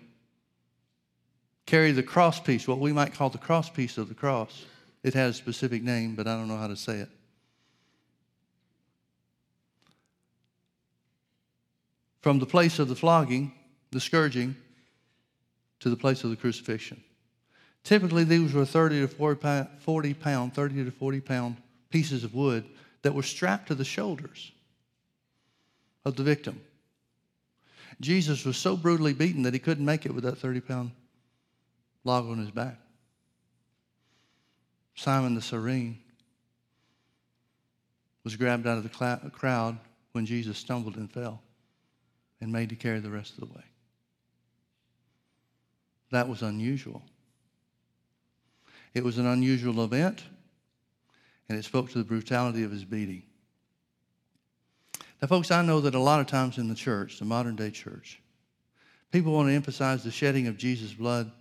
carry 1.65 1.91
the 1.91 2.03
cross 2.03 2.39
piece, 2.39 2.67
what 2.67 2.79
we 2.79 2.93
might 2.93 3.13
call 3.13 3.29
the 3.29 3.37
cross 3.37 3.69
piece 3.69 3.97
of 3.97 4.07
the 4.07 4.13
cross. 4.13 4.65
It 5.03 5.13
has 5.15 5.35
a 5.35 5.37
specific 5.37 5.83
name, 5.83 6.15
but 6.15 6.27
I 6.27 6.35
don't 6.35 6.47
know 6.47 6.57
how 6.57 6.67
to 6.67 6.75
say 6.75 6.99
it. 6.99 7.09
From 12.25 12.39
the 12.39 12.47
place 12.47 12.79
of 12.79 12.87
the 12.87 12.95
flogging, 12.95 13.51
the 13.91 13.99
scourging, 13.99 14.55
to 15.79 15.91
the 15.91 15.95
place 15.95 16.23
of 16.23 16.31
the 16.31 16.35
crucifixion. 16.35 17.03
Typically, 17.83 18.23
these 18.23 18.51
were 18.51 18.65
30 18.65 19.01
to 19.01 19.07
40 19.07 19.39
pound, 19.39 19.67
40 19.77 20.13
pound 20.15 20.53
30 20.55 20.85
to 20.85 20.89
40 20.89 21.21
pound 21.21 21.57
pieces 21.91 22.23
of 22.23 22.33
wood 22.33 22.65
that 23.03 23.13
were 23.13 23.21
strapped 23.21 23.67
to 23.67 23.75
the 23.75 23.85
shoulders 23.85 24.51
of 26.03 26.15
the 26.15 26.23
victim. 26.23 26.59
Jesus 28.01 28.43
was 28.43 28.57
so 28.57 28.75
brutally 28.75 29.13
beaten 29.13 29.43
that 29.43 29.53
he 29.53 29.59
couldn't 29.59 29.85
make 29.85 30.07
it 30.07 30.15
with 30.15 30.23
that 30.23 30.39
30 30.39 30.61
pound 30.61 30.91
log 32.03 32.27
on 32.27 32.39
his 32.39 32.49
back. 32.49 32.79
Simon 34.95 35.35
the 35.35 35.43
Cyrene 35.43 35.99
was 38.23 38.35
grabbed 38.35 38.65
out 38.65 38.79
of 38.79 38.83
the 38.83 39.29
crowd 39.29 39.77
when 40.13 40.25
Jesus 40.25 40.57
stumbled 40.57 40.95
and 40.95 41.11
fell 41.11 41.43
and 42.41 42.51
made 42.51 42.69
to 42.69 42.75
carry 42.75 42.99
the 42.99 43.09
rest 43.09 43.33
of 43.33 43.39
the 43.39 43.53
way. 43.53 43.63
That 46.11 46.29
was 46.29 46.41
unusual. 46.41 47.01
It 48.93 49.03
was 49.03 49.17
an 49.17 49.25
unusual 49.25 49.83
event 49.83 50.23
and 51.49 51.57
it 51.57 51.65
spoke 51.65 51.91
to 51.91 51.97
the 51.97 52.03
brutality 52.03 52.63
of 52.63 52.71
his 52.71 52.85
beating. 52.85 53.23
Now, 55.21 55.27
folks, 55.27 55.51
I 55.51 55.61
know 55.61 55.81
that 55.81 55.95
a 55.95 55.99
lot 55.99 56.19
of 56.19 56.27
times 56.27 56.57
in 56.57 56.67
the 56.67 56.75
church, 56.75 57.19
the 57.19 57.25
modern 57.25 57.55
day 57.55 57.71
church, 57.71 58.21
people 59.11 59.33
want 59.33 59.49
to 59.49 59.53
emphasize 59.53 60.03
the 60.03 60.11
shedding 60.11 60.47
of 60.47 60.57
Jesus' 60.57 60.93
blood 60.93 61.31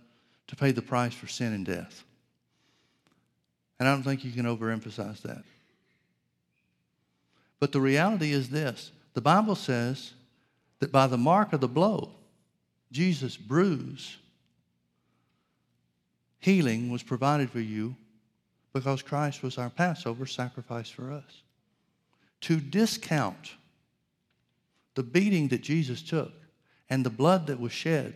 to 0.47 0.55
pay 0.55 0.71
the 0.71 0.81
price 0.81 1.13
for 1.13 1.27
sin 1.27 1.53
and 1.53 1.65
death. 1.65 2.03
And 3.79 3.87
I 3.87 3.93
don't 3.93 4.03
think 4.03 4.23
you 4.23 4.31
can 4.31 4.45
overemphasize 4.45 5.21
that. 5.23 5.43
But 7.59 7.71
the 7.71 7.81
reality 7.81 8.31
is 8.31 8.49
this 8.49 8.91
the 9.13 9.21
Bible 9.21 9.55
says 9.55 10.13
that 10.85 10.91
by 10.91 11.07
the 11.07 11.17
mark 11.17 11.51
of 11.51 11.61
the 11.61 11.67
blow, 11.67 12.11
Jesus' 12.91 13.37
bruise, 13.37 14.17
healing 16.37 16.91
was 16.91 17.01
provided 17.01 17.49
for 17.49 17.59
you 17.59 17.95
because 18.71 19.01
Christ 19.01 19.41
was 19.41 19.57
our 19.57 19.71
Passover 19.71 20.27
sacrifice 20.27 20.87
for 20.87 21.11
us. 21.11 21.41
To 22.41 22.59
discount 22.59 23.55
the 24.93 25.01
beating 25.01 25.47
that 25.47 25.63
Jesus 25.63 26.03
took 26.03 26.33
and 26.87 27.03
the 27.03 27.09
blood 27.09 27.47
that 27.47 27.59
was 27.59 27.71
shed 27.71 28.13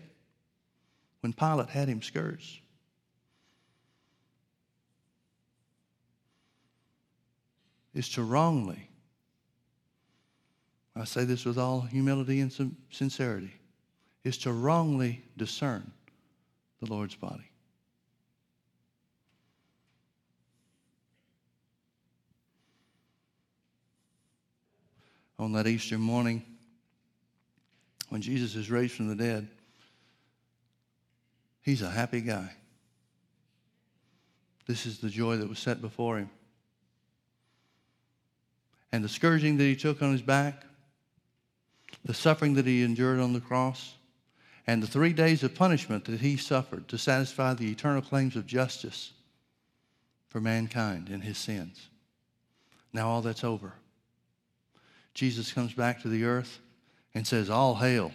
when 1.21 1.33
Pilate 1.33 1.69
had 1.69 1.87
him 1.87 2.03
scourged. 2.03 2.59
Is 7.95 8.09
to 8.09 8.21
wrongly, 8.21 8.88
I 10.99 11.05
say 11.05 11.23
this 11.23 11.45
with 11.45 11.57
all 11.57 11.81
humility 11.81 12.41
and 12.41 12.75
sincerity, 12.91 13.53
is 14.25 14.37
to 14.39 14.51
wrongly 14.51 15.23
discern 15.37 15.89
the 16.81 16.91
Lord's 16.91 17.15
body. 17.15 17.49
On 25.37 25.53
that 25.53 25.67
Easter 25.67 25.97
morning, 25.97 26.43
when 28.09 28.21
Jesus 28.21 28.55
is 28.55 28.69
raised 28.69 28.93
from 28.93 29.07
the 29.07 29.15
dead, 29.15 29.47
he's 31.61 31.81
a 31.81 31.89
happy 31.89 32.19
guy. 32.19 32.51
This 34.67 34.85
is 34.85 34.99
the 34.99 35.09
joy 35.09 35.37
that 35.37 35.47
was 35.47 35.59
set 35.59 35.79
before 35.79 36.17
him. 36.17 36.29
And 38.91 39.01
the 39.01 39.09
scourging 39.09 39.55
that 39.57 39.63
he 39.63 39.77
took 39.77 40.01
on 40.01 40.11
his 40.11 40.21
back, 40.21 40.65
the 42.05 42.13
suffering 42.13 42.53
that 42.55 42.65
he 42.65 42.83
endured 42.83 43.19
on 43.19 43.33
the 43.33 43.41
cross, 43.41 43.95
and 44.67 44.83
the 44.83 44.87
three 44.87 45.13
days 45.13 45.43
of 45.43 45.55
punishment 45.55 46.05
that 46.05 46.19
he 46.19 46.37
suffered 46.37 46.87
to 46.87 46.97
satisfy 46.97 47.53
the 47.53 47.71
eternal 47.71 48.01
claims 48.01 48.35
of 48.35 48.45
justice 48.45 49.13
for 50.27 50.39
mankind 50.39 51.09
and 51.09 51.23
his 51.23 51.37
sins. 51.37 51.89
Now 52.93 53.09
all 53.09 53.21
that's 53.21 53.43
over. 53.43 53.73
Jesus 55.13 55.51
comes 55.51 55.73
back 55.73 56.01
to 56.01 56.07
the 56.07 56.23
earth 56.23 56.59
and 57.13 57.25
says, 57.25 57.49
All 57.49 57.75
hail. 57.75 58.11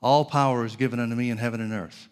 All 0.00 0.24
power 0.24 0.64
is 0.64 0.76
given 0.76 1.00
unto 1.00 1.16
me 1.16 1.30
in 1.30 1.38
heaven 1.38 1.60
and 1.60 1.72
earth. 1.72 2.08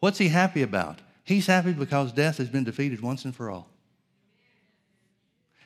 What's 0.00 0.18
he 0.18 0.28
happy 0.28 0.62
about? 0.62 1.00
He's 1.24 1.46
happy 1.46 1.72
because 1.72 2.10
death 2.10 2.38
has 2.38 2.48
been 2.48 2.64
defeated 2.64 3.00
once 3.00 3.24
and 3.24 3.34
for 3.34 3.50
all. 3.50 3.69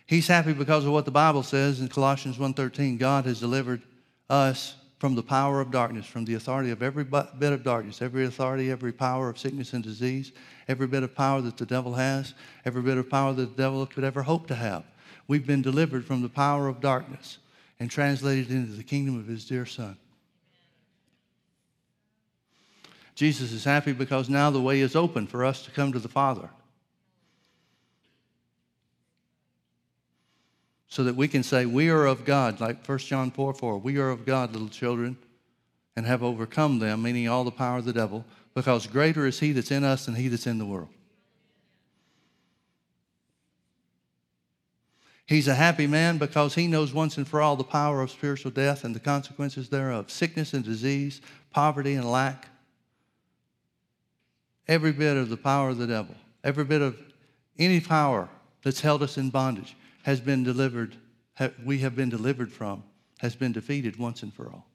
He's 0.07 0.29
happy 0.29 0.53
because 0.53 0.85
of 0.85 0.93
what 0.93 1.07
the 1.07 1.11
Bible 1.11 1.43
says 1.43 1.81
in 1.81 1.89
Colossians 1.89 2.39
1:13. 2.39 2.99
God 2.99 3.25
has 3.25 3.41
delivered 3.41 3.83
us 4.29 4.75
from 4.99 5.15
the 5.15 5.23
power 5.23 5.61
of 5.61 5.71
darkness, 5.71 6.07
from 6.07 6.25
the 6.25 6.35
authority 6.35 6.71
of 6.71 6.83
every 6.83 7.05
bit 7.05 7.53
of 7.53 7.63
darkness, 7.63 8.01
every 8.01 8.25
authority, 8.25 8.71
every 8.71 8.93
power 8.93 9.29
of 9.29 9.39
sickness 9.39 9.73
and 9.73 9.83
disease, 9.83 10.33
every 10.69 10.87
bit 10.87 11.03
of 11.03 11.15
power 11.15 11.41
that 11.41 11.57
the 11.57 11.67
devil 11.67 11.95
has, 11.95 12.35
every 12.65 12.83
bit 12.83 12.99
of 12.99 13.11
power 13.11 13.33
that 13.33 13.57
the 13.57 13.63
devil 13.63 13.85
could 13.87 14.05
ever 14.05 14.23
hope 14.23 14.47
to 14.47 14.55
have. 14.55 14.85
We've 15.27 15.47
been 15.47 15.63
delivered 15.63 16.05
from 16.05 16.23
the 16.23 16.29
power 16.29 16.69
of 16.69 16.81
darkness 16.81 17.39
and 17.81 17.91
translated 17.91 18.51
into 18.51 18.73
the 18.73 18.83
kingdom 18.83 19.19
of 19.19 19.27
his 19.27 19.45
dear 19.45 19.67
son. 19.67 19.97
Jesus 23.15 23.53
is 23.53 23.65
happy 23.65 23.93
because 23.93 24.29
now 24.29 24.51
the 24.51 24.61
way 24.61 24.81
is 24.81 24.97
open 24.97 25.27
for 25.27 25.45
us 25.45 25.63
to 25.63 25.71
come 25.71 25.93
to 25.93 25.99
the 25.99 26.09
Father. 26.09 26.51
So 30.95 31.03
that 31.03 31.17
we 31.17 31.27
can 31.27 31.43
say, 31.43 31.67
We 31.67 31.89
are 31.89 32.07
of 32.07 32.25
God, 32.25 32.61
like 32.61 32.87
1 32.87 32.99
John 32.99 33.33
4 33.33 33.53
4. 33.53 33.79
We 33.79 33.99
are 33.99 34.11
of 34.11 34.25
God, 34.25 34.53
little 34.53 34.69
children, 34.69 35.17
and 35.97 36.07
have 36.07 36.23
overcome 36.23 36.79
them, 36.79 37.03
meaning 37.03 37.29
all 37.29 37.43
the 37.43 37.51
power 37.51 37.79
of 37.79 37.85
the 37.85 37.93
devil, 37.93 38.25
because 38.55 38.87
greater 38.87 39.27
is 39.27 39.41
he 39.41 39.51
that's 39.51 39.73
in 39.73 39.83
us 39.83 40.07
than 40.07 40.15
he 40.15 40.29
that's 40.29 40.47
in 40.47 40.59
the 40.59 40.65
world. 40.65 40.91
He's 45.27 45.49
a 45.49 45.57
happy 45.57 45.89
man 45.89 46.17
because 46.17 46.55
he 46.55 46.69
knows 46.69 46.95
once 46.95 47.17
and 47.17 47.27
for 47.27 47.43
all 47.43 47.57
the 47.57 47.65
power 47.65 48.01
of 48.01 48.13
spiritual 48.13 48.53
death 48.53 48.85
and 48.85 48.95
the 48.95 49.01
consequences 49.01 49.69
thereof 49.69 50.13
sickness 50.13 50.55
and 50.55 50.65
disease, 50.65 51.21
poverty 51.51 51.95
and 51.95 52.09
lack. 52.09 52.47
Every 54.69 54.93
bit 54.93 55.17
of 55.17 55.29
the 55.29 55.37
power 55.37 55.71
of 55.71 55.79
the 55.79 55.89
devil, 55.89 56.15
every 56.45 56.65
bit 56.65 56.83
of 56.83 56.97
any 57.59 57.81
power 57.81 58.29
that's 58.63 58.81
held 58.81 59.03
us 59.03 59.19
in 59.19 59.31
bondage 59.31 59.75
has 60.05 60.21
been 60.21 60.45
delivered, 60.45 60.95
we 61.65 61.79
have 61.79 61.97
been 61.97 62.11
delivered 62.11 62.53
from, 62.53 62.85
has 63.19 63.35
been 63.35 63.53
defeated 63.53 63.97
once 63.97 64.23
and 64.23 64.33
for 64.33 64.47
all. 64.47 64.67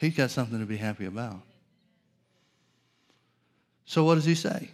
He's 0.00 0.16
got 0.16 0.30
something 0.30 0.58
to 0.58 0.66
be 0.66 0.78
happy 0.78 1.04
about. 1.04 1.42
So, 3.84 4.04
what 4.04 4.14
does 4.14 4.24
he 4.24 4.34
say? 4.34 4.70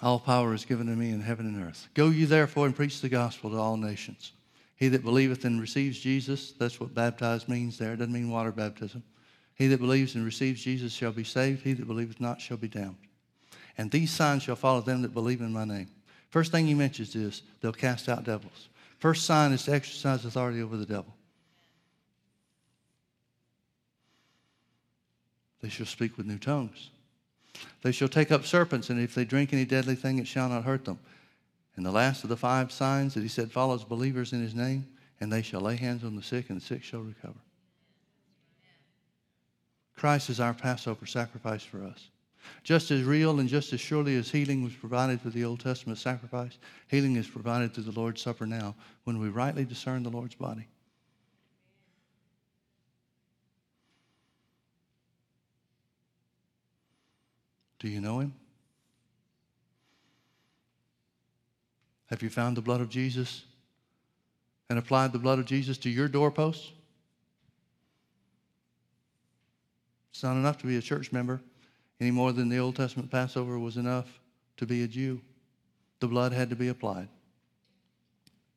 All 0.00 0.18
power 0.18 0.54
is 0.54 0.64
given 0.64 0.86
to 0.86 0.96
me 0.96 1.10
in 1.10 1.20
heaven 1.20 1.46
and 1.46 1.62
earth. 1.62 1.88
Go 1.92 2.08
you 2.08 2.26
therefore 2.26 2.64
and 2.64 2.74
preach 2.74 3.02
the 3.02 3.08
gospel 3.10 3.50
to 3.50 3.56
all 3.56 3.76
nations. 3.76 4.32
He 4.76 4.88
that 4.88 5.04
believeth 5.04 5.44
and 5.44 5.60
receives 5.60 5.98
Jesus, 5.98 6.52
that's 6.52 6.80
what 6.80 6.94
baptized 6.94 7.48
means 7.50 7.76
there. 7.76 7.92
It 7.92 7.96
doesn't 7.96 8.12
mean 8.12 8.30
water 8.30 8.52
baptism. 8.52 9.02
He 9.54 9.66
that 9.68 9.80
believes 9.80 10.14
and 10.14 10.24
receives 10.24 10.62
Jesus 10.62 10.92
shall 10.92 11.12
be 11.12 11.24
saved. 11.24 11.62
He 11.62 11.74
that 11.74 11.86
believeth 11.86 12.20
not 12.20 12.40
shall 12.40 12.56
be 12.56 12.68
damned. 12.68 12.96
And 13.76 13.90
these 13.90 14.10
signs 14.10 14.42
shall 14.42 14.56
follow 14.56 14.80
them 14.80 15.02
that 15.02 15.12
believe 15.12 15.42
in 15.42 15.52
my 15.52 15.64
name. 15.64 15.88
First 16.36 16.52
thing 16.52 16.66
he 16.66 16.74
mentions 16.74 17.16
is 17.16 17.40
they'll 17.62 17.72
cast 17.72 18.10
out 18.10 18.24
devils. 18.24 18.68
First 18.98 19.24
sign 19.24 19.52
is 19.52 19.62
to 19.62 19.72
exercise 19.72 20.22
authority 20.22 20.60
over 20.60 20.76
the 20.76 20.84
devil. 20.84 21.16
They 25.62 25.70
shall 25.70 25.86
speak 25.86 26.18
with 26.18 26.26
new 26.26 26.36
tongues. 26.36 26.90
They 27.80 27.90
shall 27.90 28.08
take 28.08 28.30
up 28.30 28.44
serpents, 28.44 28.90
and 28.90 29.00
if 29.00 29.14
they 29.14 29.24
drink 29.24 29.54
any 29.54 29.64
deadly 29.64 29.94
thing, 29.94 30.18
it 30.18 30.26
shall 30.26 30.50
not 30.50 30.64
hurt 30.64 30.84
them. 30.84 30.98
And 31.74 31.86
the 31.86 31.90
last 31.90 32.22
of 32.22 32.28
the 32.28 32.36
five 32.36 32.70
signs 32.70 33.14
that 33.14 33.22
he 33.22 33.28
said 33.28 33.50
follows 33.50 33.82
believers 33.82 34.34
in 34.34 34.42
his 34.42 34.54
name, 34.54 34.86
and 35.22 35.32
they 35.32 35.40
shall 35.40 35.62
lay 35.62 35.76
hands 35.76 36.04
on 36.04 36.16
the 36.16 36.22
sick, 36.22 36.50
and 36.50 36.60
the 36.60 36.64
sick 36.66 36.82
shall 36.82 37.00
recover. 37.00 37.40
Christ 39.96 40.28
is 40.28 40.38
our 40.38 40.52
Passover 40.52 41.06
sacrifice 41.06 41.62
for 41.62 41.82
us. 41.82 42.10
Just 42.62 42.90
as 42.90 43.02
real 43.02 43.38
and 43.38 43.48
just 43.48 43.72
as 43.72 43.80
surely 43.80 44.16
as 44.16 44.30
healing 44.30 44.62
was 44.62 44.72
provided 44.72 45.20
through 45.20 45.32
the 45.32 45.44
Old 45.44 45.60
Testament 45.60 45.98
sacrifice, 45.98 46.58
healing 46.88 47.16
is 47.16 47.26
provided 47.26 47.72
through 47.72 47.84
the 47.84 47.98
Lord's 47.98 48.22
Supper 48.22 48.46
now 48.46 48.74
when 49.04 49.18
we 49.18 49.28
rightly 49.28 49.64
discern 49.64 50.02
the 50.02 50.10
Lord's 50.10 50.34
body. 50.34 50.66
Do 57.78 57.88
you 57.88 58.00
know 58.00 58.20
him? 58.20 58.34
Have 62.06 62.22
you 62.22 62.30
found 62.30 62.56
the 62.56 62.62
blood 62.62 62.80
of 62.80 62.88
Jesus 62.88 63.44
and 64.70 64.78
applied 64.78 65.12
the 65.12 65.18
blood 65.18 65.38
of 65.38 65.44
Jesus 65.44 65.78
to 65.78 65.90
your 65.90 66.08
doorposts? 66.08 66.72
It's 70.10 70.22
not 70.22 70.32
enough 70.32 70.58
to 70.58 70.66
be 70.66 70.76
a 70.76 70.82
church 70.82 71.12
member 71.12 71.42
any 72.00 72.10
more 72.10 72.32
than 72.32 72.48
the 72.48 72.58
Old 72.58 72.76
Testament 72.76 73.10
Passover 73.10 73.58
was 73.58 73.76
enough 73.76 74.20
to 74.58 74.66
be 74.66 74.82
a 74.82 74.88
Jew. 74.88 75.20
The 76.00 76.08
blood 76.08 76.32
had 76.32 76.50
to 76.50 76.56
be 76.56 76.68
applied. 76.68 77.08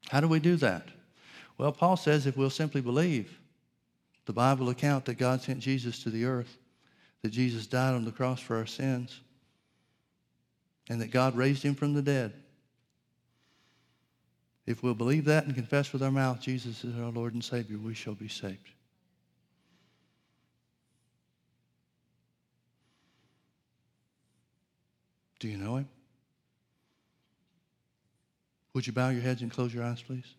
How 0.10 0.20
do 0.20 0.28
we 0.28 0.40
do 0.40 0.56
that? 0.58 0.88
Well, 1.58 1.72
Paul 1.72 1.98
says 1.98 2.26
if 2.26 2.38
we'll 2.38 2.50
simply 2.50 2.82
believe 2.82 3.40
the 4.26 4.34
Bible 4.34 4.70
account 4.70 5.06
that 5.06 5.18
God 5.18 5.42
sent 5.42 5.60
Jesus 5.60 6.04
to 6.04 6.10
the 6.10 6.26
earth, 6.26 6.58
that 7.22 7.30
Jesus 7.30 7.68
died 7.68 7.96
on 7.96 8.06
the 8.06 8.12
cross 8.12 8.40
for 8.40 8.58
our 8.58 8.66
sins 8.66 9.20
and 10.90 11.00
that 11.02 11.12
God 11.12 11.36
raised 11.36 11.64
him 11.64 11.76
from 11.76 11.94
the 11.94 12.02
dead. 12.02 12.34
If 14.66 14.84
we'll 14.84 14.94
believe 14.94 15.26
that 15.26 15.46
and 15.46 15.56
confess 15.56 15.92
with 15.92 16.04
our 16.04 16.12
mouth 16.12 16.40
Jesus 16.40 16.84
is 16.84 16.98
our 17.00 17.12
Lord 17.12 17.34
and 17.34 17.44
Savior, 17.44 17.78
we 17.78 17.94
shall 17.94 18.16
be 18.16 18.28
saved. 18.28 18.70
Do 25.40 25.48
you 25.48 25.58
know 25.58 25.78
him? 25.78 25.90
Would 28.74 28.86
you 28.86 28.94
bow 28.94 29.10
your 29.10 29.22
heads 29.22 29.42
and 29.42 29.52
close 29.52 29.74
your 29.74 29.84
eyes, 29.84 30.02
please? 30.02 30.36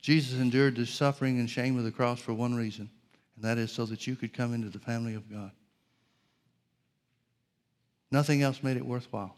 Jesus 0.00 0.40
endured 0.40 0.76
the 0.76 0.84
suffering 0.84 1.38
and 1.38 1.48
shame 1.48 1.78
of 1.78 1.84
the 1.84 1.90
cross 1.90 2.20
for 2.20 2.34
one 2.34 2.54
reason, 2.54 2.90
and 3.36 3.44
that 3.44 3.56
is 3.56 3.70
so 3.70 3.86
that 3.86 4.06
you 4.06 4.16
could 4.16 4.32
come 4.32 4.52
into 4.52 4.68
the 4.68 4.78
family 4.78 5.14
of 5.14 5.30
God. 5.30 5.52
Nothing 8.10 8.42
else 8.42 8.62
made 8.62 8.76
it 8.76 8.84
worthwhile. 8.84 9.34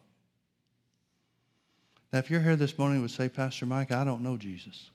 Now, 2.12 2.18
if 2.18 2.30
you're 2.30 2.40
here 2.40 2.56
this 2.56 2.78
morning 2.78 2.96
and 2.96 3.02
would 3.02 3.10
say, 3.10 3.28
Pastor 3.28 3.66
Mike, 3.66 3.92
I 3.92 4.04
don't 4.04 4.22
know 4.22 4.36
Jesus. 4.36 4.90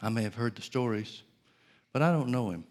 I 0.00 0.08
may 0.08 0.22
have 0.22 0.34
heard 0.34 0.56
the 0.56 0.62
stories, 0.62 1.22
but 1.92 2.02
I 2.02 2.10
don't 2.10 2.28
know 2.28 2.50
him. 2.50 2.64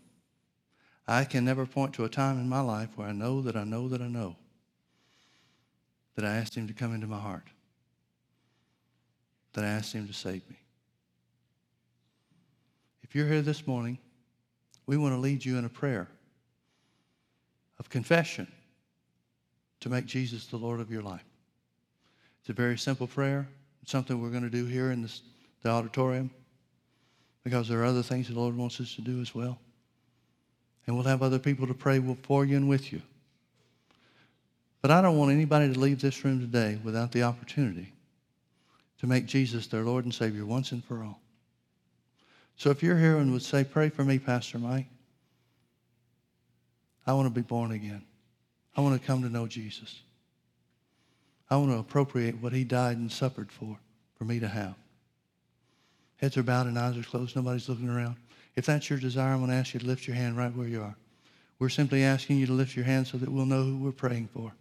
I 1.07 1.23
can 1.23 1.45
never 1.45 1.65
point 1.65 1.93
to 1.93 2.05
a 2.05 2.09
time 2.09 2.37
in 2.39 2.49
my 2.49 2.59
life 2.59 2.89
where 2.95 3.07
I 3.07 3.13
know 3.13 3.41
that 3.41 3.55
I 3.55 3.63
know 3.63 3.87
that 3.89 4.01
I 4.01 4.07
know 4.07 4.35
that 6.15 6.25
I 6.25 6.35
asked 6.35 6.55
him 6.55 6.67
to 6.67 6.73
come 6.73 6.93
into 6.93 7.07
my 7.07 7.19
heart, 7.19 7.47
that 9.53 9.63
I 9.63 9.67
asked 9.67 9.93
him 9.93 10.07
to 10.07 10.13
save 10.13 10.47
me. 10.49 10.57
If 13.03 13.15
you're 13.15 13.27
here 13.27 13.41
this 13.41 13.65
morning, 13.65 13.99
we 14.85 14.97
want 14.97 15.13
to 15.13 15.19
lead 15.19 15.45
you 15.45 15.57
in 15.57 15.65
a 15.65 15.69
prayer 15.69 16.09
of 17.79 17.89
confession 17.89 18.47
to 19.79 19.89
make 19.89 20.05
Jesus 20.05 20.47
the 20.47 20.57
Lord 20.57 20.79
of 20.79 20.91
your 20.91 21.03
life. 21.03 21.23
It's 22.41 22.49
a 22.49 22.53
very 22.53 22.77
simple 22.77 23.07
prayer. 23.07 23.47
It's 23.81 23.91
something 23.91 24.21
we're 24.21 24.31
going 24.31 24.43
to 24.43 24.49
do 24.49 24.65
here 24.65 24.91
in 24.91 25.03
this, 25.03 25.21
the 25.61 25.69
auditorium 25.69 26.31
because 27.43 27.69
there 27.69 27.81
are 27.81 27.85
other 27.85 28.03
things 28.03 28.27
the 28.27 28.33
Lord 28.33 28.57
wants 28.57 28.81
us 28.81 28.95
to 28.95 29.01
do 29.01 29.21
as 29.21 29.33
well. 29.33 29.57
And 30.87 30.95
we'll 30.95 31.05
have 31.05 31.21
other 31.21 31.39
people 31.39 31.67
to 31.67 31.73
pray 31.73 32.01
for 32.23 32.45
you 32.45 32.55
and 32.55 32.69
with 32.69 32.93
you. 32.93 33.01
But 34.81 34.91
I 34.91 35.01
don't 35.01 35.17
want 35.17 35.31
anybody 35.31 35.71
to 35.71 35.79
leave 35.79 35.99
this 35.99 36.23
room 36.23 36.39
today 36.39 36.79
without 36.81 37.11
the 37.11 37.23
opportunity 37.23 37.91
to 38.99 39.07
make 39.07 39.25
Jesus 39.25 39.67
their 39.67 39.83
Lord 39.83 40.05
and 40.05 40.13
Savior 40.13 40.45
once 40.45 40.71
and 40.71 40.83
for 40.83 41.03
all. 41.03 41.19
So 42.55 42.71
if 42.71 42.81
you're 42.81 42.97
here 42.97 43.17
and 43.17 43.31
would 43.33 43.43
say, 43.43 43.63
Pray 43.63 43.89
for 43.89 44.03
me, 44.03 44.17
Pastor 44.17 44.57
Mike, 44.57 44.87
I 47.05 47.13
want 47.13 47.27
to 47.27 47.33
be 47.33 47.45
born 47.45 47.71
again. 47.71 48.03
I 48.75 48.81
want 48.81 48.99
to 48.99 49.05
come 49.05 49.21
to 49.23 49.29
know 49.29 49.47
Jesus. 49.47 50.01
I 51.49 51.57
want 51.57 51.71
to 51.71 51.77
appropriate 51.77 52.41
what 52.41 52.53
he 52.53 52.63
died 52.63 52.97
and 52.97 53.11
suffered 53.11 53.51
for, 53.51 53.77
for 54.15 54.25
me 54.25 54.39
to 54.39 54.47
have. 54.47 54.75
Heads 56.17 56.37
are 56.37 56.43
bowed 56.43 56.67
and 56.67 56.77
eyes 56.77 56.97
are 56.97 57.03
closed. 57.03 57.35
Nobody's 57.35 57.69
looking 57.69 57.89
around. 57.89 58.15
If 58.57 58.65
that's 58.65 58.89
your 58.89 58.97
desire, 58.97 59.33
I'm 59.33 59.37
going 59.37 59.51
to 59.51 59.55
ask 59.55 59.75
you 59.75 59.79
to 59.79 59.85
lift 59.85 60.07
your 60.07 60.15
hand 60.15 60.35
right 60.35 60.53
where 60.53 60.67
you 60.67 60.81
are. 60.81 60.95
We're 61.59 61.69
simply 61.69 62.03
asking 62.03 62.39
you 62.39 62.47
to 62.47 62.53
lift 62.53 62.75
your 62.75 62.85
hand 62.85 63.05
so 63.05 63.19
that 63.19 63.29
we'll 63.29 63.45
know 63.45 63.63
who 63.63 63.77
we're 63.77 63.91
praying 63.91 64.29
for. 64.33 64.51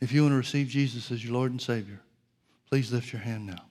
If 0.00 0.10
you 0.10 0.22
want 0.22 0.32
to 0.32 0.36
receive 0.36 0.66
Jesus 0.66 1.12
as 1.12 1.24
your 1.24 1.34
Lord 1.34 1.52
and 1.52 1.62
Savior, 1.62 2.00
please 2.68 2.92
lift 2.92 3.12
your 3.12 3.22
hand 3.22 3.46
now. 3.46 3.64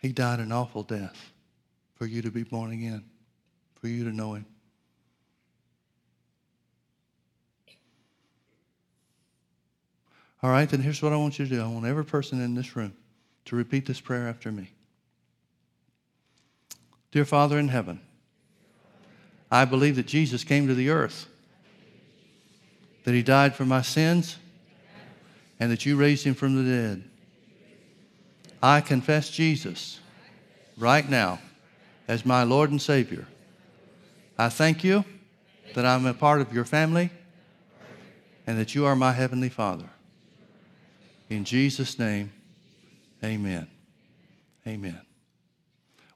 He 0.00 0.12
died 0.12 0.40
an 0.40 0.50
awful 0.50 0.82
death 0.82 1.32
for 1.94 2.06
you 2.06 2.22
to 2.22 2.30
be 2.30 2.42
born 2.42 2.72
again, 2.72 3.04
for 3.80 3.88
you 3.88 4.04
to 4.04 4.12
know 4.16 4.34
Him. 4.34 4.46
All 10.46 10.52
right, 10.52 10.68
then 10.68 10.80
here's 10.80 11.02
what 11.02 11.12
I 11.12 11.16
want 11.16 11.40
you 11.40 11.44
to 11.44 11.50
do. 11.56 11.60
I 11.60 11.66
want 11.66 11.86
every 11.86 12.04
person 12.04 12.40
in 12.40 12.54
this 12.54 12.76
room 12.76 12.94
to 13.46 13.56
repeat 13.56 13.84
this 13.84 14.00
prayer 14.00 14.28
after 14.28 14.52
me. 14.52 14.70
Dear 17.10 17.24
Father 17.24 17.58
in 17.58 17.66
heaven, 17.66 18.00
I 19.50 19.64
believe 19.64 19.96
that 19.96 20.06
Jesus 20.06 20.44
came 20.44 20.68
to 20.68 20.74
the 20.76 20.88
earth 20.88 21.26
that 23.02 23.12
he 23.12 23.24
died 23.24 23.56
for 23.56 23.64
my 23.64 23.82
sins 23.82 24.36
and 25.58 25.68
that 25.72 25.84
you 25.84 25.96
raised 25.96 26.24
him 26.24 26.34
from 26.34 26.54
the 26.54 26.70
dead. 26.70 27.02
I 28.62 28.82
confess 28.82 29.28
Jesus 29.28 29.98
right 30.78 31.10
now 31.10 31.40
as 32.06 32.24
my 32.24 32.44
Lord 32.44 32.70
and 32.70 32.80
Savior. 32.80 33.26
I 34.38 34.48
thank 34.48 34.84
you 34.84 35.04
that 35.74 35.84
I'm 35.84 36.06
a 36.06 36.14
part 36.14 36.40
of 36.40 36.52
your 36.54 36.64
family 36.64 37.10
and 38.46 38.56
that 38.60 38.76
you 38.76 38.86
are 38.86 38.94
my 38.94 39.10
Heavenly 39.10 39.48
Father. 39.48 39.90
In 41.28 41.44
Jesus' 41.44 41.98
name, 41.98 42.32
amen. 43.24 43.66
Amen. 44.66 45.00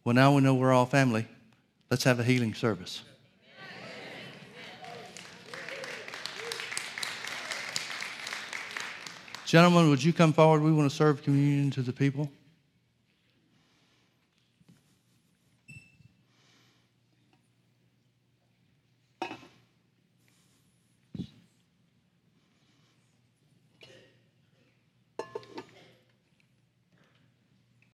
Well, 0.04 0.14
now 0.14 0.34
we 0.34 0.40
know 0.40 0.54
we're 0.54 0.72
all 0.72 0.86
family. 0.86 1.26
Let's 1.90 2.04
have 2.04 2.20
a 2.20 2.24
healing 2.24 2.54
service. 2.54 3.02
Gentlemen, 9.44 9.90
would 9.90 10.02
you 10.02 10.12
come 10.12 10.32
forward? 10.32 10.62
We 10.62 10.72
want 10.72 10.88
to 10.88 10.96
serve 10.96 11.24
communion 11.24 11.72
to 11.72 11.82
the 11.82 11.92
people. 11.92 12.30